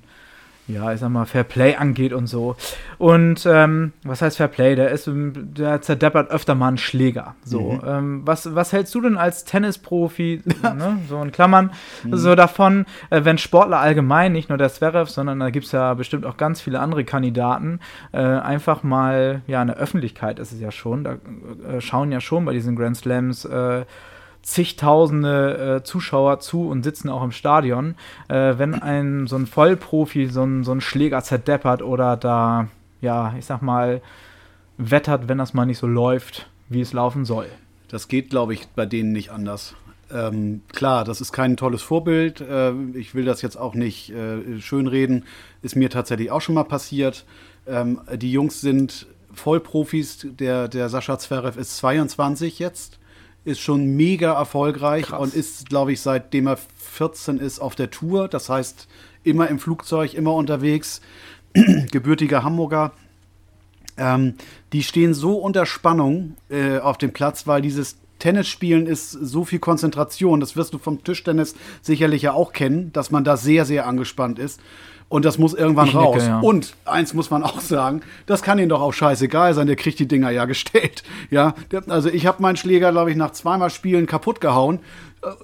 ja, 0.68 0.92
ich 0.92 1.00
sag 1.00 1.08
mal, 1.10 1.24
Fair 1.24 1.44
Play 1.44 1.74
angeht 1.74 2.12
und 2.12 2.26
so. 2.26 2.56
Und 2.98 3.46
ähm, 3.46 3.92
was 4.04 4.22
heißt 4.22 4.36
Fair 4.36 4.48
Play? 4.48 4.76
Der 4.76 4.90
ist, 4.90 5.10
der 5.12 5.82
zerdeppert 5.82 6.30
öfter 6.30 6.54
mal 6.54 6.68
einen 6.68 6.78
Schläger. 6.78 7.34
So, 7.44 7.72
mhm. 7.72 7.80
ähm, 7.84 8.22
was, 8.24 8.54
was 8.54 8.72
hältst 8.72 8.94
du 8.94 9.00
denn 9.00 9.16
als 9.16 9.44
Tennisprofi, 9.44 10.42
ne, 10.62 10.98
so 11.08 11.20
in 11.20 11.32
Klammern, 11.32 11.72
mhm. 12.04 12.16
so 12.16 12.34
davon, 12.34 12.86
äh, 13.10 13.24
wenn 13.24 13.38
Sportler 13.38 13.80
allgemein, 13.80 14.32
nicht 14.32 14.48
nur 14.48 14.58
der 14.58 14.70
Zverev, 14.70 15.10
sondern 15.10 15.40
da 15.40 15.50
gibt 15.50 15.66
es 15.66 15.72
ja 15.72 15.94
bestimmt 15.94 16.24
auch 16.24 16.36
ganz 16.36 16.60
viele 16.60 16.78
andere 16.78 17.04
Kandidaten, 17.04 17.80
äh, 18.12 18.18
einfach 18.18 18.84
mal, 18.84 19.42
ja, 19.48 19.60
in 19.62 19.68
der 19.68 19.78
Öffentlichkeit 19.78 20.38
ist 20.38 20.52
es 20.52 20.60
ja 20.60 20.70
schon, 20.70 21.02
da 21.02 21.16
äh, 21.68 21.80
schauen 21.80 22.12
ja 22.12 22.20
schon 22.20 22.44
bei 22.44 22.52
diesen 22.52 22.76
Grand 22.76 22.96
Slams, 22.96 23.44
äh, 23.44 23.84
zigtausende 24.42 25.76
äh, 25.76 25.84
Zuschauer 25.84 26.40
zu 26.40 26.68
und 26.68 26.82
sitzen 26.82 27.08
auch 27.08 27.22
im 27.22 27.32
Stadion. 27.32 27.94
Äh, 28.28 28.58
wenn 28.58 28.74
ein 28.74 29.26
so 29.26 29.36
ein 29.36 29.46
Vollprofi 29.46 30.26
so 30.26 30.42
ein, 30.42 30.64
so 30.64 30.72
ein 30.72 30.80
Schläger 30.80 31.22
zerdeppert 31.22 31.82
oder 31.82 32.16
da, 32.16 32.68
ja, 33.00 33.34
ich 33.38 33.46
sag 33.46 33.62
mal, 33.62 34.02
wettert, 34.78 35.28
wenn 35.28 35.38
das 35.38 35.54
mal 35.54 35.64
nicht 35.64 35.78
so 35.78 35.86
läuft, 35.86 36.48
wie 36.68 36.80
es 36.80 36.92
laufen 36.92 37.24
soll. 37.24 37.46
Das 37.88 38.08
geht, 38.08 38.30
glaube 38.30 38.54
ich, 38.54 38.68
bei 38.68 38.86
denen 38.86 39.12
nicht 39.12 39.30
anders. 39.30 39.76
Ähm, 40.10 40.62
klar, 40.72 41.04
das 41.04 41.20
ist 41.20 41.32
kein 41.32 41.56
tolles 41.56 41.82
Vorbild. 41.82 42.40
Äh, 42.40 42.72
ich 42.94 43.14
will 43.14 43.24
das 43.24 43.42
jetzt 43.42 43.56
auch 43.56 43.74
nicht 43.74 44.10
äh, 44.10 44.60
schönreden. 44.60 45.24
Ist 45.62 45.76
mir 45.76 45.88
tatsächlich 45.88 46.30
auch 46.30 46.40
schon 46.40 46.54
mal 46.54 46.64
passiert. 46.64 47.24
Ähm, 47.66 48.00
die 48.14 48.32
Jungs 48.32 48.60
sind 48.60 49.06
Vollprofis. 49.32 50.26
Der, 50.38 50.68
der 50.68 50.88
Sascha 50.88 51.18
Zverev 51.18 51.58
ist 51.58 51.76
22 51.76 52.58
jetzt 52.58 52.98
ist 53.44 53.60
schon 53.60 53.96
mega 53.96 54.32
erfolgreich 54.32 55.06
Krass. 55.06 55.20
und 55.20 55.34
ist, 55.34 55.68
glaube 55.68 55.92
ich, 55.92 56.00
seitdem 56.00 56.46
er 56.46 56.58
14 56.76 57.38
ist 57.38 57.60
auf 57.60 57.74
der 57.74 57.90
Tour. 57.90 58.28
Das 58.28 58.48
heißt, 58.48 58.88
immer 59.24 59.48
im 59.48 59.58
Flugzeug, 59.58 60.14
immer 60.14 60.34
unterwegs. 60.34 61.00
Gebürtiger 61.90 62.44
Hamburger. 62.44 62.92
Ähm, 63.96 64.34
die 64.72 64.82
stehen 64.82 65.12
so 65.14 65.36
unter 65.36 65.66
Spannung 65.66 66.36
äh, 66.48 66.78
auf 66.78 66.98
dem 66.98 67.12
Platz, 67.12 67.46
weil 67.46 67.62
dieses 67.62 67.96
Tennisspielen 68.18 68.86
ist 68.86 69.10
so 69.10 69.44
viel 69.44 69.58
Konzentration. 69.58 70.40
Das 70.40 70.56
wirst 70.56 70.72
du 70.72 70.78
vom 70.78 71.02
Tischtennis 71.02 71.54
sicherlich 71.82 72.22
ja 72.22 72.32
auch 72.32 72.52
kennen, 72.52 72.92
dass 72.92 73.10
man 73.10 73.24
da 73.24 73.36
sehr, 73.36 73.64
sehr 73.64 73.86
angespannt 73.86 74.38
ist. 74.38 74.60
Und 75.12 75.26
das 75.26 75.36
muss 75.36 75.52
irgendwann 75.52 75.88
ich 75.88 75.94
raus. 75.94 76.14
Nicke, 76.14 76.26
ja. 76.26 76.40
Und 76.40 76.74
eins 76.86 77.12
muss 77.12 77.28
man 77.28 77.42
auch 77.42 77.60
sagen, 77.60 78.00
das 78.24 78.40
kann 78.40 78.58
ihm 78.58 78.70
doch 78.70 78.80
auch 78.80 78.94
scheißegal 78.94 79.52
sein, 79.52 79.66
der 79.66 79.76
kriegt 79.76 79.98
die 79.98 80.08
Dinger 80.08 80.30
ja 80.30 80.46
gestellt. 80.46 81.02
Ja, 81.30 81.54
also 81.88 82.08
ich 82.08 82.26
habe 82.26 82.42
meinen 82.42 82.56
Schläger, 82.56 82.90
glaube 82.92 83.10
ich, 83.10 83.16
nach 83.16 83.30
zweimal 83.32 83.70
Spielen 83.70 84.06
kaputt 84.06 84.40
gehauen. 84.40 84.80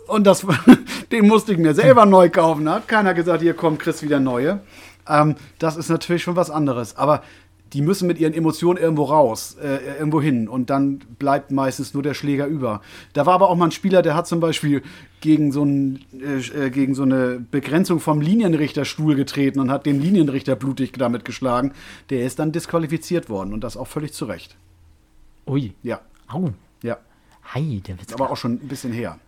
Und 0.07 0.27
das, 0.27 0.47
den 1.13 1.27
musste 1.27 1.53
ich 1.53 1.59
mir 1.59 1.75
selber 1.75 2.07
neu 2.07 2.31
kaufen. 2.31 2.65
Da 2.65 2.77
hat 2.77 2.89
keiner 2.89 3.13
gesagt, 3.13 3.43
hier 3.43 3.55
kommt 3.55 3.79
Chris 3.79 4.03
wieder 4.03 4.21
neue. 4.21 4.61
Ähm, 5.07 5.37
das 5.59 5.77
ist 5.77 5.91
natürlich 5.91 6.23
schon 6.23 6.37
was 6.37 6.51
anderes. 6.51 6.97
Aber 6.97 7.23
die 7.73 7.83
müssen 7.83 8.07
mit 8.07 8.19
ihren 8.19 8.33
Emotionen 8.33 8.79
irgendwo 8.79 9.05
raus, 9.05 9.57
äh, 9.63 9.99
irgendwo 9.99 10.21
hin 10.21 10.49
und 10.49 10.71
dann 10.71 10.99
bleibt 11.19 11.51
meistens 11.51 11.95
nur 11.95 12.03
der 12.03 12.15
Schläger 12.15 12.47
über. 12.47 12.81
Da 13.13 13.27
war 13.27 13.35
aber 13.35 13.51
auch 13.51 13.57
mal 13.57 13.67
ein 13.67 13.73
Spieler, 13.73 14.03
der 14.03 14.15
hat 14.15 14.27
zum 14.27 14.41
Beispiel 14.41 14.83
gegen 15.21 15.53
so, 15.53 15.65
ein, 15.65 16.05
äh, 16.13 16.67
äh, 16.67 16.71
gegen 16.71 16.95
so 16.95 17.03
eine 17.03 17.45
Begrenzung 17.51 18.01
vom 18.01 18.21
Linienrichterstuhl 18.21 19.15
getreten 19.15 19.61
und 19.61 19.71
hat 19.71 19.87
den 19.87 20.01
Linienrichter 20.01 20.57
blutig 20.57 20.93
damit 20.93 21.25
geschlagen. 21.25 21.73
Der 22.11 22.25
ist 22.25 22.39
dann 22.39 22.53
disqualifiziert 22.53 23.29
worden 23.29 23.53
und 23.53 23.65
das 23.65 23.77
auch 23.77 23.87
völlig 23.87 24.13
zu 24.13 24.25
Recht. 24.25 24.57
Ui. 25.47 25.73
Ja. 25.83 26.01
Au. 26.29 26.51
Ja. 26.83 26.99
Hi, 27.55 27.81
der 27.81 27.99
wird 27.99 28.13
aber 28.13 28.31
auch 28.31 28.37
schon 28.37 28.53
ein 28.53 28.69
bisschen 28.69 28.93
her. 28.93 29.19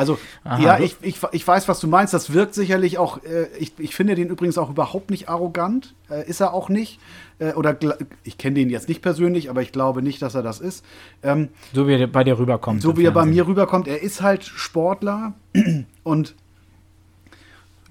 Also, 0.00 0.18
Aha, 0.44 0.62
ja, 0.62 0.78
ich, 0.78 0.96
ich, 1.02 1.18
ich 1.32 1.46
weiß, 1.46 1.68
was 1.68 1.78
du 1.78 1.86
meinst. 1.86 2.14
Das 2.14 2.32
wirkt 2.32 2.54
sicherlich 2.54 2.96
auch, 2.96 3.22
äh, 3.22 3.48
ich, 3.58 3.74
ich 3.76 3.94
finde 3.94 4.14
den 4.14 4.28
übrigens 4.28 4.56
auch 4.56 4.70
überhaupt 4.70 5.10
nicht 5.10 5.28
arrogant. 5.28 5.94
Äh, 6.08 6.26
ist 6.26 6.40
er 6.40 6.54
auch 6.54 6.70
nicht. 6.70 6.98
Äh, 7.38 7.52
oder 7.52 7.76
ich 8.24 8.38
kenne 8.38 8.54
den 8.54 8.70
jetzt 8.70 8.88
nicht 8.88 9.02
persönlich, 9.02 9.50
aber 9.50 9.60
ich 9.60 9.72
glaube 9.72 10.00
nicht, 10.00 10.22
dass 10.22 10.34
er 10.34 10.42
das 10.42 10.58
ist. 10.58 10.86
Ähm, 11.22 11.50
so 11.74 11.86
wie 11.86 11.92
er 11.92 12.06
bei 12.06 12.24
dir 12.24 12.38
rüberkommt. 12.38 12.80
So 12.80 12.96
wie 12.96 13.04
er 13.04 13.10
bei 13.10 13.26
mir 13.26 13.46
rüberkommt. 13.46 13.88
Er 13.88 14.02
ist 14.02 14.22
halt 14.22 14.42
Sportler 14.42 15.34
und 16.02 16.34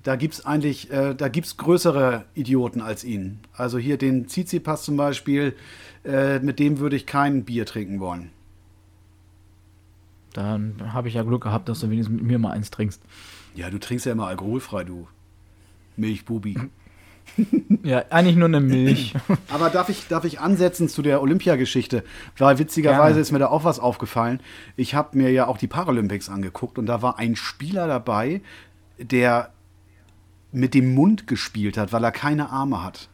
da 0.02 0.16
gibt 0.16 0.34
es 0.34 0.46
eigentlich, 0.48 0.90
äh, 0.92 1.14
da 1.14 1.28
gibt 1.28 1.46
es 1.46 1.58
größere 1.58 2.26
Idioten 2.34 2.82
als 2.82 3.04
ihn. 3.04 3.38
Also 3.54 3.78
hier 3.78 3.98
den 3.98 4.28
Tsitsipas 4.28 4.82
zum 4.82 4.98
Beispiel, 4.98 5.56
äh, 6.04 6.40
mit 6.40 6.58
dem 6.58 6.80
würde 6.80 6.96
ich 6.96 7.06
kein 7.06 7.44
Bier 7.44 7.68
trinken 7.68 8.00
wollen. 8.00 8.32
Dann 10.34 10.94
habe 10.94 11.08
ich 11.08 11.16
ja 11.16 11.24
Glück 11.24 11.44
gehabt, 11.44 11.70
dass 11.70 11.80
du 11.80 11.90
wenigstens 11.90 12.18
mit 12.18 12.26
mir 12.26 12.40
mal 12.40 12.52
eins 12.52 12.72
trinkst. 12.72 13.02
Ja, 13.56 13.70
du 13.70 13.80
trinkst 13.80 14.06
ja 14.06 14.12
immer 14.12 14.28
alkoholfrei, 14.28 14.84
du 14.84 15.08
Milchbubi. 15.98 16.58
ja, 17.84 18.04
eigentlich 18.10 18.36
nur 18.36 18.48
eine 18.48 18.60
Milch. 18.60 19.14
Aber 19.50 19.70
darf 19.70 19.90
ich, 19.90 20.08
darf 20.08 20.26
ich 20.26 20.40
ansetzen 20.40 20.90
zu 20.90 21.02
der 21.02 21.22
Olympiageschichte? 21.22 22.04
Weil 22.38 22.60
witzigerweise 22.60 23.14
Gerne. 23.14 23.22
ist 23.22 23.32
mir 23.32 23.40
da 23.40 23.48
auch 23.48 23.64
was 23.64 23.80
aufgefallen. 23.80 24.40
Ich 24.76 24.96
habe 24.96 25.18
mir 25.18 25.32
ja 25.32 25.48
auch 25.48 25.58
die 25.58 25.68
Paralympics 25.68 26.30
angeguckt 26.30 26.78
und 26.78 26.86
da 26.86 27.02
war 27.02 27.20
ein 27.20 27.36
Spieler 27.36 27.88
dabei, 27.88 28.42
der 28.98 29.52
mit 30.52 30.74
dem 30.74 30.94
Mund 30.96 31.28
gespielt 31.28 31.78
hat, 31.78 31.94
weil 31.94 32.04
er 32.04 32.12
keine 32.12 32.50
Arme 32.50 32.84
hat. 32.84 33.10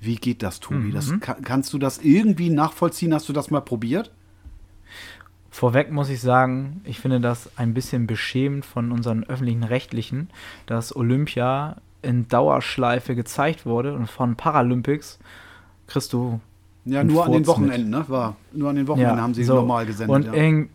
Wie 0.00 0.16
geht 0.16 0.42
das, 0.42 0.60
Tobi? 0.60 0.88
Mhm. 0.88 0.92
Das, 0.92 1.12
kannst 1.20 1.72
du 1.72 1.78
das 1.78 1.98
irgendwie 1.98 2.50
nachvollziehen? 2.50 3.14
Hast 3.14 3.28
du 3.28 3.32
das 3.32 3.50
mal 3.50 3.60
probiert? 3.60 4.12
Vorweg 5.58 5.90
muss 5.90 6.08
ich 6.08 6.20
sagen, 6.20 6.82
ich 6.84 7.00
finde 7.00 7.18
das 7.18 7.50
ein 7.56 7.74
bisschen 7.74 8.06
beschämend 8.06 8.64
von 8.64 8.92
unseren 8.92 9.24
öffentlichen 9.24 9.64
Rechtlichen, 9.64 10.30
dass 10.66 10.94
Olympia 10.94 11.78
in 12.00 12.28
Dauerschleife 12.28 13.16
gezeigt 13.16 13.66
wurde 13.66 13.92
und 13.92 14.08
von 14.08 14.36
Paralympics 14.36 15.18
kriegst 15.88 16.12
du. 16.12 16.38
Ja, 16.84 17.02
nur 17.02 17.26
an 17.26 17.32
den 17.32 17.46
Wochenenden, 17.48 17.90
ne? 17.90 18.04
War, 18.06 18.36
nur 18.52 18.70
an 18.70 18.76
den 18.76 18.86
Wochenenden 18.86 19.16
ja, 19.16 19.20
haben 19.20 19.34
sie 19.34 19.42
so. 19.42 19.56
normal 19.56 19.84
gesendet. 19.84 20.14
Und, 20.14 20.26
ja. 20.26 20.32
irg 20.32 20.68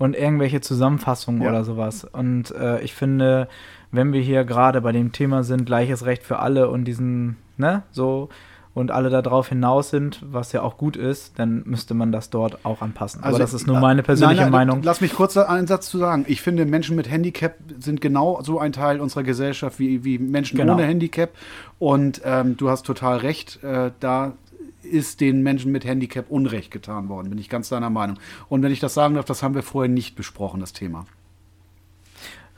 und 0.00 0.16
irgendwelche 0.16 0.60
Zusammenfassungen 0.60 1.42
ja. 1.42 1.50
oder 1.50 1.62
sowas. 1.62 2.02
Und 2.02 2.50
äh, 2.50 2.80
ich 2.82 2.94
finde, 2.94 3.46
wenn 3.92 4.12
wir 4.12 4.22
hier 4.22 4.44
gerade 4.44 4.80
bei 4.80 4.90
dem 4.90 5.12
Thema 5.12 5.44
sind, 5.44 5.66
gleiches 5.66 6.04
Recht 6.04 6.24
für 6.24 6.40
alle 6.40 6.68
und 6.68 6.84
diesen, 6.84 7.36
ne, 7.58 7.84
so, 7.92 8.28
und 8.76 8.90
alle 8.90 9.08
darauf 9.08 9.48
hinaus 9.48 9.88
sind, 9.88 10.20
was 10.20 10.52
ja 10.52 10.60
auch 10.60 10.76
gut 10.76 10.96
ist, 10.96 11.38
dann 11.38 11.62
müsste 11.64 11.94
man 11.94 12.12
das 12.12 12.28
dort 12.28 12.62
auch 12.66 12.82
anpassen. 12.82 13.22
Also, 13.22 13.36
Aber 13.36 13.42
das 13.42 13.54
ist 13.54 13.66
nur 13.66 13.80
meine 13.80 14.02
persönliche 14.02 14.42
nein, 14.42 14.52
nein, 14.52 14.66
Meinung. 14.66 14.82
Lass 14.82 15.00
mich 15.00 15.14
kurz 15.14 15.34
einen 15.38 15.66
Satz 15.66 15.88
zu 15.88 15.96
sagen. 15.96 16.26
Ich 16.28 16.42
finde, 16.42 16.66
Menschen 16.66 16.94
mit 16.94 17.10
Handicap 17.10 17.54
sind 17.78 18.02
genau 18.02 18.42
so 18.42 18.58
ein 18.58 18.72
Teil 18.72 19.00
unserer 19.00 19.22
Gesellschaft 19.22 19.78
wie, 19.78 20.04
wie 20.04 20.18
Menschen 20.18 20.58
genau. 20.58 20.74
ohne 20.74 20.82
Handicap. 20.82 21.30
Und 21.78 22.20
ähm, 22.22 22.58
du 22.58 22.68
hast 22.68 22.84
total 22.84 23.16
recht, 23.16 23.64
äh, 23.64 23.92
da 23.98 24.34
ist 24.82 25.22
den 25.22 25.42
Menschen 25.42 25.72
mit 25.72 25.86
Handicap 25.86 26.30
Unrecht 26.30 26.70
getan 26.70 27.08
worden, 27.08 27.30
bin 27.30 27.38
ich 27.38 27.48
ganz 27.48 27.70
deiner 27.70 27.88
Meinung. 27.88 28.18
Und 28.50 28.62
wenn 28.62 28.72
ich 28.72 28.80
das 28.80 28.92
sagen 28.92 29.14
darf, 29.14 29.24
das 29.24 29.42
haben 29.42 29.54
wir 29.54 29.62
vorher 29.62 29.90
nicht 29.90 30.16
besprochen, 30.16 30.60
das 30.60 30.74
Thema. 30.74 31.06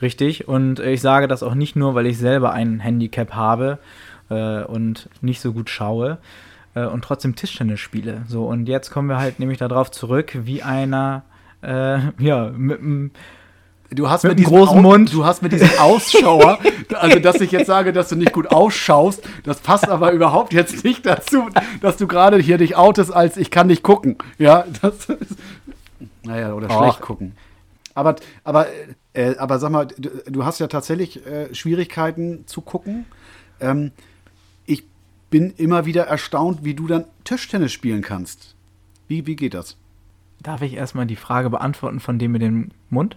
Richtig, 0.02 0.48
und 0.48 0.80
ich 0.80 1.00
sage 1.00 1.28
das 1.28 1.44
auch 1.44 1.54
nicht 1.54 1.76
nur, 1.76 1.94
weil 1.94 2.06
ich 2.06 2.18
selber 2.18 2.52
ein 2.52 2.80
Handicap 2.80 3.34
habe, 3.34 3.78
äh, 4.30 4.62
und 4.62 5.08
nicht 5.20 5.40
so 5.40 5.52
gut 5.52 5.70
schaue 5.70 6.18
äh, 6.74 6.84
und 6.84 7.02
trotzdem 7.02 7.34
Tischtennis 7.34 7.80
spiele. 7.80 8.22
So, 8.28 8.46
und 8.46 8.68
jetzt 8.68 8.90
kommen 8.90 9.08
wir 9.08 9.18
halt 9.18 9.38
nämlich 9.38 9.58
darauf 9.58 9.90
zurück, 9.90 10.32
wie 10.42 10.62
einer, 10.62 11.22
äh, 11.62 11.98
ja, 12.18 12.50
mit 12.50 12.80
einem 12.80 13.10
Du 13.90 14.10
hast 14.10 14.24
mit, 14.24 14.38
mit 14.38 14.46
großen 14.46 14.82
Mund. 14.82 15.14
Du 15.14 15.24
hast 15.24 15.42
mit 15.42 15.50
diesem 15.52 15.70
Ausschauer, 15.78 16.58
also 16.92 17.18
dass 17.20 17.40
ich 17.40 17.50
jetzt 17.52 17.66
sage, 17.66 17.94
dass 17.94 18.10
du 18.10 18.16
nicht 18.16 18.34
gut 18.34 18.48
ausschaust, 18.48 19.26
das 19.44 19.60
passt 19.60 19.88
aber 19.88 20.12
überhaupt 20.12 20.52
jetzt 20.52 20.84
nicht 20.84 21.06
dazu, 21.06 21.48
dass 21.80 21.96
du 21.96 22.06
gerade 22.06 22.36
hier 22.36 22.58
dich 22.58 22.76
outest 22.76 23.14
als 23.14 23.38
ich 23.38 23.50
kann 23.50 23.66
nicht 23.66 23.82
gucken. 23.82 24.18
Ja, 24.36 24.66
das 24.82 25.06
ist, 25.06 25.38
naja, 26.22 26.52
oder 26.52 26.68
Och. 26.68 26.78
schlecht 26.82 27.00
gucken. 27.00 27.34
Aber, 27.94 28.16
aber, 28.44 28.66
äh, 29.14 29.36
aber 29.38 29.58
sag 29.58 29.70
mal, 29.70 29.86
du, 29.86 30.10
du 30.26 30.44
hast 30.44 30.58
ja 30.60 30.66
tatsächlich 30.66 31.26
äh, 31.26 31.54
Schwierigkeiten 31.54 32.46
zu 32.46 32.60
gucken. 32.60 33.06
Ähm, 33.58 33.92
bin 35.30 35.52
immer 35.56 35.84
wieder 35.86 36.06
erstaunt, 36.06 36.64
wie 36.64 36.74
du 36.74 36.86
dann 36.86 37.04
Tischtennis 37.24 37.72
spielen 37.72 38.02
kannst. 38.02 38.54
Wie, 39.08 39.26
wie 39.26 39.36
geht 39.36 39.54
das? 39.54 39.76
Darf 40.42 40.62
ich 40.62 40.74
erstmal 40.74 41.06
die 41.06 41.16
Frage 41.16 41.50
beantworten 41.50 42.00
von 42.00 42.18
dem 42.18 42.32
mit 42.32 42.42
dem 42.42 42.70
Mund? 42.90 43.16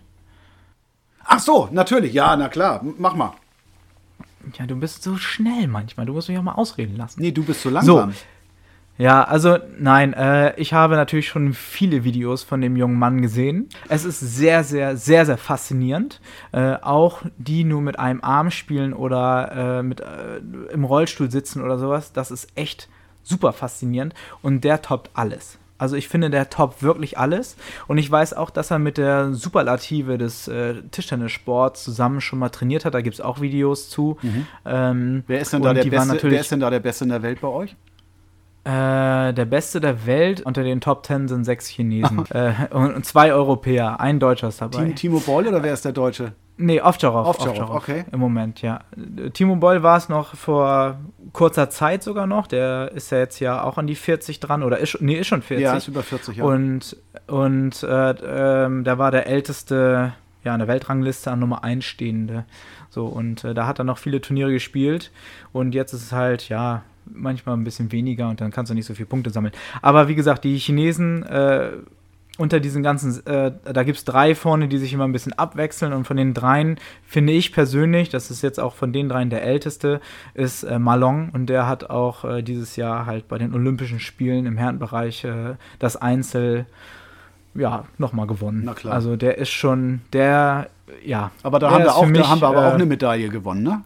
Ach 1.24 1.40
so, 1.40 1.70
natürlich, 1.72 2.14
ja, 2.14 2.36
na 2.36 2.50
klar, 2.50 2.84
mach 2.98 3.16
mal. 3.16 3.34
Ja, 4.58 4.66
du 4.66 4.76
bist 4.76 5.04
so 5.04 5.18
schnell 5.18 5.68
manchmal. 5.68 6.06
Du 6.06 6.14
musst 6.14 6.28
mich 6.28 6.38
auch 6.38 6.44
mal 6.44 6.54
ausreden 6.54 6.98
lassen. 6.98 7.22
Nee, 7.22 7.32
du 7.32 7.44
bist 7.44 7.62
so 7.62 7.70
langsam. 7.70 8.12
So. 8.12 8.18
Ja, 9.02 9.24
also 9.24 9.58
nein, 9.80 10.14
äh, 10.14 10.54
ich 10.58 10.74
habe 10.74 10.94
natürlich 10.96 11.28
schon 11.28 11.54
viele 11.54 12.04
Videos 12.04 12.44
von 12.44 12.62
dem 12.62 12.76
jungen 12.76 13.00
Mann 13.00 13.24
gesehen. 13.24 13.68
Es 13.90 14.06
ist 14.06 14.20
sehr, 14.20 14.64
sehr, 14.64 14.96
sehr, 14.96 15.26
sehr 15.26 15.40
faszinierend. 15.40 16.22
Äh, 16.52 16.76
auch 16.84 17.24
die 17.40 17.64
nur 17.64 17.82
mit 17.82 17.98
einem 17.98 18.22
Arm 18.22 18.52
spielen 18.52 18.94
oder 18.94 19.80
äh, 19.80 19.82
mit, 19.82 20.02
äh, 20.02 20.38
im 20.72 20.84
Rollstuhl 20.84 21.32
sitzen 21.32 21.64
oder 21.64 21.80
sowas, 21.80 22.14
das 22.14 22.30
ist 22.30 22.50
echt 22.54 22.90
super 23.24 23.54
faszinierend 23.54 24.14
und 24.44 24.64
der 24.64 24.84
toppt 24.84 25.10
alles. 25.16 25.58
Also 25.80 25.96
ich 25.96 26.08
finde, 26.08 26.30
der 26.30 26.52
toppt 26.52 26.84
wirklich 26.84 27.18
alles. 27.18 27.58
Und 27.88 27.98
ich 27.98 28.12
weiß 28.12 28.36
auch, 28.36 28.52
dass 28.52 28.70
er 28.70 28.78
mit 28.78 29.00
der 29.00 29.34
Superlative 29.34 30.20
des 30.20 30.48
äh, 30.48 30.76
Tischtennissports 30.92 31.84
zusammen 31.84 32.22
schon 32.22 32.38
mal 32.38 32.50
trainiert 32.50 32.86
hat. 32.86 32.94
Da 32.94 33.02
gibt 33.02 33.16
es 33.16 33.22
auch 33.22 33.42
Videos 33.42 33.90
zu. 33.90 34.20
Mhm. 34.22 34.46
Ähm, 34.64 35.24
wer, 35.26 35.42
ist 35.42 35.54
denn 35.54 35.64
da 35.64 35.74
der 35.74 35.86
Beste, 35.86 36.20
wer 36.22 36.40
ist 36.40 36.52
denn 36.52 36.60
da 36.60 36.70
der 36.70 36.82
Beste 36.82 37.06
in 37.06 37.10
der 37.10 37.24
Welt 37.24 37.42
bei 37.42 37.48
euch? 37.48 37.76
Äh, 38.64 39.34
der 39.34 39.46
Beste 39.46 39.82
der 39.82 40.06
Welt 40.06 40.42
unter 40.42 40.64
den 40.64 40.82
Top 40.82 41.02
Ten 41.02 41.28
sind 41.28 41.46
sechs 41.46 41.68
Chinesen 41.68 42.26
äh, 42.30 42.54
und, 42.72 43.04
zwei 43.06 43.34
Europäer, 43.34 44.00
ein 44.00 44.20
Deutscher 44.20 44.50
ist 44.50 44.62
dabei. 44.62 44.84
Team 44.84 44.96
Timo 44.96 45.20
Boll 45.20 45.48
oder 45.48 45.64
wer 45.64 45.74
ist 45.74 45.84
der 45.84 45.94
Deutsche? 45.94 46.34
Nee, 46.58 46.80
Ovtcharov. 46.80 47.28
Ovtcharov, 47.28 47.72
okay. 47.72 48.06
Im 48.12 48.20
Moment, 48.20 48.62
ja. 48.62 48.82
Timo 49.34 49.56
Boll 49.56 49.82
war 49.82 49.98
es 49.98 50.10
noch 50.10 50.36
vor 50.36 51.00
kurzer 51.34 51.72
Zeit 51.72 52.04
sogar 52.04 52.28
noch. 52.28 52.46
Der 52.46 52.92
ist 52.94 53.12
ja 53.12 53.18
jetzt 53.18 53.40
ja 53.40 53.64
auch 53.64 53.80
an 53.80 53.88
die 53.88 53.96
40 53.96 54.40
dran 54.40 54.62
oder 54.62 54.78
ist, 54.78 55.02
nee, 55.02 55.16
ist 55.16 55.28
schon 55.28 55.42
40. 55.42 55.64
Ja, 55.64 55.76
ist 55.76 55.88
über 55.88 56.04
40, 56.04 56.38
ja. 56.38 56.44
Und, 56.44 56.98
und 57.26 57.82
äh, 57.82 58.12
ähm, 58.66 58.84
da 58.84 59.00
war 59.00 59.10
der 59.10 59.26
älteste, 59.26 60.14
ja, 60.44 60.54
an 60.54 60.60
der 60.60 60.68
Weltrangliste 60.68 61.32
an 61.32 61.40
Nummer 61.40 61.64
1 61.64 61.84
stehende. 61.84 62.46
So, 62.92 63.08
und 63.08 63.44
äh, 63.44 63.56
da 63.56 63.66
hat 63.66 63.80
er 63.80 63.86
noch 63.86 63.98
viele 63.98 64.22
Turniere 64.22 64.52
gespielt. 64.52 65.10
Und 65.54 65.74
jetzt 65.74 65.94
ist 65.94 66.04
es 66.04 66.12
halt, 66.12 66.48
ja, 66.48 66.84
manchmal 67.06 67.56
ein 67.58 67.64
bisschen 67.64 67.92
weniger 67.92 68.30
und 68.30 68.42
dann 68.42 68.52
kannst 68.52 68.70
du 68.70 68.76
nicht 68.76 68.86
so 68.86 68.94
viele 68.94 69.08
Punkte 69.08 69.30
sammeln. 69.30 69.54
Aber 69.82 70.08
wie 70.08 70.16
gesagt, 70.16 70.44
die 70.44 70.58
Chinesen 70.58 71.24
äh, 71.24 71.72
unter 72.38 72.60
diesen 72.60 72.82
ganzen, 72.82 73.26
äh, 73.26 73.52
da 73.64 73.84
gibt 73.84 73.98
es 73.98 74.06
drei 74.06 74.36
vorne, 74.36 74.68
die 74.68 74.78
sich 74.78 74.94
immer 74.94 75.04
ein 75.04 75.12
bisschen 75.12 75.34
abwechseln 75.34 75.94
und 75.94 76.06
von 76.06 76.18
den 76.18 76.34
dreien 76.34 76.78
finde 77.06 77.34
ich 77.34 77.52
persönlich, 77.54 78.10
das 78.10 78.32
ist 78.32 78.42
jetzt 78.42 78.60
auch 78.60 78.76
von 78.76 78.94
den 78.94 79.10
dreien 79.10 79.30
der 79.30 79.44
älteste, 79.44 80.02
ist 80.34 80.64
äh, 80.64 80.80
Malong 80.80 81.30
und 81.34 81.48
der 81.48 81.68
hat 81.68 81.90
auch 81.90 82.26
äh, 82.26 82.42
dieses 82.42 82.76
Jahr 82.76 83.06
halt 83.06 83.28
bei 83.28 83.38
den 83.38 83.54
Olympischen 83.54 84.00
Spielen 84.00 84.46
im 84.46 84.58
Herrenbereich 84.58 85.24
äh, 85.24 85.56
das 85.80 85.98
Einzel 85.98 86.66
ja, 87.54 87.84
nochmal 87.98 88.28
gewonnen. 88.28 88.64
Na 88.66 88.74
klar. 88.74 88.94
Also 88.94 89.16
der 89.16 89.38
ist 89.38 89.50
schon, 89.50 90.02
der, 90.14 90.70
ja. 91.04 91.32
Aber 91.44 91.60
da, 91.60 91.72
haben 91.72 91.84
wir, 91.84 91.96
auch, 91.96 92.06
mich, 92.06 92.22
da 92.22 92.30
haben 92.30 92.42
wir 92.42 92.48
aber 92.48 92.68
auch 92.68 92.72
äh, 92.72 92.76
eine 92.76 92.86
Medaille 92.86 93.30
gewonnen, 93.30 93.64
ne? 93.64 93.84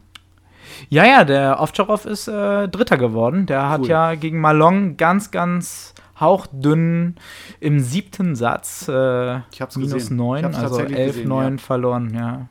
Ja, 0.90 1.06
ja, 1.06 1.24
der 1.24 1.62
Ovtcharov 1.62 2.06
ist 2.06 2.28
äh, 2.28 2.68
Dritter 2.68 2.98
geworden. 2.98 3.46
Der 3.46 3.60
cool. 3.60 3.70
hat 3.70 3.88
ja 3.88 4.16
gegen 4.16 4.40
Malong 4.40 4.98
ganz, 4.98 5.32
ganz 5.32 5.94
hauchdünn 6.20 7.16
im 7.60 7.80
siebten 7.80 8.36
Satz 8.36 8.88
äh, 8.88 9.40
minus 9.76 10.10
neun, 10.10 10.46
also 10.56 10.80
11, 10.80 11.26
9 11.26 11.52
ja. 11.52 11.58
verloren, 11.58 12.14
ja. 12.16 12.48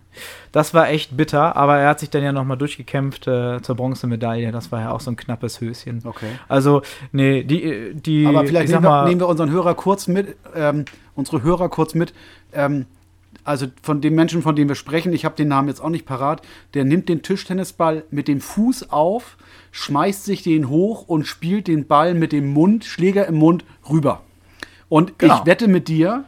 Das 0.53 0.75
war 0.75 0.89
echt 0.91 1.17
bitter, 1.17 1.57
aber 1.57 1.79
er 1.79 1.89
hat 1.89 2.01
sich 2.01 2.11
dann 2.11 2.23
ja 2.23 2.33
nochmal 2.33 2.57
durchgekämpft 2.57 3.27
äh, 3.27 3.61
zur 3.63 3.75
Bronzemedaille. 3.75 4.53
Das 4.53 4.71
war 4.71 4.81
ja 4.81 4.91
auch 4.93 5.01
so 5.01 5.11
ein 5.11 5.17
knappes 5.17 5.61
Höschen. 5.61 6.03
Okay. 6.05 6.29
Also, 6.47 6.83
nee, 7.11 7.43
die. 7.43 7.95
die 7.95 8.27
aber 8.27 8.47
vielleicht 8.47 8.69
nehmen 8.69 8.85
wir, 8.85 9.07
nehmen 9.07 9.21
wir, 9.21 9.29
unseren 9.29 9.51
Hörer 9.51 9.75
kurz 9.75 10.07
mit, 10.07 10.37
ähm, 10.55 10.85
unsere 11.17 11.43
Hörer 11.43 11.69
kurz 11.69 11.95
mit. 11.95 12.15
Ähm, 12.53 12.87
also 13.44 13.66
von 13.83 14.01
dem 14.01 14.14
Menschen, 14.14 14.42
von 14.42 14.57
dem 14.57 14.68
wir 14.68 14.75
sprechen, 14.75 15.12
ich 15.12 15.25
habe 15.25 15.37
den 15.37 15.49
Namen 15.49 15.68
jetzt 15.68 15.81
auch 15.81 15.90
nicht 15.90 16.07
parat, 16.07 16.42
der 16.75 16.85
nimmt 16.85 17.09
den 17.09 17.23
Tischtennisball 17.23 18.05
mit 18.11 18.29
dem 18.29 18.40
Fuß 18.40 18.90
auf, 18.90 19.37
schmeißt 19.73 20.25
sich 20.25 20.42
den 20.42 20.68
hoch 20.68 21.09
und 21.09 21.27
spielt 21.27 21.68
den 21.68 21.87
Ball 21.87 22.14
mit 22.14 22.33
dem 22.33 22.53
Mund, 22.53 22.85
Schläger 22.85 23.27
im 23.27 23.37
Mund, 23.37 23.64
rüber. 23.88 24.23
Und 24.88 25.18
genau. 25.18 25.38
ich 25.38 25.47
wette 25.47 25.68
mit 25.68 25.88
dir, 25.88 26.25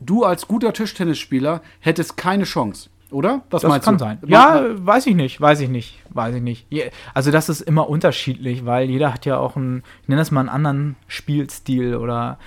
du 0.00 0.24
als 0.24 0.48
guter 0.48 0.72
Tischtennisspieler 0.72 1.62
hättest 1.80 2.16
keine 2.16 2.44
Chance. 2.44 2.90
Oder? 3.10 3.42
Was 3.50 3.62
das 3.62 3.68
meinst 3.70 3.84
kann 3.84 3.94
du? 3.94 4.00
sein. 4.00 4.18
Ja, 4.26 4.62
weiß 4.70 5.06
ich 5.06 5.14
nicht, 5.14 5.40
weiß 5.40 5.60
ich 5.60 5.70
nicht, 5.70 5.98
weiß 6.10 6.34
ich 6.34 6.42
nicht. 6.42 6.66
Also 7.14 7.30
das 7.30 7.48
ist 7.48 7.62
immer 7.62 7.88
unterschiedlich, 7.88 8.66
weil 8.66 8.90
jeder 8.90 9.14
hat 9.14 9.24
ja 9.24 9.38
auch 9.38 9.56
einen, 9.56 9.82
ich 10.02 10.08
nenne 10.08 10.20
das 10.20 10.30
mal 10.30 10.40
einen 10.40 10.48
anderen 10.50 10.96
Spielstil 11.06 11.96
oder 11.96 12.38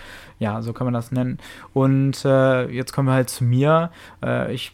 ja, 0.41 0.61
so 0.63 0.73
kann 0.73 0.85
man 0.85 0.93
das 0.95 1.11
nennen. 1.11 1.37
Und 1.71 2.25
äh, 2.25 2.67
jetzt 2.67 2.93
kommen 2.93 3.07
wir 3.07 3.13
halt 3.13 3.29
zu 3.29 3.43
mir. 3.43 3.91
Äh, 4.25 4.51
ich 4.51 4.73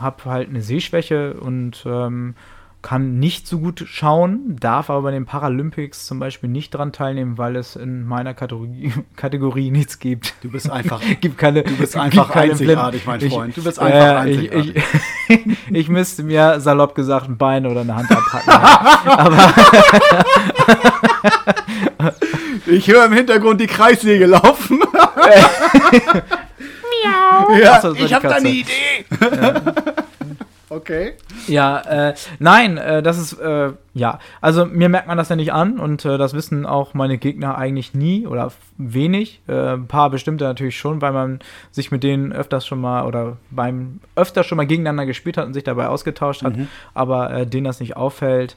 habe 0.00 0.24
halt 0.24 0.48
eine 0.48 0.62
Sehschwäche 0.62 1.34
und 1.34 1.84
ähm, 1.84 2.36
kann 2.80 3.18
nicht 3.18 3.48
so 3.48 3.58
gut 3.58 3.82
schauen, 3.86 4.56
darf 4.60 4.90
aber 4.90 5.02
bei 5.02 5.10
den 5.10 5.24
Paralympics 5.24 6.06
zum 6.06 6.20
Beispiel 6.20 6.48
nicht 6.48 6.72
dran 6.72 6.92
teilnehmen, 6.92 7.38
weil 7.38 7.56
es 7.56 7.74
in 7.74 8.06
meiner 8.06 8.34
Kategorie, 8.34 8.92
Kategorie 9.16 9.72
nichts 9.72 9.98
gibt. 9.98 10.34
Du 10.42 10.50
bist 10.50 10.70
einfach, 10.70 11.00
gibt 11.20 11.38
keine, 11.38 11.64
du 11.64 11.76
bist 11.76 11.96
einfach 11.96 12.30
einzigartig, 12.30 13.04
mein 13.04 13.20
Freund. 13.20 13.56
Du 13.56 13.64
bist 13.64 13.80
einfach 13.80 13.98
äh, 13.98 14.16
einzigartig. 14.16 14.76
Ich, 15.28 15.46
ich, 15.46 15.58
ich, 15.70 15.88
müsste 15.88 16.22
mir 16.22 16.60
salopp 16.60 16.94
gesagt 16.94 17.28
ein 17.28 17.36
Bein 17.36 17.66
oder 17.66 17.80
eine 17.80 17.96
Hand 17.96 18.12
abpacken. 18.12 18.52
aber 19.06 19.54
Ich 22.74 22.88
höre 22.88 23.06
im 23.06 23.12
Hintergrund 23.12 23.60
die 23.60 23.68
Kreissäge 23.68 24.26
laufen. 24.26 24.78
Miau. 27.04 27.54
Ja, 27.56 27.80
so, 27.80 27.94
ich 27.94 28.12
habe 28.12 28.26
da 28.26 28.34
eine 28.34 28.48
Idee. 28.48 29.04
Ja. 29.20 29.62
Okay. 30.70 31.12
Ja, 31.46 32.08
äh, 32.08 32.14
nein, 32.40 32.78
äh, 32.78 33.00
das 33.00 33.16
ist, 33.18 33.34
äh, 33.34 33.70
ja, 33.92 34.18
also 34.40 34.66
mir 34.66 34.88
merkt 34.88 35.06
man 35.06 35.16
das 35.16 35.28
ja 35.28 35.36
nicht 35.36 35.52
an 35.52 35.78
und 35.78 36.04
äh, 36.04 36.18
das 36.18 36.34
wissen 36.34 36.66
auch 36.66 36.94
meine 36.94 37.16
Gegner 37.16 37.56
eigentlich 37.56 37.94
nie 37.94 38.26
oder 38.26 38.50
wenig. 38.76 39.40
Äh, 39.46 39.74
ein 39.74 39.86
paar 39.86 40.10
bestimmte 40.10 40.42
natürlich 40.42 40.76
schon, 40.76 41.00
weil 41.00 41.12
man 41.12 41.38
sich 41.70 41.92
mit 41.92 42.02
denen 42.02 42.32
öfters 42.32 42.66
schon 42.66 42.80
mal 42.80 43.06
oder 43.06 43.36
beim 43.52 44.00
öfter 44.16 44.42
schon 44.42 44.56
mal 44.56 44.66
gegeneinander 44.66 45.06
gespielt 45.06 45.36
hat 45.36 45.46
und 45.46 45.54
sich 45.54 45.62
dabei 45.62 45.86
ausgetauscht 45.86 46.42
hat, 46.42 46.56
mhm. 46.56 46.66
aber 46.92 47.30
äh, 47.30 47.46
denen 47.46 47.66
das 47.66 47.78
nicht 47.78 47.96
auffällt 47.96 48.56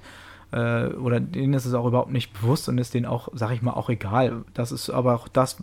äh, 0.51 0.87
oder 0.87 1.19
denen 1.19 1.53
ist 1.53 1.65
es 1.65 1.73
auch 1.73 1.85
überhaupt 1.85 2.11
nicht 2.11 2.33
bewusst 2.33 2.69
und 2.69 2.77
ist 2.77 2.93
denen 2.93 3.05
auch, 3.05 3.29
sag 3.33 3.51
ich 3.51 3.61
mal, 3.61 3.73
auch 3.73 3.89
egal. 3.89 4.43
Das 4.53 4.71
ist 4.71 4.89
aber 4.89 5.15
auch 5.15 5.27
das, 5.27 5.57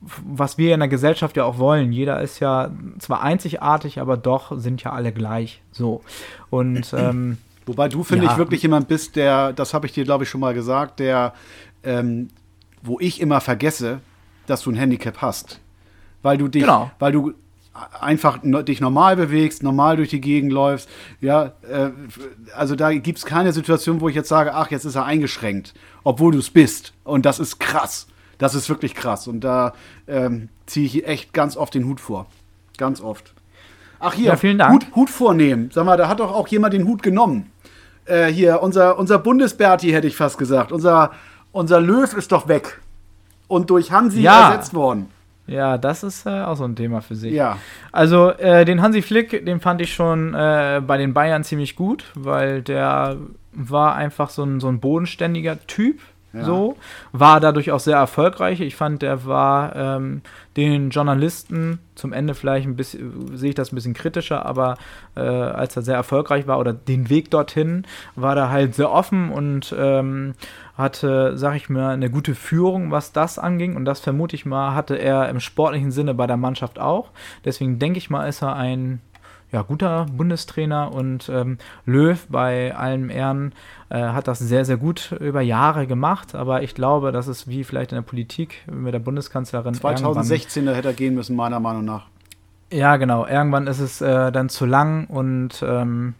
was 0.00 0.58
wir 0.58 0.74
in 0.74 0.80
der 0.80 0.88
Gesellschaft 0.88 1.36
ja 1.36 1.44
auch 1.44 1.58
wollen. 1.58 1.92
Jeder 1.92 2.20
ist 2.20 2.40
ja 2.40 2.70
zwar 2.98 3.22
einzigartig, 3.22 4.00
aber 4.00 4.16
doch 4.16 4.58
sind 4.58 4.82
ja 4.82 4.92
alle 4.92 5.12
gleich. 5.12 5.62
So. 5.72 6.02
Und 6.50 6.92
ähm, 6.96 7.38
Wobei 7.66 7.88
du, 7.88 8.02
finde 8.02 8.26
ja. 8.26 8.32
ich, 8.32 8.38
wirklich 8.38 8.62
jemand 8.62 8.88
bist, 8.88 9.16
der, 9.16 9.52
das 9.52 9.72
habe 9.72 9.86
ich 9.86 9.92
dir, 9.92 10.04
glaube 10.04 10.24
ich, 10.24 10.30
schon 10.30 10.40
mal 10.40 10.54
gesagt, 10.54 11.00
der, 11.00 11.32
ähm, 11.82 12.28
wo 12.82 13.00
ich 13.00 13.20
immer 13.20 13.40
vergesse, 13.40 14.00
dass 14.46 14.62
du 14.62 14.70
ein 14.70 14.76
Handicap 14.76 15.18
hast. 15.22 15.60
Weil 16.22 16.36
du 16.36 16.48
dich, 16.48 16.62
genau. 16.62 16.90
weil 16.98 17.12
du 17.12 17.32
einfach 18.00 18.38
dich 18.42 18.80
normal 18.80 19.16
bewegst, 19.16 19.62
normal 19.62 19.96
durch 19.96 20.10
die 20.10 20.20
Gegend 20.20 20.52
läufst. 20.52 20.88
Ja, 21.20 21.52
äh, 21.68 21.90
also 22.54 22.76
da 22.76 22.92
gibt 22.92 23.18
es 23.18 23.26
keine 23.26 23.52
Situation, 23.52 24.00
wo 24.00 24.08
ich 24.08 24.14
jetzt 24.14 24.28
sage, 24.28 24.54
ach, 24.54 24.70
jetzt 24.70 24.84
ist 24.84 24.94
er 24.94 25.04
eingeschränkt, 25.04 25.74
obwohl 26.04 26.32
du 26.32 26.38
es 26.38 26.50
bist. 26.50 26.92
Und 27.02 27.26
das 27.26 27.40
ist 27.40 27.58
krass. 27.58 28.06
Das 28.38 28.54
ist 28.54 28.68
wirklich 28.68 28.94
krass. 28.94 29.26
Und 29.26 29.40
da 29.40 29.74
ähm, 30.06 30.48
ziehe 30.66 30.86
ich 30.86 31.06
echt 31.06 31.32
ganz 31.32 31.56
oft 31.56 31.74
den 31.74 31.86
Hut 31.86 32.00
vor. 32.00 32.26
Ganz 32.76 33.00
oft. 33.00 33.34
Ach 34.00 34.12
hier, 34.14 34.26
ja, 34.26 34.36
vielen 34.36 34.58
Dank. 34.58 34.72
Hut, 34.72 34.94
Hut 34.94 35.10
vornehmen. 35.10 35.70
Sag 35.72 35.84
mal, 35.84 35.96
da 35.96 36.08
hat 36.08 36.20
doch 36.20 36.32
auch 36.32 36.48
jemand 36.48 36.74
den 36.74 36.86
Hut 36.86 37.02
genommen. 37.02 37.50
Äh, 38.04 38.26
hier, 38.26 38.62
unser, 38.62 38.98
unser 38.98 39.18
Bundesberti 39.18 39.90
hätte 39.90 40.06
ich 40.06 40.16
fast 40.16 40.36
gesagt. 40.38 40.72
Unser, 40.72 41.12
unser 41.52 41.80
Löw 41.80 42.12
ist 42.14 42.32
doch 42.32 42.48
weg. 42.48 42.80
Und 43.48 43.70
durch 43.70 43.92
Hansi 43.92 44.22
ja. 44.22 44.50
ersetzt 44.50 44.74
worden. 44.74 45.08
Ja, 45.46 45.76
das 45.76 46.02
ist 46.02 46.26
äh, 46.26 46.42
auch 46.42 46.56
so 46.56 46.64
ein 46.64 46.76
Thema 46.76 47.00
für 47.02 47.14
sich. 47.14 47.32
Ja. 47.32 47.58
Also 47.92 48.30
äh, 48.30 48.64
den 48.64 48.80
Hansi 48.80 49.02
Flick, 49.02 49.44
den 49.44 49.60
fand 49.60 49.80
ich 49.80 49.92
schon 49.92 50.34
äh, 50.34 50.80
bei 50.86 50.96
den 50.96 51.12
Bayern 51.12 51.44
ziemlich 51.44 51.76
gut, 51.76 52.04
weil 52.14 52.62
der 52.62 53.16
war 53.52 53.94
einfach 53.94 54.30
so 54.30 54.42
ein, 54.42 54.60
so 54.60 54.68
ein 54.68 54.80
bodenständiger 54.80 55.58
Typ. 55.66 56.00
Ja. 56.32 56.44
So, 56.44 56.76
war 57.12 57.38
dadurch 57.38 57.70
auch 57.70 57.78
sehr 57.78 57.96
erfolgreich. 57.96 58.60
Ich 58.60 58.74
fand, 58.74 59.02
der 59.02 59.24
war 59.24 59.76
ähm, 59.76 60.22
den 60.56 60.90
Journalisten 60.90 61.78
zum 61.94 62.12
Ende 62.12 62.34
vielleicht 62.34 62.66
ein 62.66 62.74
bisschen, 62.74 63.36
sehe 63.36 63.50
ich 63.50 63.54
das 63.54 63.70
ein 63.70 63.76
bisschen 63.76 63.94
kritischer, 63.94 64.44
aber 64.44 64.76
äh, 65.14 65.20
als 65.20 65.76
er 65.76 65.82
sehr 65.82 65.94
erfolgreich 65.94 66.48
war 66.48 66.58
oder 66.58 66.72
den 66.72 67.08
Weg 67.08 67.30
dorthin, 67.30 67.86
war 68.16 68.36
er 68.36 68.50
halt 68.50 68.74
sehr 68.74 68.90
offen 68.90 69.30
und 69.30 69.72
ähm, 69.78 70.34
hatte, 70.76 71.36
sag 71.36 71.54
ich 71.56 71.68
mal, 71.68 71.94
eine 71.94 72.10
gute 72.10 72.34
Führung, 72.34 72.90
was 72.90 73.12
das 73.12 73.38
anging. 73.38 73.76
Und 73.76 73.84
das 73.84 74.00
vermute 74.00 74.36
ich 74.36 74.46
mal, 74.46 74.74
hatte 74.74 74.96
er 74.96 75.28
im 75.28 75.40
sportlichen 75.40 75.90
Sinne 75.90 76.14
bei 76.14 76.26
der 76.26 76.36
Mannschaft 76.36 76.78
auch. 76.78 77.10
Deswegen 77.44 77.78
denke 77.78 77.98
ich 77.98 78.10
mal, 78.10 78.26
ist 78.26 78.42
er 78.42 78.56
ein 78.56 79.00
ja, 79.52 79.62
guter 79.62 80.06
Bundestrainer 80.10 80.92
und 80.92 81.28
ähm, 81.28 81.58
Löw 81.86 82.26
bei 82.28 82.74
allem 82.74 83.08
Ehren 83.08 83.52
äh, 83.88 84.00
hat 84.00 84.26
das 84.26 84.40
sehr, 84.40 84.64
sehr 84.64 84.76
gut 84.76 85.12
über 85.20 85.42
Jahre 85.42 85.86
gemacht. 85.86 86.34
Aber 86.34 86.62
ich 86.64 86.74
glaube, 86.74 87.12
das 87.12 87.28
ist 87.28 87.46
wie 87.46 87.62
vielleicht 87.62 87.92
in 87.92 87.96
der 87.96 88.02
Politik 88.02 88.64
mit 88.68 88.92
der 88.92 88.98
Bundeskanzlerin. 88.98 89.74
2016 89.74 90.66
hätte 90.66 90.88
er 90.88 90.94
gehen 90.94 91.14
müssen, 91.14 91.36
meiner 91.36 91.60
Meinung 91.60 91.84
nach. 91.84 92.06
Ja, 92.72 92.96
genau. 92.96 93.26
Irgendwann 93.26 93.68
ist 93.68 93.78
es 93.78 94.00
äh, 94.00 94.32
dann 94.32 94.48
zu 94.48 94.66
lang 94.66 95.06
und 95.06 95.64
ähm, 95.64 96.14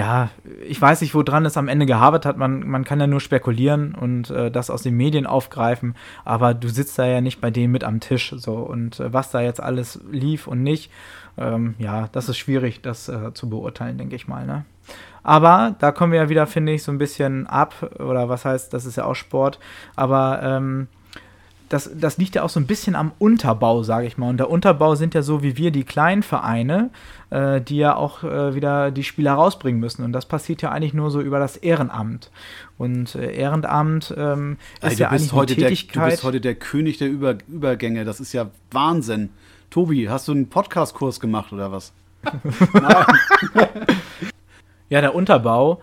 ja, 0.00 0.30
ich 0.66 0.80
weiß 0.80 1.02
nicht, 1.02 1.14
woran 1.14 1.44
es 1.44 1.58
am 1.58 1.68
Ende 1.68 1.84
gehabert 1.84 2.24
hat. 2.24 2.38
Man, 2.38 2.66
man 2.66 2.84
kann 2.84 3.00
ja 3.00 3.06
nur 3.06 3.20
spekulieren 3.20 3.94
und 3.94 4.30
äh, 4.30 4.50
das 4.50 4.70
aus 4.70 4.82
den 4.82 4.96
Medien 4.96 5.26
aufgreifen, 5.26 5.94
aber 6.24 6.54
du 6.54 6.68
sitzt 6.68 6.98
da 6.98 7.04
ja 7.04 7.20
nicht 7.20 7.42
bei 7.42 7.50
denen 7.50 7.70
mit 7.70 7.84
am 7.84 8.00
Tisch. 8.00 8.34
So 8.38 8.54
und 8.54 8.98
äh, 8.98 9.12
was 9.12 9.30
da 9.30 9.42
jetzt 9.42 9.62
alles 9.62 10.00
lief 10.10 10.46
und 10.46 10.62
nicht, 10.62 10.90
ähm, 11.36 11.74
ja, 11.78 12.08
das 12.12 12.30
ist 12.30 12.38
schwierig, 12.38 12.80
das 12.80 13.10
äh, 13.10 13.34
zu 13.34 13.50
beurteilen, 13.50 13.98
denke 13.98 14.16
ich 14.16 14.26
mal. 14.26 14.46
Ne? 14.46 14.64
Aber 15.22 15.76
da 15.80 15.92
kommen 15.92 16.14
wir 16.14 16.22
ja 16.22 16.28
wieder, 16.30 16.46
finde 16.46 16.72
ich, 16.72 16.82
so 16.82 16.92
ein 16.92 16.98
bisschen 16.98 17.46
ab, 17.46 17.74
oder 17.98 18.30
was 18.30 18.46
heißt, 18.46 18.72
das 18.72 18.86
ist 18.86 18.96
ja 18.96 19.04
auch 19.04 19.14
Sport, 19.14 19.58
aber 19.96 20.40
ähm, 20.42 20.88
das, 21.70 21.88
das 21.94 22.18
liegt 22.18 22.34
ja 22.34 22.42
auch 22.42 22.50
so 22.50 22.58
ein 22.58 22.66
bisschen 22.66 22.96
am 22.96 23.12
Unterbau, 23.20 23.84
sage 23.84 24.08
ich 24.08 24.18
mal. 24.18 24.28
Und 24.28 24.38
der 24.38 24.50
Unterbau 24.50 24.96
sind 24.96 25.14
ja 25.14 25.22
so 25.22 25.44
wie 25.44 25.56
wir 25.56 25.70
die 25.70 25.84
kleinen 25.84 26.24
Vereine, 26.24 26.90
äh, 27.30 27.60
die 27.60 27.76
ja 27.76 27.94
auch 27.94 28.24
äh, 28.24 28.56
wieder 28.56 28.90
die 28.90 29.04
Spieler 29.04 29.34
rausbringen 29.34 29.80
müssen. 29.80 30.04
Und 30.04 30.12
das 30.12 30.26
passiert 30.26 30.62
ja 30.62 30.72
eigentlich 30.72 30.94
nur 30.94 31.12
so 31.12 31.20
über 31.20 31.38
das 31.38 31.56
Ehrenamt. 31.56 32.32
Und 32.76 33.14
äh, 33.14 33.32
Ehrenamt 33.32 34.12
ähm, 34.18 34.56
ist 34.82 34.98
ja 34.98 35.10
eigentlich 35.10 35.32
heute 35.32 35.54
eine 35.54 35.62
Tätigkeit. 35.62 35.94
Der, 35.94 36.04
du 36.04 36.10
bist 36.10 36.24
heute 36.24 36.40
der 36.40 36.56
König 36.56 36.98
der 36.98 37.08
Über 37.08 37.36
Übergänge. 37.46 38.04
Das 38.04 38.18
ist 38.18 38.32
ja 38.32 38.50
Wahnsinn. 38.72 39.30
Tobi, 39.70 40.08
hast 40.08 40.26
du 40.26 40.32
einen 40.32 40.48
Podcast-Kurs 40.48 41.20
gemacht 41.20 41.52
oder 41.52 41.70
was? 41.70 41.92
ja, 44.88 45.00
der 45.00 45.14
Unterbau 45.14 45.80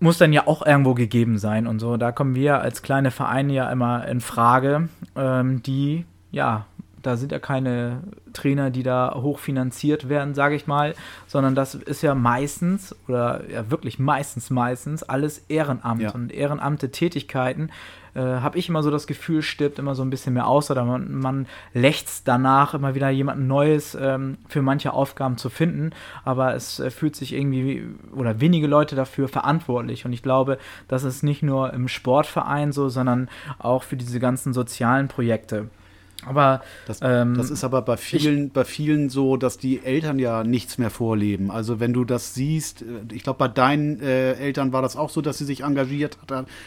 muss 0.00 0.18
dann 0.18 0.32
ja 0.32 0.46
auch 0.46 0.64
irgendwo 0.64 0.94
gegeben 0.94 1.38
sein 1.38 1.66
und 1.66 1.78
so. 1.78 1.96
Da 1.96 2.12
kommen 2.12 2.34
wir 2.34 2.60
als 2.60 2.82
kleine 2.82 3.10
Vereine 3.10 3.52
ja 3.52 3.70
immer 3.70 4.06
in 4.06 4.20
Frage, 4.20 4.88
ähm, 5.16 5.62
die, 5.62 6.04
ja, 6.30 6.66
da 7.02 7.16
sind 7.16 7.32
ja 7.32 7.38
keine 7.38 8.02
Trainer, 8.32 8.70
die 8.70 8.82
da 8.82 9.14
hochfinanziert 9.14 10.08
werden, 10.08 10.34
sage 10.34 10.54
ich 10.54 10.66
mal, 10.66 10.94
sondern 11.26 11.54
das 11.54 11.74
ist 11.74 12.02
ja 12.02 12.14
meistens 12.14 12.94
oder 13.06 13.42
ja 13.50 13.70
wirklich 13.70 13.98
meistens, 13.98 14.50
meistens 14.50 15.02
alles 15.02 15.38
Ehrenamt 15.48 16.02
ja. 16.02 16.10
und 16.10 16.32
ehrenamte 16.32 16.90
Tätigkeiten 16.90 17.70
äh, 18.14 18.40
habe 18.40 18.58
ich 18.58 18.68
immer 18.68 18.82
so 18.82 18.90
das 18.90 19.06
Gefühl, 19.06 19.42
stirbt 19.42 19.78
immer 19.78 19.94
so 19.94 20.02
ein 20.02 20.10
bisschen 20.10 20.34
mehr 20.34 20.46
aus 20.46 20.70
oder 20.70 20.84
man, 20.84 21.12
man 21.12 21.46
lächzt 21.72 22.26
danach, 22.26 22.74
immer 22.74 22.94
wieder 22.94 23.10
jemand 23.10 23.46
Neues 23.46 23.96
ähm, 24.00 24.38
für 24.48 24.62
manche 24.62 24.92
Aufgaben 24.92 25.38
zu 25.38 25.50
finden, 25.50 25.90
aber 26.24 26.54
es 26.54 26.80
äh, 26.80 26.90
fühlt 26.90 27.14
sich 27.14 27.32
irgendwie 27.32 27.86
oder 28.14 28.40
wenige 28.40 28.66
Leute 28.66 28.96
dafür 28.96 29.28
verantwortlich 29.28 30.04
und 30.04 30.12
ich 30.12 30.22
glaube, 30.22 30.58
das 30.88 31.04
ist 31.04 31.22
nicht 31.22 31.42
nur 31.42 31.72
im 31.72 31.86
Sportverein 31.88 32.72
so, 32.72 32.88
sondern 32.88 33.28
auch 33.58 33.84
für 33.84 33.96
diese 33.96 34.18
ganzen 34.18 34.52
sozialen 34.52 35.08
Projekte. 35.08 35.68
Aber 36.26 36.62
das, 36.86 36.98
ähm, 37.02 37.34
das, 37.36 37.50
ist 37.50 37.62
aber 37.62 37.82
bei 37.82 37.96
vielen, 37.96 38.46
ich, 38.46 38.52
bei 38.52 38.64
vielen 38.64 39.08
so, 39.08 39.36
dass 39.36 39.56
die 39.56 39.84
Eltern 39.84 40.18
ja 40.18 40.42
nichts 40.42 40.76
mehr 40.76 40.90
vorleben. 40.90 41.50
Also 41.50 41.80
wenn 41.80 41.92
du 41.92 42.04
das 42.04 42.34
siehst, 42.34 42.82
äh, 42.82 42.84
ich 43.12 43.22
glaube, 43.22 43.38
bei 43.38 43.48
deinen 43.48 44.00
äh, 44.00 44.32
Eltern 44.32 44.72
war 44.72 44.82
das 44.82 44.96
auch 44.96 45.10
so, 45.10 45.20
dass 45.20 45.38
sie 45.38 45.44
sich 45.44 45.62
engagiert 45.62 46.18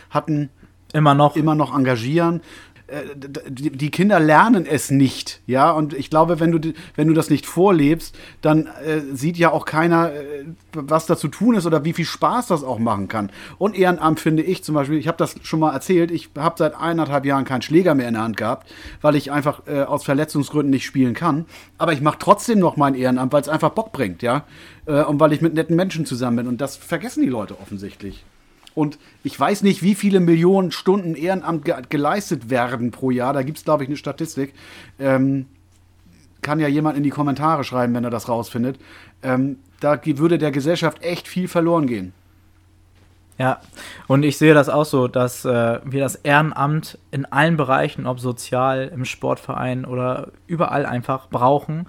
hatten 0.10 0.50
Immer 0.94 1.14
noch. 1.14 1.36
Immer 1.36 1.56
noch 1.56 1.76
engagieren. 1.76 2.42
Äh, 2.92 3.16
die 3.48 3.90
Kinder 3.90 4.20
lernen 4.20 4.66
es 4.66 4.92
nicht, 4.92 5.42
ja, 5.48 5.72
und 5.72 5.94
ich 5.94 6.10
glaube, 6.10 6.40
wenn 6.42 6.52
du, 6.52 6.74
wenn 6.96 7.08
du 7.08 7.14
das 7.14 7.30
nicht 7.30 7.46
vorlebst, 7.46 8.18
dann 8.42 8.66
äh, 8.66 9.02
sieht 9.14 9.38
ja 9.38 9.52
auch 9.52 9.66
keiner, 9.66 10.12
äh, 10.12 10.46
was 10.74 11.06
da 11.06 11.16
zu 11.16 11.30
tun 11.30 11.56
ist 11.56 11.66
oder 11.66 11.86
wie 11.86 11.94
viel 11.94 12.06
Spaß 12.06 12.48
das 12.48 12.64
auch 12.64 12.80
machen 12.80 13.08
kann. 13.08 13.32
Und 13.58 13.78
Ehrenamt 13.78 14.20
finde 14.20 14.44
ich 14.44 14.64
zum 14.64 14.76
Beispiel, 14.76 14.98
ich 14.98 15.08
habe 15.08 15.18
das 15.18 15.36
schon 15.42 15.62
mal 15.62 15.72
erzählt, 15.72 16.12
ich 16.12 16.30
habe 16.38 16.56
seit 16.58 16.76
eineinhalb 16.76 17.26
Jahren 17.26 17.46
keinen 17.46 17.62
Schläger 17.62 17.96
mehr 17.96 18.10
in 18.10 18.16
der 18.16 18.24
Hand 18.24 18.36
gehabt, 18.36 18.70
weil 19.02 19.16
ich 19.16 19.32
einfach 19.32 19.62
äh, 19.68 19.84
aus 19.84 20.04
Verletzungsgründen 20.04 20.72
nicht 20.72 20.86
spielen 20.86 21.14
kann. 21.14 21.46
Aber 21.78 21.94
ich 21.94 22.02
mache 22.02 22.18
trotzdem 22.20 22.60
noch 22.60 22.76
mein 22.76 22.96
Ehrenamt, 22.96 23.32
weil 23.32 23.42
es 23.42 23.50
einfach 23.50 23.70
Bock 23.70 23.94
bringt, 23.94 24.22
ja, 24.22 24.44
äh, 24.86 25.04
und 25.04 25.20
weil 25.20 25.32
ich 25.32 25.42
mit 25.42 25.54
netten 25.54 25.78
Menschen 25.78 26.06
zusammen 26.06 26.38
bin. 26.38 26.48
Und 26.48 26.60
das 26.60 26.76
vergessen 26.76 27.24
die 27.24 27.30
Leute 27.30 27.58
offensichtlich. 27.62 28.26
Und 28.74 28.98
ich 29.24 29.38
weiß 29.40 29.64
nicht, 29.64 29.84
wie 29.84 29.96
viele 29.96 30.20
Millionen 30.20 30.72
Stunden 30.72 31.16
Ehrenamt 31.16 31.66
ge 31.66 31.76
geleistet 31.90 32.50
werden 32.50 32.92
pro 32.92 33.12
Jahr. 33.12 33.34
Da 33.34 33.44
gibt 33.44 33.58
es, 33.58 33.66
glaube 33.66 33.84
ich, 33.84 33.90
eine 33.90 33.98
Statistik. 33.98 34.54
Ähm, 35.00 35.46
kann 36.42 36.60
ja 36.60 36.68
jemand 36.68 36.98
in 36.98 37.04
die 37.04 37.10
Kommentare 37.10 37.64
schreiben, 37.64 37.94
wenn 37.94 38.04
er 38.04 38.10
das 38.10 38.30
rausfindet. 38.30 38.80
Ähm, 39.24 39.58
da 39.80 40.00
würde 40.04 40.38
der 40.38 40.52
Gesellschaft 40.52 41.04
echt 41.04 41.28
viel 41.28 41.48
verloren 41.48 41.88
gehen. 41.88 42.14
Ja, 43.38 43.60
und 44.08 44.24
ich 44.24 44.38
sehe 44.38 44.54
das 44.54 44.70
auch 44.70 44.86
so, 44.86 45.08
dass 45.08 45.46
äh, 45.46 45.80
wir 45.84 46.00
das 46.00 46.16
Ehrenamt 46.16 47.00
in 47.10 47.26
allen 47.26 47.58
Bereichen, 47.58 48.06
ob 48.06 48.20
sozial, 48.20 48.92
im 48.94 49.04
Sportverein 49.06 49.86
oder 49.86 50.32
überall 50.46 50.86
einfach 50.86 51.28
brauchen. 51.28 51.88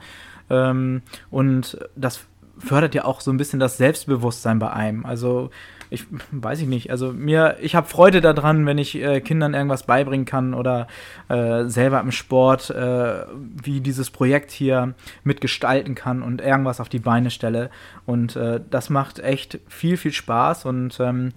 Ähm, 0.48 1.02
und 1.30 1.78
das 1.94 2.20
fördert 2.58 2.94
ja 2.94 3.04
auch 3.04 3.20
so 3.20 3.30
ein 3.30 3.36
bisschen 3.36 3.60
das 3.60 3.76
Selbstbewusstsein 3.76 4.58
bei 4.58 4.72
einem. 4.72 5.04
Also 5.04 5.50
ich 5.92 6.06
weiß 6.30 6.60
ich 6.60 6.66
nicht. 6.66 6.90
Also 6.90 7.12
mir, 7.12 7.56
ich 7.60 7.74
habe 7.74 7.86
Freude 7.86 8.20
daran, 8.20 8.66
wenn 8.66 8.78
ich 8.78 8.94
äh, 8.96 9.20
Kindern 9.20 9.54
irgendwas 9.54 9.84
beibringen 9.84 10.26
kann 10.26 10.54
oder 10.54 10.86
äh, 11.28 11.64
selber 11.64 12.00
im 12.00 12.12
Sport, 12.12 12.70
äh, 12.70 13.24
wie 13.62 13.80
dieses 13.80 14.10
Projekt 14.10 14.50
hier 14.50 14.94
mitgestalten 15.24 15.94
kann 15.94 16.22
und 16.22 16.40
irgendwas 16.40 16.80
auf 16.80 16.88
die 16.88 16.98
Beine 16.98 17.30
stelle. 17.30 17.70
Und 18.06 18.36
äh, 18.36 18.60
das 18.70 18.90
macht 18.90 19.18
echt 19.18 19.60
viel, 19.68 19.96
viel 19.96 20.12
Spaß. 20.12 20.64
Und 20.64 20.98
ähm, 21.00 21.32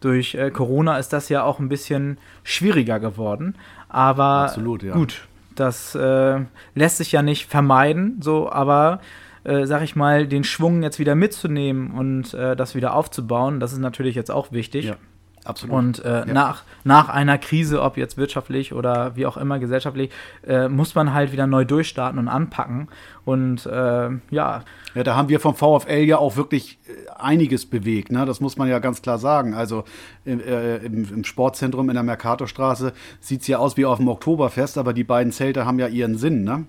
durch 0.00 0.34
äh, 0.34 0.50
Corona 0.50 0.98
ist 0.98 1.12
das 1.12 1.28
ja 1.28 1.42
auch 1.44 1.58
ein 1.58 1.68
bisschen 1.68 2.18
schwieriger 2.42 3.00
geworden. 3.00 3.54
Aber 3.88 4.44
Absolut, 4.44 4.82
ja. 4.82 4.94
gut, 4.94 5.26
das 5.54 5.94
äh, 5.94 6.40
lässt 6.74 6.98
sich 6.98 7.12
ja 7.12 7.22
nicht 7.22 7.46
vermeiden, 7.46 8.18
so, 8.20 8.50
aber 8.50 9.00
äh, 9.44 9.66
sag 9.66 9.82
ich 9.82 9.96
mal, 9.96 10.26
den 10.26 10.44
Schwung 10.44 10.82
jetzt 10.82 10.98
wieder 10.98 11.14
mitzunehmen 11.14 11.92
und 11.92 12.34
äh, 12.34 12.56
das 12.56 12.74
wieder 12.74 12.94
aufzubauen, 12.94 13.60
das 13.60 13.72
ist 13.72 13.78
natürlich 13.78 14.14
jetzt 14.14 14.30
auch 14.30 14.52
wichtig. 14.52 14.86
Ja. 14.86 14.96
Absolut. 15.44 15.74
Und 15.74 16.04
äh, 16.04 16.18
ja. 16.18 16.24
nach, 16.26 16.64
nach 16.84 17.08
einer 17.08 17.38
Krise, 17.38 17.80
ob 17.80 17.96
jetzt 17.96 18.18
wirtschaftlich 18.18 18.74
oder 18.74 19.16
wie 19.16 19.24
auch 19.24 19.36
immer 19.36 19.58
gesellschaftlich, 19.58 20.10
äh, 20.46 20.68
muss 20.68 20.94
man 20.94 21.14
halt 21.14 21.32
wieder 21.32 21.46
neu 21.46 21.64
durchstarten 21.64 22.18
und 22.18 22.28
anpacken. 22.28 22.88
Und 23.24 23.64
äh, 23.64 24.10
ja. 24.30 24.64
Ja, 24.94 25.02
da 25.02 25.16
haben 25.16 25.28
wir 25.28 25.40
vom 25.40 25.54
VfL 25.54 26.04
ja 26.04 26.18
auch 26.18 26.36
wirklich 26.36 26.78
einiges 27.16 27.64
bewegt, 27.64 28.12
ne? 28.12 28.26
Das 28.26 28.40
muss 28.40 28.58
man 28.58 28.68
ja 28.68 28.80
ganz 28.80 29.02
klar 29.02 29.18
sagen. 29.18 29.54
Also 29.54 29.84
im, 30.24 30.40
im, 30.40 31.24
Sportzentrum 31.24 31.88
in 31.88 31.94
der 31.94 32.02
Mercatorstraße 32.02 32.92
sieht 33.20 33.42
es 33.42 33.46
ja 33.46 33.58
aus 33.58 33.76
wie 33.76 33.86
auf 33.86 33.98
dem 33.98 34.08
Oktoberfest, 34.08 34.78
aber 34.78 34.92
die 34.92 35.04
beiden 35.04 35.32
Zelte 35.32 35.64
haben 35.64 35.78
ja 35.78 35.86
ihren 35.86 36.16
Sinn, 36.18 36.44
ne? 36.44 36.66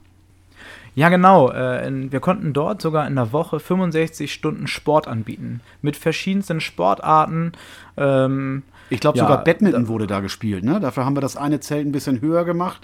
Ja, 0.95 1.09
genau. 1.09 1.49
Äh, 1.51 2.11
wir 2.11 2.19
konnten 2.19 2.53
dort 2.53 2.81
sogar 2.81 3.07
in 3.07 3.15
der 3.15 3.31
Woche 3.31 3.59
65 3.59 4.31
Stunden 4.31 4.67
Sport 4.67 5.07
anbieten. 5.07 5.61
Mit 5.81 5.95
verschiedensten 5.95 6.59
Sportarten. 6.59 7.53
Ähm, 7.97 8.63
ich 8.89 8.99
glaube, 8.99 9.17
ja, 9.17 9.23
sogar 9.23 9.43
Badminton 9.43 9.87
wurde 9.87 10.07
da 10.07 10.19
gespielt. 10.19 10.63
Ne? 10.63 10.79
Dafür 10.79 11.05
haben 11.05 11.15
wir 11.15 11.21
das 11.21 11.37
eine 11.37 11.61
Zelt 11.61 11.87
ein 11.87 11.93
bisschen 11.93 12.19
höher 12.19 12.43
gemacht. 12.43 12.81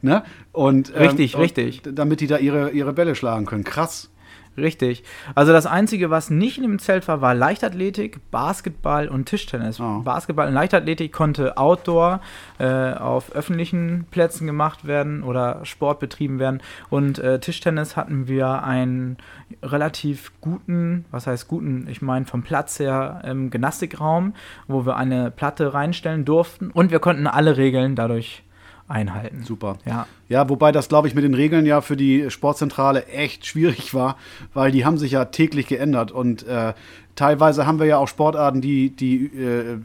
Ne? 0.00 0.22
Und, 0.52 0.92
ähm, 0.94 1.02
richtig, 1.02 1.36
richtig. 1.36 1.82
Damit 1.84 2.20
die 2.20 2.26
da 2.26 2.38
ihre, 2.38 2.70
ihre 2.70 2.92
Bälle 2.92 3.14
schlagen 3.14 3.46
können. 3.46 3.64
Krass. 3.64 4.10
Richtig. 4.56 5.02
Also 5.34 5.52
das 5.52 5.66
Einzige, 5.66 6.10
was 6.10 6.30
nicht 6.30 6.58
in 6.58 6.62
dem 6.62 6.78
Zelt 6.78 7.08
war, 7.08 7.20
war 7.20 7.34
Leichtathletik, 7.34 8.30
Basketball 8.30 9.08
und 9.08 9.26
Tischtennis. 9.26 9.80
Oh. 9.80 10.00
Basketball 10.00 10.46
und 10.46 10.54
Leichtathletik 10.54 11.12
konnte 11.12 11.56
outdoor 11.56 12.20
äh, 12.58 12.92
auf 12.94 13.32
öffentlichen 13.32 14.06
Plätzen 14.10 14.46
gemacht 14.46 14.86
werden 14.86 15.24
oder 15.24 15.64
Sport 15.64 15.98
betrieben 15.98 16.38
werden. 16.38 16.62
Und 16.88 17.18
äh, 17.18 17.40
Tischtennis 17.40 17.96
hatten 17.96 18.28
wir 18.28 18.62
einen 18.62 19.16
relativ 19.62 20.32
guten, 20.40 21.04
was 21.10 21.26
heißt 21.26 21.48
guten, 21.48 21.88
ich 21.90 22.00
meine 22.00 22.26
vom 22.26 22.42
Platz 22.42 22.78
her 22.78 23.22
im 23.24 23.50
Gymnastikraum, 23.50 24.34
wo 24.68 24.86
wir 24.86 24.96
eine 24.96 25.30
Platte 25.32 25.74
reinstellen 25.74 26.24
durften. 26.24 26.70
Und 26.70 26.92
wir 26.92 27.00
konnten 27.00 27.26
alle 27.26 27.56
Regeln 27.56 27.96
dadurch 27.96 28.44
einhalten. 28.88 29.42
Super. 29.44 29.78
Ja. 29.84 30.06
Ja, 30.28 30.48
wobei 30.48 30.72
das, 30.72 30.88
glaube 30.88 31.08
ich, 31.08 31.14
mit 31.14 31.24
den 31.24 31.34
Regeln 31.34 31.66
ja 31.66 31.80
für 31.80 31.96
die 31.96 32.30
Sportzentrale 32.30 33.06
echt 33.06 33.46
schwierig 33.46 33.94
war, 33.94 34.16
weil 34.52 34.72
die 34.72 34.84
haben 34.84 34.98
sich 34.98 35.12
ja 35.12 35.26
täglich 35.26 35.66
geändert 35.66 36.12
und 36.12 36.46
äh, 36.46 36.72
teilweise 37.14 37.66
haben 37.66 37.78
wir 37.78 37.86
ja 37.86 37.98
auch 37.98 38.08
Sportarten, 38.08 38.60
die, 38.60 38.90
die 38.90 39.26
äh, 39.26 39.78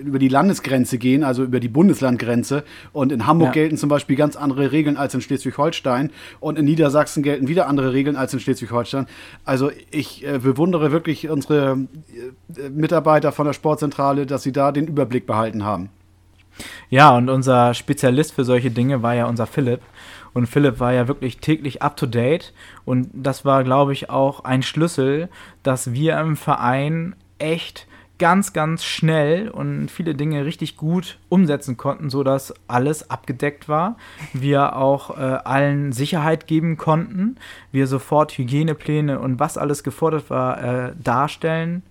über 0.00 0.18
die 0.18 0.28
Landesgrenze 0.28 0.98
gehen, 0.98 1.24
also 1.24 1.44
über 1.44 1.60
die 1.60 1.68
Bundeslandgrenze. 1.68 2.64
Und 2.92 3.12
in 3.12 3.26
Hamburg 3.26 3.48
ja. 3.48 3.62
gelten 3.62 3.76
zum 3.76 3.88
Beispiel 3.88 4.16
ganz 4.16 4.36
andere 4.36 4.72
Regeln 4.72 4.96
als 4.96 5.14
in 5.14 5.20
Schleswig-Holstein. 5.20 6.10
Und 6.40 6.58
in 6.58 6.64
Niedersachsen 6.64 7.22
gelten 7.22 7.48
wieder 7.48 7.68
andere 7.68 7.92
Regeln 7.92 8.16
als 8.16 8.34
in 8.34 8.40
Schleswig-Holstein. 8.40 9.06
Also 9.44 9.70
ich 9.90 10.26
äh, 10.26 10.38
bewundere 10.38 10.92
wirklich 10.92 11.28
unsere 11.28 11.86
äh, 12.56 12.68
Mitarbeiter 12.70 13.32
von 13.32 13.46
der 13.46 13.52
Sportzentrale, 13.52 14.26
dass 14.26 14.42
sie 14.42 14.52
da 14.52 14.72
den 14.72 14.86
Überblick 14.86 15.26
behalten 15.26 15.64
haben. 15.64 15.90
Ja, 16.90 17.16
und 17.16 17.28
unser 17.28 17.74
Spezialist 17.74 18.34
für 18.34 18.44
solche 18.44 18.70
Dinge 18.70 19.02
war 19.02 19.14
ja 19.14 19.26
unser 19.26 19.46
Philipp. 19.46 19.80
Und 20.34 20.46
Philipp 20.46 20.78
war 20.80 20.92
ja 20.92 21.08
wirklich 21.08 21.38
täglich 21.38 21.82
up 21.82 21.96
to 21.96 22.06
date. 22.06 22.52
Und 22.84 23.08
das 23.12 23.44
war, 23.44 23.64
glaube 23.64 23.92
ich, 23.92 24.10
auch 24.10 24.44
ein 24.44 24.62
Schlüssel, 24.62 25.28
dass 25.62 25.92
wir 25.92 26.18
im 26.18 26.36
Verein 26.36 27.16
echt 27.38 27.86
ganz, 28.18 28.52
ganz 28.52 28.84
schnell 28.84 29.48
und 29.48 29.90
viele 29.90 30.14
Dinge 30.14 30.44
richtig 30.44 30.76
gut 30.76 31.18
umsetzen 31.28 31.76
konnten, 31.76 32.10
sodass 32.10 32.52
alles 32.66 33.10
abgedeckt 33.10 33.68
war. 33.68 33.96
Wir 34.32 34.76
auch 34.76 35.16
äh, 35.16 35.22
allen 35.22 35.92
Sicherheit 35.92 36.46
geben 36.46 36.76
konnten. 36.76 37.36
Wir 37.70 37.86
sofort 37.86 38.36
Hygienepläne 38.36 39.20
und 39.20 39.38
was 39.38 39.56
alles 39.56 39.84
gefordert 39.84 40.30
war, 40.30 40.62
äh, 40.62 40.92
darstellen 41.02 41.82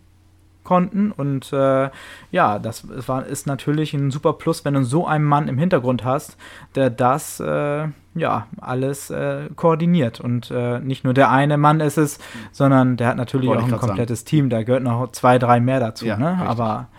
konnten. 0.68 1.12
Und 1.14 1.54
äh, 1.54 1.90
ja, 2.32 2.60
das 2.60 2.86
war, 3.08 3.26
ist 3.26 3.48
natürlich 3.48 3.94
ein 3.94 4.12
super 4.12 4.34
Plus, 4.34 4.66
wenn 4.66 4.74
du 4.74 4.84
so 4.84 5.08
einen 5.08 5.24
Mann 5.24 5.48
im 5.48 5.58
Hintergrund 5.58 6.04
hast, 6.04 6.36
der 6.76 6.90
das 6.90 7.40
äh, 7.40 7.88
ja 8.16 8.48
alles 8.60 9.10
äh, 9.10 9.48
koordiniert. 9.56 10.20
Und 10.20 10.52
äh, 10.52 10.80
nicht 10.80 11.06
nur 11.06 11.14
der 11.14 11.32
eine 11.32 11.58
Mann 11.58 11.80
ist 11.80 11.98
es, 11.98 12.20
sondern 12.52 12.98
der 12.98 13.08
hat 13.08 13.18
natürlich 13.18 13.48
Wollte 13.48 13.64
auch 13.64 13.68
ein 13.68 13.78
komplettes 13.78 14.20
sagen. 14.20 14.30
Team. 14.30 14.50
Da 14.50 14.64
gehört 14.64 14.84
noch 14.84 15.12
zwei, 15.14 15.40
drei 15.40 15.62
mehr 15.62 15.80
dazu. 15.80 16.06
Ja, 16.06 16.18
ne? 16.18 16.38
Aber 16.46 16.90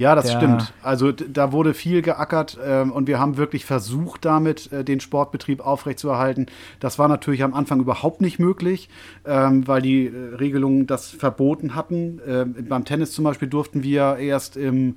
ja, 0.00 0.14
das 0.14 0.32
stimmt. 0.32 0.72
Also 0.82 1.12
da 1.12 1.52
wurde 1.52 1.74
viel 1.74 2.00
geackert 2.00 2.58
ähm, 2.64 2.90
und 2.90 3.06
wir 3.06 3.18
haben 3.18 3.36
wirklich 3.36 3.66
versucht, 3.66 4.24
damit 4.24 4.72
äh, 4.72 4.82
den 4.82 4.98
Sportbetrieb 4.98 5.60
aufrechtzuerhalten. 5.60 6.46
Das 6.80 6.98
war 6.98 7.06
natürlich 7.06 7.42
am 7.42 7.52
Anfang 7.52 7.80
überhaupt 7.80 8.22
nicht 8.22 8.38
möglich, 8.38 8.88
ähm, 9.26 9.68
weil 9.68 9.82
die 9.82 10.06
äh, 10.06 10.36
Regelungen 10.36 10.86
das 10.86 11.10
verboten 11.10 11.74
hatten. 11.74 12.18
Ähm, 12.26 12.54
beim 12.66 12.86
Tennis 12.86 13.12
zum 13.12 13.24
Beispiel 13.24 13.48
durften 13.48 13.82
wir 13.82 14.16
erst 14.16 14.56
im, 14.56 14.96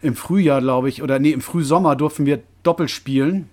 im 0.00 0.14
Frühjahr, 0.14 0.60
glaube 0.60 0.88
ich, 0.88 1.02
oder 1.02 1.18
nee, 1.18 1.32
im 1.32 1.40
Frühsommer 1.40 1.96
durften 1.96 2.24
wir 2.24 2.40
doppelt 2.62 2.90
spielen. 2.90 3.48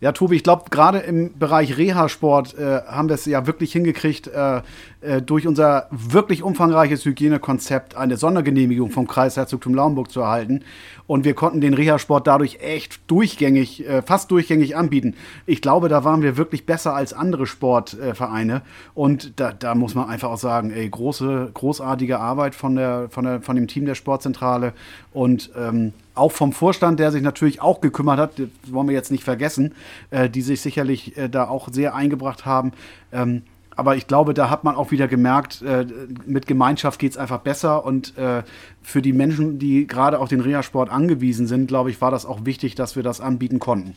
Ja, 0.00 0.12
Tobi, 0.12 0.36
ich 0.36 0.42
glaube, 0.42 0.64
gerade 0.70 0.98
im 0.98 1.38
Bereich 1.38 1.78
Reha-Sport 1.78 2.58
äh, 2.58 2.82
haben 2.86 3.08
wir 3.08 3.14
es 3.14 3.24
ja 3.24 3.46
wirklich 3.46 3.72
hingekriegt, 3.72 4.28
äh, 4.28 4.60
äh, 5.00 5.20
durch 5.20 5.46
unser 5.46 5.88
wirklich 5.90 6.42
umfangreiches 6.42 7.04
Hygienekonzept 7.04 7.96
eine 7.96 8.16
Sondergenehmigung 8.16 8.90
vom 8.90 9.06
Kreis 9.06 9.36
Herzogtum 9.36 9.74
Lauenburg 9.74 10.10
zu 10.10 10.20
erhalten. 10.20 10.62
Und 11.06 11.24
wir 11.24 11.34
konnten 11.34 11.60
den 11.60 11.74
Reha-Sport 11.74 12.26
dadurch 12.26 12.58
echt 12.60 12.98
durchgängig, 13.06 13.86
äh, 13.86 14.02
fast 14.02 14.30
durchgängig 14.30 14.76
anbieten. 14.76 15.14
Ich 15.44 15.62
glaube, 15.62 15.88
da 15.88 16.02
waren 16.04 16.22
wir 16.22 16.36
wirklich 16.36 16.66
besser 16.66 16.94
als 16.94 17.12
andere 17.12 17.46
Sportvereine. 17.46 18.62
Und 18.94 19.38
da, 19.38 19.52
da 19.52 19.74
muss 19.74 19.94
man 19.94 20.08
einfach 20.08 20.30
auch 20.30 20.38
sagen, 20.38 20.70
ey, 20.70 20.88
große, 20.88 21.50
großartige 21.54 22.18
Arbeit 22.18 22.54
von, 22.54 22.74
der, 22.74 23.08
von, 23.10 23.24
der, 23.24 23.42
von 23.42 23.54
dem 23.54 23.68
Team 23.68 23.86
der 23.86 23.94
Sportzentrale. 23.94 24.72
Und 25.12 25.50
ähm, 25.56 25.92
auch 26.14 26.32
vom 26.32 26.52
Vorstand, 26.52 26.98
der 26.98 27.12
sich 27.12 27.22
natürlich 27.22 27.60
auch 27.60 27.80
gekümmert 27.80 28.18
hat, 28.18 28.38
das 28.38 28.48
wollen 28.72 28.88
wir 28.88 28.94
jetzt 28.94 29.12
nicht 29.12 29.24
vergessen, 29.24 29.74
äh, 30.10 30.28
die 30.28 30.42
sich 30.42 30.60
sicherlich 30.60 31.16
äh, 31.16 31.28
da 31.28 31.48
auch 31.48 31.68
sehr 31.70 31.94
eingebracht 31.94 32.46
haben. 32.46 32.72
Ähm, 33.12 33.42
aber 33.76 33.94
ich 33.96 34.06
glaube, 34.06 34.32
da 34.32 34.48
hat 34.48 34.64
man 34.64 34.74
auch 34.74 34.90
wieder 34.90 35.06
gemerkt, 35.06 35.60
äh, 35.60 35.86
mit 36.24 36.46
Gemeinschaft 36.46 36.98
geht 36.98 37.12
es 37.12 37.18
einfach 37.18 37.40
besser. 37.40 37.84
Und 37.84 38.16
äh, 38.16 38.42
für 38.82 39.02
die 39.02 39.12
Menschen, 39.12 39.58
die 39.58 39.86
gerade 39.86 40.18
auf 40.18 40.30
den 40.30 40.40
Reha-Sport 40.40 40.90
angewiesen 40.90 41.46
sind, 41.46 41.68
glaube 41.68 41.90
ich, 41.90 42.00
war 42.00 42.10
das 42.10 42.24
auch 42.24 42.44
wichtig, 42.44 42.74
dass 42.74 42.96
wir 42.96 43.02
das 43.02 43.20
anbieten 43.20 43.58
konnten. 43.58 43.94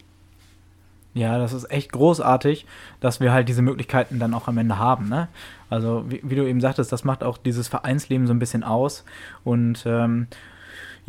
Ja, 1.13 1.39
das 1.39 1.54
ist 1.54 1.72
echt 1.72 1.92
großartig, 1.94 2.68
dass 3.00 3.20
wir 3.20 3.32
halt 3.32 3.50
diese 3.50 3.62
Möglichkeiten 3.62 4.20
dann 4.20 4.34
auch 4.34 4.48
am 4.48 4.58
Ende 4.58 4.78
haben. 4.78 5.10
Ne? 5.10 5.30
Also, 5.70 6.04
wie, 6.08 6.22
wie, 6.24 6.36
du 6.36 6.48
eben 6.48 6.62
sagtest, 6.62 6.92
das 6.92 7.04
macht 7.04 7.24
auch 7.24 7.38
dieses 7.38 7.68
Vereinsleben 7.68 8.28
so 8.28 8.34
ein 8.34 8.39
bisschen 8.39 8.63
aus. 8.63 9.06
Und 9.44 9.86
ähm, 9.88 10.28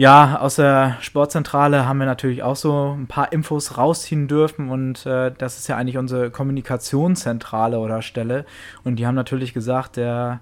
ja, 0.00 0.38
aus 0.40 0.56
der 0.56 0.96
Sportzentrale 1.02 1.86
haben 1.86 1.98
wir 1.98 2.06
natürlich 2.06 2.42
auch 2.42 2.56
so 2.56 2.96
ein 2.98 3.06
paar 3.06 3.34
Infos 3.34 3.76
rausziehen 3.76 4.28
dürfen 4.28 4.70
und 4.70 5.04
äh, 5.04 5.30
das 5.36 5.58
ist 5.58 5.68
ja 5.68 5.76
eigentlich 5.76 5.98
unsere 5.98 6.30
Kommunikationszentrale 6.30 7.78
oder 7.78 8.00
Stelle. 8.00 8.46
Und 8.82 8.96
die 8.96 9.06
haben 9.06 9.14
natürlich 9.14 9.52
gesagt, 9.52 9.96
der, 9.96 10.40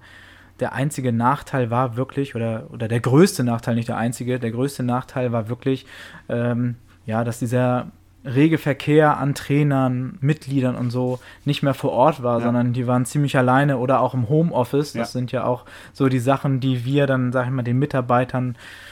der 0.61 0.71
einzige 0.71 1.11
Nachteil 1.11 1.69
war 1.69 1.97
wirklich, 1.97 2.35
oder, 2.35 2.67
oder 2.71 2.87
der 2.87 3.01
größte 3.01 3.43
Nachteil, 3.43 3.75
nicht 3.75 3.89
der 3.89 3.97
einzige, 3.97 4.39
der 4.39 4.51
größte 4.51 4.83
Nachteil 4.83 5.33
war 5.33 5.49
wirklich, 5.49 5.85
ähm, 6.29 6.75
ja, 7.05 7.25
dass 7.25 7.39
dieser 7.39 7.87
rege 8.23 8.59
Verkehr 8.59 9.17
an 9.17 9.35
Trainern, 9.35 10.19
Mitgliedern 10.21 10.75
und 10.75 10.89
so 10.89 11.19
nicht 11.43 11.63
mehr 11.63 11.73
vor 11.73 11.91
Ort 11.91 12.23
war, 12.23 12.39
ja. 12.39 12.45
sondern 12.45 12.71
die 12.71 12.87
waren 12.87 13.03
ziemlich 13.03 13.37
alleine 13.37 13.77
oder 13.77 13.99
auch 13.99 14.13
im 14.13 14.29
Homeoffice. 14.29 14.93
Das 14.93 15.13
ja. 15.13 15.19
sind 15.19 15.33
ja 15.33 15.43
auch 15.43 15.65
so 15.91 16.07
die 16.07 16.19
Sachen, 16.19 16.61
die 16.61 16.85
wir 16.85 17.07
dann, 17.07 17.33
sag 17.33 17.47
ich 17.47 17.51
mal, 17.51 17.63
den 17.63 17.77
Mitarbeitern 17.77 18.55
äh, 18.55 18.88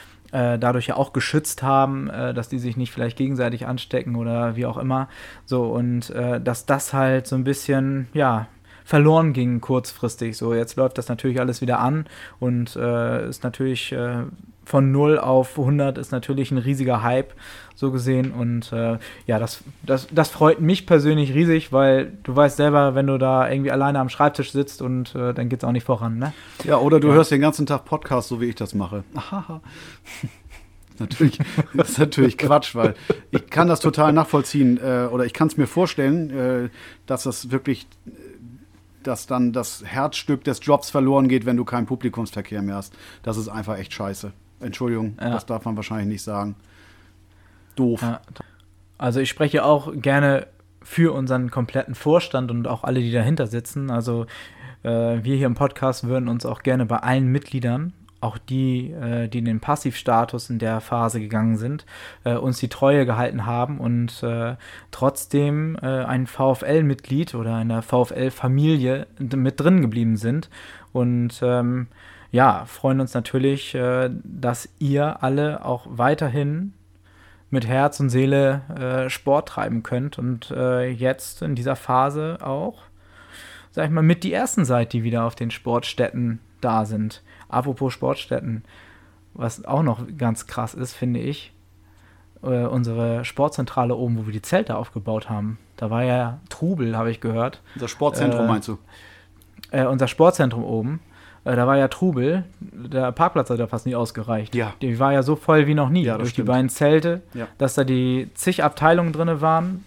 dadurch 0.58 0.88
ja 0.88 0.96
auch 0.96 1.12
geschützt 1.12 1.62
haben, 1.62 2.10
äh, 2.10 2.34
dass 2.34 2.48
die 2.48 2.58
sich 2.58 2.76
nicht 2.76 2.92
vielleicht 2.92 3.16
gegenseitig 3.16 3.66
anstecken 3.66 4.16
oder 4.16 4.56
wie 4.56 4.66
auch 4.66 4.76
immer. 4.76 5.08
So, 5.44 5.64
und 5.64 6.10
äh, 6.10 6.40
dass 6.40 6.66
das 6.66 6.92
halt 6.92 7.26
so 7.26 7.36
ein 7.36 7.44
bisschen, 7.44 8.08
ja, 8.12 8.48
verloren 8.84 9.34
ging 9.34 9.60
kurzfristig. 9.60 10.36
So, 10.38 10.54
jetzt 10.54 10.76
läuft 10.76 10.96
das 10.96 11.08
natürlich 11.08 11.40
alles 11.40 11.60
wieder 11.60 11.78
an 11.78 12.06
und 12.40 12.74
äh, 12.74 13.28
ist 13.28 13.44
natürlich 13.44 13.92
äh, 13.92 14.22
von 14.68 14.92
0 14.92 15.18
auf 15.18 15.58
100 15.58 15.96
ist 15.96 16.12
natürlich 16.12 16.50
ein 16.50 16.58
riesiger 16.58 17.02
Hype, 17.02 17.32
so 17.74 17.90
gesehen. 17.90 18.32
Und 18.32 18.70
äh, 18.70 18.98
ja, 19.26 19.38
das, 19.38 19.64
das, 19.82 20.06
das 20.10 20.28
freut 20.28 20.60
mich 20.60 20.84
persönlich 20.84 21.32
riesig, 21.32 21.72
weil 21.72 22.12
du 22.22 22.36
weißt 22.36 22.58
selber, 22.58 22.94
wenn 22.94 23.06
du 23.06 23.16
da 23.16 23.50
irgendwie 23.50 23.70
alleine 23.70 23.98
am 23.98 24.10
Schreibtisch 24.10 24.52
sitzt 24.52 24.82
und 24.82 25.14
äh, 25.14 25.32
dann 25.32 25.48
geht 25.48 25.62
es 25.62 25.64
auch 25.64 25.72
nicht 25.72 25.86
voran. 25.86 26.18
Ne? 26.18 26.34
Ja, 26.64 26.76
oder 26.76 27.00
du 27.00 27.08
ja. 27.08 27.14
hörst 27.14 27.30
den 27.30 27.40
ganzen 27.40 27.64
Tag 27.64 27.86
Podcast, 27.86 28.28
so 28.28 28.42
wie 28.42 28.44
ich 28.44 28.56
das 28.56 28.74
mache. 28.74 29.04
natürlich, 30.98 31.38
das 31.72 31.90
ist 31.90 31.98
natürlich 31.98 32.36
Quatsch, 32.36 32.74
weil 32.74 32.94
ich 33.30 33.48
kann 33.48 33.68
das 33.68 33.80
total 33.80 34.12
nachvollziehen 34.12 34.78
äh, 34.84 35.08
oder 35.10 35.24
ich 35.24 35.32
kann 35.32 35.48
es 35.48 35.56
mir 35.56 35.66
vorstellen, 35.66 36.30
äh, 36.30 36.68
dass 37.06 37.22
das 37.22 37.50
wirklich 37.50 37.86
dass 39.02 39.26
dann 39.26 39.54
das 39.54 39.82
Herzstück 39.86 40.44
des 40.44 40.60
Jobs 40.62 40.90
verloren 40.90 41.28
geht, 41.28 41.46
wenn 41.46 41.56
du 41.56 41.64
keinen 41.64 41.86
Publikumsverkehr 41.86 42.60
mehr 42.60 42.74
hast. 42.74 42.92
Das 43.22 43.38
ist 43.38 43.48
einfach 43.48 43.78
echt 43.78 43.94
scheiße. 43.94 44.32
Entschuldigung, 44.60 45.16
ja. 45.20 45.30
das 45.30 45.46
darf 45.46 45.64
man 45.64 45.76
wahrscheinlich 45.76 46.08
nicht 46.08 46.22
sagen. 46.22 46.56
Doof. 47.76 48.02
Ja. 48.02 48.20
Also 48.96 49.20
ich 49.20 49.28
spreche 49.28 49.64
auch 49.64 49.92
gerne 49.94 50.46
für 50.82 51.14
unseren 51.14 51.50
kompletten 51.50 51.94
Vorstand 51.94 52.50
und 52.50 52.66
auch 52.66 52.84
alle, 52.84 53.00
die 53.00 53.12
dahinter 53.12 53.46
sitzen. 53.46 53.90
Also 53.90 54.26
äh, 54.82 55.22
wir 55.22 55.36
hier 55.36 55.46
im 55.46 55.54
Podcast 55.54 56.06
würden 56.06 56.28
uns 56.28 56.46
auch 56.46 56.62
gerne 56.62 56.86
bei 56.86 56.96
allen 56.96 57.28
Mitgliedern 57.28 57.92
auch 58.20 58.38
die, 58.38 58.90
äh, 58.90 59.28
die 59.28 59.38
in 59.38 59.44
den 59.44 59.60
Passivstatus 59.60 60.50
in 60.50 60.58
der 60.58 60.80
Phase 60.80 61.20
gegangen 61.20 61.56
sind, 61.56 61.86
äh, 62.24 62.34
uns 62.34 62.58
die 62.58 62.68
Treue 62.68 63.06
gehalten 63.06 63.46
haben 63.46 63.78
und 63.78 64.22
äh, 64.22 64.56
trotzdem 64.90 65.76
äh, 65.80 66.04
ein 66.04 66.26
VfL-Mitglied 66.26 67.34
oder 67.34 67.60
in 67.60 67.68
der 67.68 67.82
VfL-Familie 67.82 69.06
mit 69.18 69.60
drin 69.60 69.82
geblieben 69.82 70.16
sind. 70.16 70.50
Und 70.92 71.40
ähm, 71.42 71.88
ja, 72.30 72.64
freuen 72.66 73.00
uns 73.00 73.14
natürlich, 73.14 73.74
äh, 73.74 74.10
dass 74.22 74.68
ihr 74.78 75.22
alle 75.22 75.64
auch 75.64 75.86
weiterhin 75.88 76.74
mit 77.50 77.66
Herz 77.66 77.98
und 78.00 78.10
Seele 78.10 78.60
äh, 78.78 79.10
Sport 79.10 79.48
treiben 79.48 79.82
könnt 79.82 80.18
und 80.18 80.50
jetzt 80.50 81.40
in 81.42 81.54
dieser 81.54 81.76
Phase 81.76 82.38
auch, 82.42 82.82
sag 83.70 83.86
ich 83.86 83.90
mal, 83.90 84.02
mit 84.02 84.22
die 84.22 84.32
ersten 84.32 84.66
seid, 84.66 84.92
die 84.92 85.02
wieder 85.02 85.24
auf 85.24 85.34
den 85.34 85.50
Sportstätten 85.50 86.40
da 86.60 86.84
sind. 86.84 87.22
Apropos 87.48 87.92
Sportstätten, 87.92 88.64
was 89.34 89.64
auch 89.64 89.82
noch 89.82 90.02
ganz 90.18 90.46
krass 90.46 90.74
ist, 90.74 90.92
finde 90.92 91.20
ich, 91.20 91.52
äh, 92.42 92.64
unsere 92.64 93.24
Sportzentrale 93.24 93.94
oben, 93.96 94.18
wo 94.18 94.26
wir 94.26 94.32
die 94.32 94.42
Zelte 94.42 94.76
aufgebaut 94.76 95.28
haben. 95.28 95.58
Da 95.76 95.90
war 95.90 96.04
ja 96.04 96.40
Trubel, 96.48 96.96
habe 96.96 97.10
ich 97.10 97.20
gehört. 97.20 97.62
Unser 97.74 97.88
Sportzentrum 97.88 98.44
äh, 98.44 98.48
meinst 98.48 98.68
du? 98.68 98.78
Äh, 99.70 99.86
unser 99.86 100.08
Sportzentrum 100.08 100.64
oben. 100.64 101.00
Äh, 101.44 101.56
da 101.56 101.66
war 101.66 101.76
ja 101.76 101.88
Trubel. 101.88 102.44
Der 102.60 103.12
Parkplatz 103.12 103.50
hat 103.50 103.58
ja 103.58 103.66
fast 103.66 103.86
nie 103.86 103.94
ausgereicht. 103.94 104.54
Ja. 104.54 104.74
Die 104.82 104.98
war 104.98 105.12
ja 105.12 105.22
so 105.22 105.36
voll 105.36 105.66
wie 105.66 105.74
noch 105.74 105.88
nie. 105.88 106.04
Ja, 106.04 106.18
durch 106.18 106.30
stimmt. 106.30 106.48
die 106.48 106.52
beiden 106.52 106.68
Zelte, 106.68 107.22
ja. 107.34 107.46
dass 107.58 107.74
da 107.74 107.84
die 107.84 108.30
zig 108.34 108.64
Abteilungen 108.64 109.12
drin 109.12 109.40
waren 109.40 109.84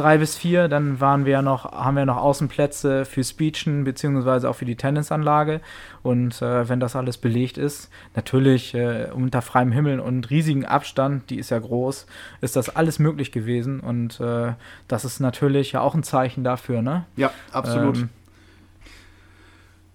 drei 0.00 0.18
bis 0.18 0.36
vier. 0.36 0.68
Dann 0.68 1.00
waren 1.00 1.24
wir 1.24 1.42
noch, 1.42 1.72
haben 1.72 1.96
wir 1.96 2.06
noch 2.06 2.16
Außenplätze 2.16 3.04
für 3.04 3.22
Speechen 3.22 3.84
beziehungsweise 3.84 4.48
auch 4.48 4.56
für 4.56 4.64
die 4.64 4.76
Tennisanlage. 4.76 5.60
Und 6.02 6.40
äh, 6.42 6.68
wenn 6.68 6.80
das 6.80 6.96
alles 6.96 7.18
belegt 7.18 7.58
ist, 7.58 7.90
natürlich 8.14 8.74
äh, 8.74 9.08
unter 9.12 9.42
freiem 9.42 9.72
Himmel 9.72 10.00
und 10.00 10.30
riesigen 10.30 10.64
Abstand, 10.64 11.30
die 11.30 11.38
ist 11.38 11.50
ja 11.50 11.58
groß, 11.58 12.06
ist 12.40 12.56
das 12.56 12.74
alles 12.74 12.98
möglich 12.98 13.32
gewesen. 13.32 13.80
Und 13.80 14.20
äh, 14.20 14.54
das 14.88 15.04
ist 15.04 15.20
natürlich 15.20 15.72
ja 15.72 15.80
auch 15.80 15.94
ein 15.94 16.02
Zeichen 16.02 16.44
dafür, 16.44 16.82
ne? 16.82 17.04
Ja, 17.16 17.30
absolut. 17.52 17.98
Ähm, 17.98 18.08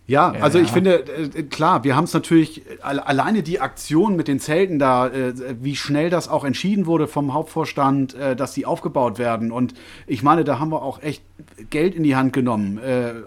ja, 0.07 0.33
also 0.39 0.59
ich 0.59 0.69
finde, 0.69 0.99
äh, 0.99 1.43
klar, 1.43 1.83
wir 1.83 1.95
haben 1.95 2.03
es 2.03 2.13
natürlich, 2.13 2.61
alleine 2.81 3.41
die 3.41 3.59
Aktion 3.59 4.15
mit 4.15 4.27
den 4.27 4.39
Zelten 4.39 4.77
da, 4.77 5.07
äh, 5.07 5.33
wie 5.61 5.75
schnell 5.75 6.11
das 6.11 6.27
auch 6.27 6.43
entschieden 6.43 6.85
wurde 6.85 7.07
vom 7.07 7.33
Hauptvorstand, 7.33 8.13
äh, 8.13 8.35
dass 8.35 8.53
die 8.53 8.67
aufgebaut 8.67 9.17
werden. 9.17 9.51
Und 9.51 9.73
ich 10.05 10.21
meine, 10.21 10.43
da 10.43 10.59
haben 10.59 10.69
wir 10.69 10.83
auch 10.83 11.01
echt 11.01 11.23
Geld 11.71 11.95
in 11.95 12.03
die 12.03 12.15
Hand 12.15 12.33
genommen 12.33 12.79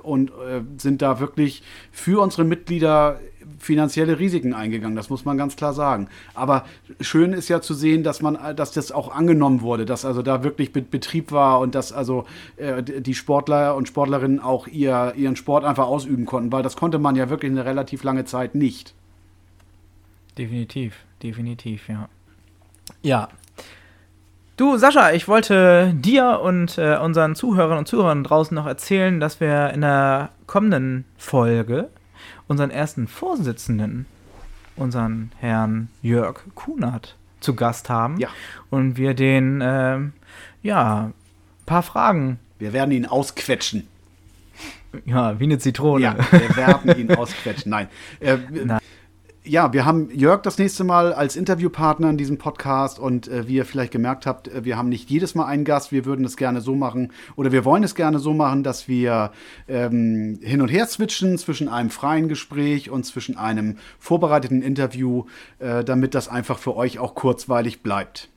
und 0.03 0.33
sind 0.76 1.03
da 1.03 1.20
wirklich 1.20 1.62
für 1.93 2.22
unsere 2.22 2.45
Mitglieder 2.45 3.20
finanzielle 3.59 4.18
Risiken 4.18 4.54
eingegangen, 4.54 4.96
das 4.96 5.11
muss 5.11 5.24
man 5.24 5.36
ganz 5.36 5.56
klar 5.56 5.72
sagen. 5.72 6.09
Aber 6.34 6.64
schön 7.00 7.32
ist 7.32 7.48
ja 7.48 7.61
zu 7.61 7.74
sehen, 7.74 8.02
dass 8.02 8.22
man, 8.22 8.38
dass 8.56 8.72
das 8.72 8.92
auch 8.92 9.14
angenommen 9.14 9.61
wurde, 9.61 9.84
dass 9.84 10.04
also 10.04 10.22
da 10.22 10.44
wirklich 10.44 10.72
Betrieb 10.72 11.32
war 11.32 11.61
und 11.61 11.74
dass 11.74 11.92
also 11.92 12.24
äh, 12.56 12.82
die 12.82 13.14
Sportler 13.14 13.74
und 13.76 13.88
Sportlerinnen 13.88 14.40
auch 14.40 14.66
ihr, 14.66 15.14
ihren 15.16 15.36
Sport 15.36 15.64
einfach 15.64 15.86
ausüben 15.86 16.26
konnten, 16.26 16.52
weil 16.52 16.62
das 16.62 16.76
konnte 16.76 16.98
man 16.98 17.16
ja 17.16 17.30
wirklich 17.30 17.50
eine 17.50 17.64
relativ 17.64 18.04
lange 18.04 18.24
Zeit 18.24 18.54
nicht. 18.54 18.94
Definitiv, 20.36 20.94
definitiv, 21.22 21.88
ja. 21.88 22.09
Ja. 23.02 23.28
Du, 24.56 24.76
Sascha, 24.76 25.12
ich 25.12 25.28
wollte 25.28 25.94
dir 25.94 26.40
und 26.42 26.78
äh, 26.78 26.96
unseren 26.96 27.34
Zuhörern 27.36 27.78
und 27.78 27.86
Zuhörern 27.86 28.24
draußen 28.24 28.54
noch 28.54 28.66
erzählen, 28.66 29.20
dass 29.20 29.40
wir 29.40 29.70
in 29.70 29.82
der 29.82 30.30
kommenden 30.46 31.04
Folge 31.16 31.90
unseren 32.47 32.71
ersten 32.71 33.07
Vorsitzenden, 33.09 34.07
unseren 34.77 35.33
Herrn 35.39 35.89
Jörg 36.03 36.41
Kunert, 36.55 37.16
zu 37.41 37.55
Gast 37.55 37.89
haben. 37.89 38.19
Ja. 38.19 38.29
Und 38.71 38.97
wir 38.97 39.14
den, 39.14 39.61
ähm, 39.62 40.12
ja, 40.62 41.12
paar 41.66 41.83
Fragen, 41.83 42.39
Wir 42.59 42.73
werden 42.73 42.91
ihn 42.93 43.07
ausquetschen. 43.07 43.87
ja, 45.05 45.39
wie 45.39 45.45
eine 45.45 45.59
Zitrone. 45.59 46.03
Ja, 46.03 46.16
wir 46.33 46.57
werden 46.57 46.99
ihn 46.99 47.14
ausquetschen. 47.14 47.71
Nein. 47.71 47.89
Äh, 48.21 48.39
Nein. 48.51 48.81
Ja, 49.49 49.72
wir 49.72 49.86
haben 49.86 50.11
Jörg 50.11 50.42
das 50.42 50.59
nächste 50.59 50.84
Mal 50.84 51.14
als 51.14 51.34
Interviewpartner 51.34 52.11
in 52.11 52.18
diesem 52.18 52.36
Podcast 52.36 52.99
und 52.99 53.28
äh, 53.28 53.49
wie 53.49 53.55
ihr 53.55 53.64
vielleicht 53.64 53.92
gemerkt 53.92 54.26
habt, 54.26 54.46
äh, 54.49 54.66
wir 54.66 54.76
haben 54.76 54.90
nicht 54.90 55.09
jedes 55.09 55.34
Mal 55.34 55.46
einen 55.46 55.64
Gast. 55.64 55.90
Wir 55.90 56.05
würden 56.05 56.26
es 56.26 56.36
gerne 56.36 56.61
so 56.61 56.74
machen 56.74 57.14
oder 57.34 57.51
wir 57.51 57.64
wollen 57.64 57.82
es 57.82 57.94
gerne 57.94 58.18
so 58.18 58.34
machen, 58.34 58.62
dass 58.62 58.88
wir 58.88 59.32
ähm, 59.66 60.38
hin 60.42 60.61
und 60.61 60.68
her 60.68 60.86
switchen 60.86 61.38
zwischen 61.38 61.70
einem 61.70 61.88
freien 61.88 62.28
Gespräch 62.28 62.90
und 62.90 63.05
zwischen 63.05 63.38
einem 63.38 63.78
vorbereiteten 63.99 64.61
Interview, 64.61 65.24
äh, 65.61 65.82
damit 65.82 66.14
das 66.14 66.28
einfach 66.28 66.59
für 66.59 66.76
euch 66.76 66.99
auch 66.99 67.14
kurzweilig 67.14 67.82
bleibt. 67.82 68.28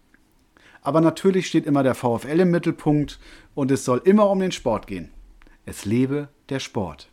Aber 0.81 1.01
natürlich 1.01 1.47
steht 1.47 1.65
immer 1.65 1.83
der 1.83 1.95
VfL 1.95 2.39
im 2.39 2.51
Mittelpunkt 2.51 3.19
und 3.53 3.69
es 3.69 3.83
soll 3.83 4.01
immer 4.05 4.29
um 4.29 4.39
den 4.39 4.53
Sport 4.53 4.87
gehen. 4.87 5.09
Es 5.65 5.83
lebe 5.83 6.29
der 6.47 6.59
Sport. 6.59 7.09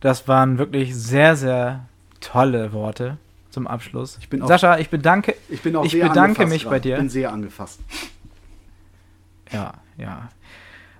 Das 0.00 0.26
waren 0.26 0.56
wirklich 0.56 0.96
sehr, 0.96 1.36
sehr 1.36 1.86
tolle 2.24 2.72
Worte 2.72 3.16
zum 3.50 3.66
Abschluss. 3.66 4.18
Ich 4.20 4.28
bin 4.28 4.42
auch- 4.42 4.48
Sascha, 4.48 4.78
ich 4.78 4.88
bedanke, 4.90 5.34
Ich 5.48 5.62
bin 5.62 5.76
auch 5.76 5.84
ich 5.84 5.92
bedanke 6.00 6.46
mich 6.46 6.62
gerade. 6.64 6.74
bei 6.76 6.80
dir. 6.80 6.94
Ich 6.94 7.00
bin 7.00 7.08
sehr 7.10 7.32
angefasst. 7.32 7.80
Ja, 9.52 9.74
ja. 9.96 10.28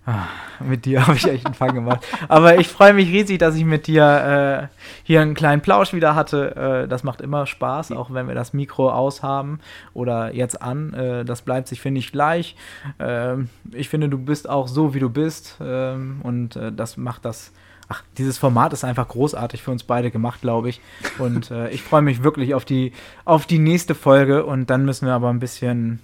Ah, 0.06 0.26
mit 0.60 0.84
dir 0.84 1.00
habe 1.06 1.16
ich 1.16 1.26
echt 1.26 1.46
einen 1.46 1.54
Fang 1.54 1.74
gemacht. 1.74 2.00
Aber 2.28 2.58
ich 2.58 2.68
freue 2.68 2.92
mich 2.92 3.08
riesig, 3.08 3.38
dass 3.38 3.56
ich 3.56 3.64
mit 3.64 3.86
dir 3.86 4.68
äh, 4.70 4.76
hier 5.02 5.22
einen 5.22 5.32
kleinen 5.32 5.62
Plausch 5.62 5.94
wieder 5.94 6.14
hatte. 6.14 6.82
Äh, 6.84 6.88
das 6.88 7.04
macht 7.04 7.22
immer 7.22 7.46
Spaß, 7.46 7.90
auch 7.92 8.12
wenn 8.12 8.28
wir 8.28 8.34
das 8.34 8.52
Mikro 8.52 8.90
aushaben 8.90 9.60
oder 9.94 10.34
jetzt 10.34 10.60
an. 10.60 10.92
Äh, 10.92 11.24
das 11.24 11.40
bleibt 11.40 11.68
sich, 11.68 11.80
finde 11.80 12.00
ich, 12.00 12.12
gleich. 12.12 12.54
Ähm, 12.98 13.48
ich 13.72 13.88
finde, 13.88 14.10
du 14.10 14.18
bist 14.18 14.46
auch 14.48 14.68
so, 14.68 14.92
wie 14.92 15.00
du 15.00 15.08
bist. 15.08 15.56
Ähm, 15.62 16.20
und 16.22 16.54
äh, 16.56 16.70
das 16.70 16.98
macht 16.98 17.24
das. 17.24 17.50
Ach, 17.88 18.02
dieses 18.16 18.38
Format 18.38 18.72
ist 18.72 18.84
einfach 18.84 19.08
großartig 19.08 19.62
für 19.62 19.70
uns 19.70 19.84
beide 19.84 20.10
gemacht, 20.10 20.40
glaube 20.40 20.68
ich. 20.70 20.80
Und 21.18 21.50
äh, 21.50 21.70
ich 21.70 21.82
freue 21.82 22.02
mich 22.02 22.22
wirklich 22.22 22.54
auf 22.54 22.64
die, 22.64 22.92
auf 23.24 23.46
die 23.46 23.58
nächste 23.58 23.94
Folge. 23.94 24.46
Und 24.46 24.70
dann 24.70 24.84
müssen 24.84 25.06
wir 25.06 25.12
aber 25.14 25.30
ein 25.30 25.38
bisschen 25.38 26.00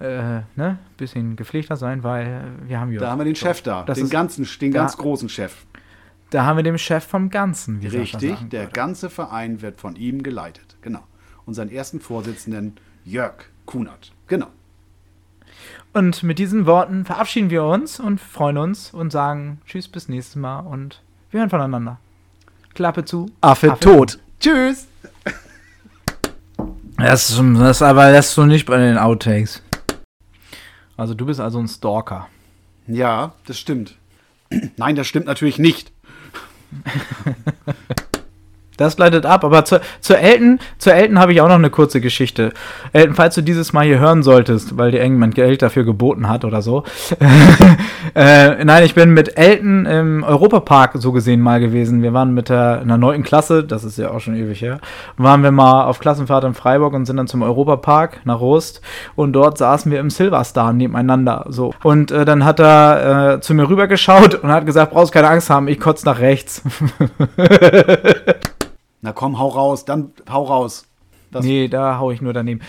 äh, 0.00 0.40
ne, 0.56 0.78
bisschen 0.96 1.36
gepflegter 1.36 1.76
sein, 1.76 2.02
weil 2.02 2.44
wir 2.66 2.80
haben 2.80 2.90
Jörg. 2.90 3.02
Da 3.02 3.10
haben 3.10 3.18
wir 3.18 3.24
den 3.24 3.34
So, 3.34 3.46
Chef 3.46 3.62
da, 3.62 3.82
das 3.82 3.96
den 3.96 4.04
ist, 4.06 4.10
ganzen, 4.10 4.48
den 4.60 4.72
ganz 4.72 4.96
großen 4.96 5.28
Chef. 5.28 5.64
Da 6.30 6.44
haben 6.44 6.56
wir 6.56 6.62
den 6.62 6.78
Chef 6.78 7.04
vom 7.04 7.28
Ganzen, 7.28 7.82
wie 7.82 7.88
Richtig, 7.88 8.48
der 8.48 8.60
würde. 8.62 8.72
ganze 8.72 9.10
Verein 9.10 9.62
wird 9.62 9.80
von 9.80 9.96
ihm 9.96 10.22
geleitet. 10.22 10.76
Genau. 10.80 11.00
Unseren 11.44 11.70
ersten 11.70 12.00
Vorsitzenden 12.00 12.76
Jörg 13.04 13.34
Kunert. 13.66 14.12
Genau. 14.26 14.46
Und 15.92 16.22
mit 16.22 16.38
diesen 16.38 16.66
Worten 16.66 17.04
verabschieden 17.04 17.50
wir 17.50 17.64
uns 17.64 17.98
und 18.00 18.20
freuen 18.20 18.58
uns 18.58 18.92
und 18.92 19.10
sagen 19.10 19.60
Tschüss, 19.66 19.88
bis 19.88 20.08
nächstes 20.08 20.36
Mal 20.36 20.60
und 20.60 21.02
wir 21.30 21.40
hören 21.40 21.50
voneinander. 21.50 21.98
Klappe 22.74 23.04
zu. 23.04 23.26
Affe, 23.40 23.76
tot. 23.80 24.18
Tschüss. 24.40 24.86
Das, 26.96 27.40
das 27.58 27.82
aber 27.82 28.10
lässt 28.10 28.36
du 28.36 28.44
nicht 28.44 28.66
bei 28.66 28.76
den 28.76 28.98
Outtakes. 28.98 29.62
Also 30.96 31.14
du 31.14 31.24
bist 31.24 31.40
also 31.40 31.58
ein 31.58 31.68
Stalker. 31.68 32.28
Ja, 32.86 33.32
das 33.46 33.58
stimmt. 33.58 33.96
Nein, 34.76 34.96
das 34.96 35.06
stimmt 35.06 35.26
natürlich 35.26 35.58
nicht. 35.58 35.92
Das 38.80 38.96
leitet 38.96 39.26
ab, 39.26 39.44
aber 39.44 39.66
zu, 39.66 39.78
zu 40.00 40.16
Elton, 40.16 40.58
zu 40.78 40.90
Elton 40.90 41.18
habe 41.18 41.34
ich 41.34 41.42
auch 41.42 41.48
noch 41.48 41.56
eine 41.56 41.68
kurze 41.68 42.00
Geschichte. 42.00 42.54
Elton, 42.94 43.14
falls 43.14 43.34
du 43.34 43.42
dieses 43.42 43.74
Mal 43.74 43.84
hier 43.84 43.98
hören 43.98 44.22
solltest, 44.22 44.78
weil 44.78 44.90
dir 44.90 45.00
irgendjemand 45.00 45.34
Geld 45.34 45.60
dafür 45.60 45.84
geboten 45.84 46.30
hat 46.30 46.46
oder 46.46 46.62
so. 46.62 46.84
äh, 48.14 48.64
nein, 48.64 48.82
ich 48.82 48.94
bin 48.94 49.10
mit 49.10 49.36
Elton 49.36 49.84
im 49.84 50.22
Europapark 50.22 50.92
so 50.94 51.12
gesehen 51.12 51.42
mal 51.42 51.60
gewesen. 51.60 52.02
Wir 52.02 52.14
waren 52.14 52.32
mit 52.32 52.48
der, 52.48 52.80
in 52.80 52.88
der 52.88 52.96
neunten 52.96 53.22
Klasse, 53.22 53.64
das 53.64 53.84
ist 53.84 53.98
ja 53.98 54.12
auch 54.12 54.20
schon 54.20 54.34
ewig 54.34 54.62
her, 54.62 54.80
waren 55.18 55.42
wir 55.42 55.50
mal 55.50 55.84
auf 55.84 55.98
Klassenfahrt 55.98 56.44
in 56.44 56.54
Freiburg 56.54 56.94
und 56.94 57.04
sind 57.04 57.18
dann 57.18 57.26
zum 57.26 57.42
Europapark 57.42 58.20
nach 58.24 58.40
Rost 58.40 58.80
und 59.14 59.34
dort 59.34 59.58
saßen 59.58 59.92
wir 59.92 60.00
im 60.00 60.08
Silverstar 60.08 60.72
nebeneinander. 60.72 61.44
So. 61.50 61.74
Und 61.82 62.12
äh, 62.12 62.24
dann 62.24 62.46
hat 62.46 62.58
er 62.58 63.34
äh, 63.34 63.40
zu 63.42 63.52
mir 63.52 63.68
rübergeschaut 63.68 64.36
und 64.36 64.50
hat 64.50 64.64
gesagt, 64.64 64.94
brauchst 64.94 65.12
keine 65.12 65.28
Angst 65.28 65.50
haben, 65.50 65.68
ich 65.68 65.78
kotze 65.78 66.06
nach 66.06 66.20
rechts. 66.20 66.62
Na 69.02 69.12
komm, 69.12 69.38
hau 69.38 69.48
raus, 69.48 69.84
dann 69.84 70.12
hau 70.30 70.44
raus. 70.44 70.86
Das, 71.30 71.44
nee, 71.44 71.68
da 71.68 71.98
hau 71.98 72.10
ich 72.10 72.20
nur 72.20 72.32
daneben. 72.32 72.60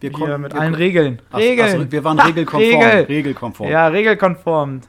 wir 0.00 0.12
kommen- 0.12 0.40
mit 0.42 0.52
wir 0.54 0.60
allen 0.60 0.72
kommen- 0.72 0.82
Regeln. 0.82 1.22
Ach, 1.30 1.38
Regeln. 1.38 1.84
ach, 1.86 1.92
wir 1.92 2.04
waren 2.04 2.18
regelkonform. 2.20 2.82
Regel. 2.82 3.04
Regelkonform. 3.04 3.70
Ja, 3.70 3.86
regelkonform. 3.88 4.80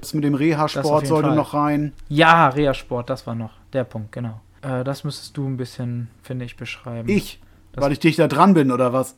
Das 0.00 0.12
mit 0.12 0.24
dem 0.24 0.34
Reha-Sport 0.34 1.06
sollte 1.06 1.28
Fall. 1.28 1.36
noch 1.36 1.54
rein. 1.54 1.92
Ja, 2.08 2.48
Reha-Sport, 2.48 3.08
das 3.10 3.26
war 3.26 3.34
noch 3.34 3.52
der 3.72 3.84
Punkt, 3.84 4.12
genau. 4.12 4.40
Äh, 4.62 4.84
das 4.84 5.04
müsstest 5.04 5.36
du 5.36 5.46
ein 5.46 5.56
bisschen, 5.56 6.08
finde 6.22 6.44
ich, 6.44 6.56
beschreiben. 6.56 7.08
Ich, 7.08 7.40
Das- 7.72 7.82
weil 7.84 7.92
ich 7.92 8.00
dich 8.00 8.16
da 8.16 8.26
dran 8.28 8.52
bin, 8.54 8.70
oder 8.70 8.92
was? 8.92 9.16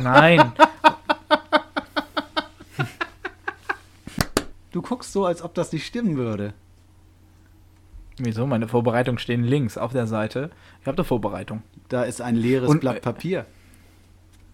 Nein. 0.00 0.52
Du 4.70 4.82
guckst 4.82 5.12
so, 5.12 5.24
als 5.24 5.42
ob 5.42 5.54
das 5.54 5.72
nicht 5.72 5.86
stimmen 5.86 6.16
würde. 6.16 6.52
Wieso? 8.24 8.46
Meine 8.46 8.68
Vorbereitungen 8.68 9.18
stehen 9.18 9.44
links 9.44 9.78
auf 9.78 9.92
der 9.92 10.06
Seite. 10.06 10.50
Ich 10.80 10.86
habe 10.86 10.96
eine 10.98 11.04
Vorbereitung. 11.04 11.62
Da 11.88 12.02
ist 12.02 12.20
ein 12.20 12.36
leeres 12.36 12.68
Und- 12.68 12.80
Blatt 12.80 13.02
Papier. 13.02 13.46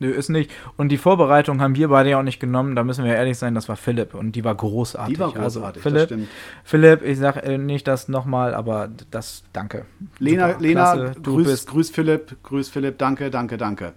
Nö, 0.00 0.10
ist 0.10 0.28
nicht. 0.28 0.50
Und 0.76 0.88
die 0.88 0.96
Vorbereitung 0.98 1.60
haben 1.60 1.76
wir 1.76 1.88
beide 1.88 2.10
ja 2.10 2.18
auch 2.18 2.24
nicht 2.24 2.40
genommen. 2.40 2.74
Da 2.74 2.82
müssen 2.82 3.04
wir 3.04 3.14
ehrlich 3.14 3.38
sein, 3.38 3.54
das 3.54 3.68
war 3.68 3.76
Philipp. 3.76 4.14
Und 4.14 4.32
die 4.32 4.42
war 4.44 4.54
großartig. 4.54 5.14
Die 5.14 5.20
war 5.20 5.28
großartig, 5.32 5.44
Also, 5.64 5.72
das 5.72 5.82
Philipp, 5.82 6.04
stimmt. 6.06 6.28
Philipp, 6.64 7.02
ich 7.04 7.18
sag 7.18 7.36
äh, 7.46 7.58
nicht 7.58 7.86
das 7.86 8.08
nochmal, 8.08 8.54
aber 8.54 8.90
das, 9.12 9.44
danke. 9.52 9.84
Lena, 10.18 10.48
Super, 10.48 10.60
Lena 10.60 10.94
klasse, 10.94 11.20
grüß, 11.22 11.66
grüß 11.66 11.90
Philipp, 11.90 12.36
grüß 12.42 12.68
Philipp, 12.70 12.98
danke, 12.98 13.30
danke, 13.30 13.56
danke. 13.56 13.92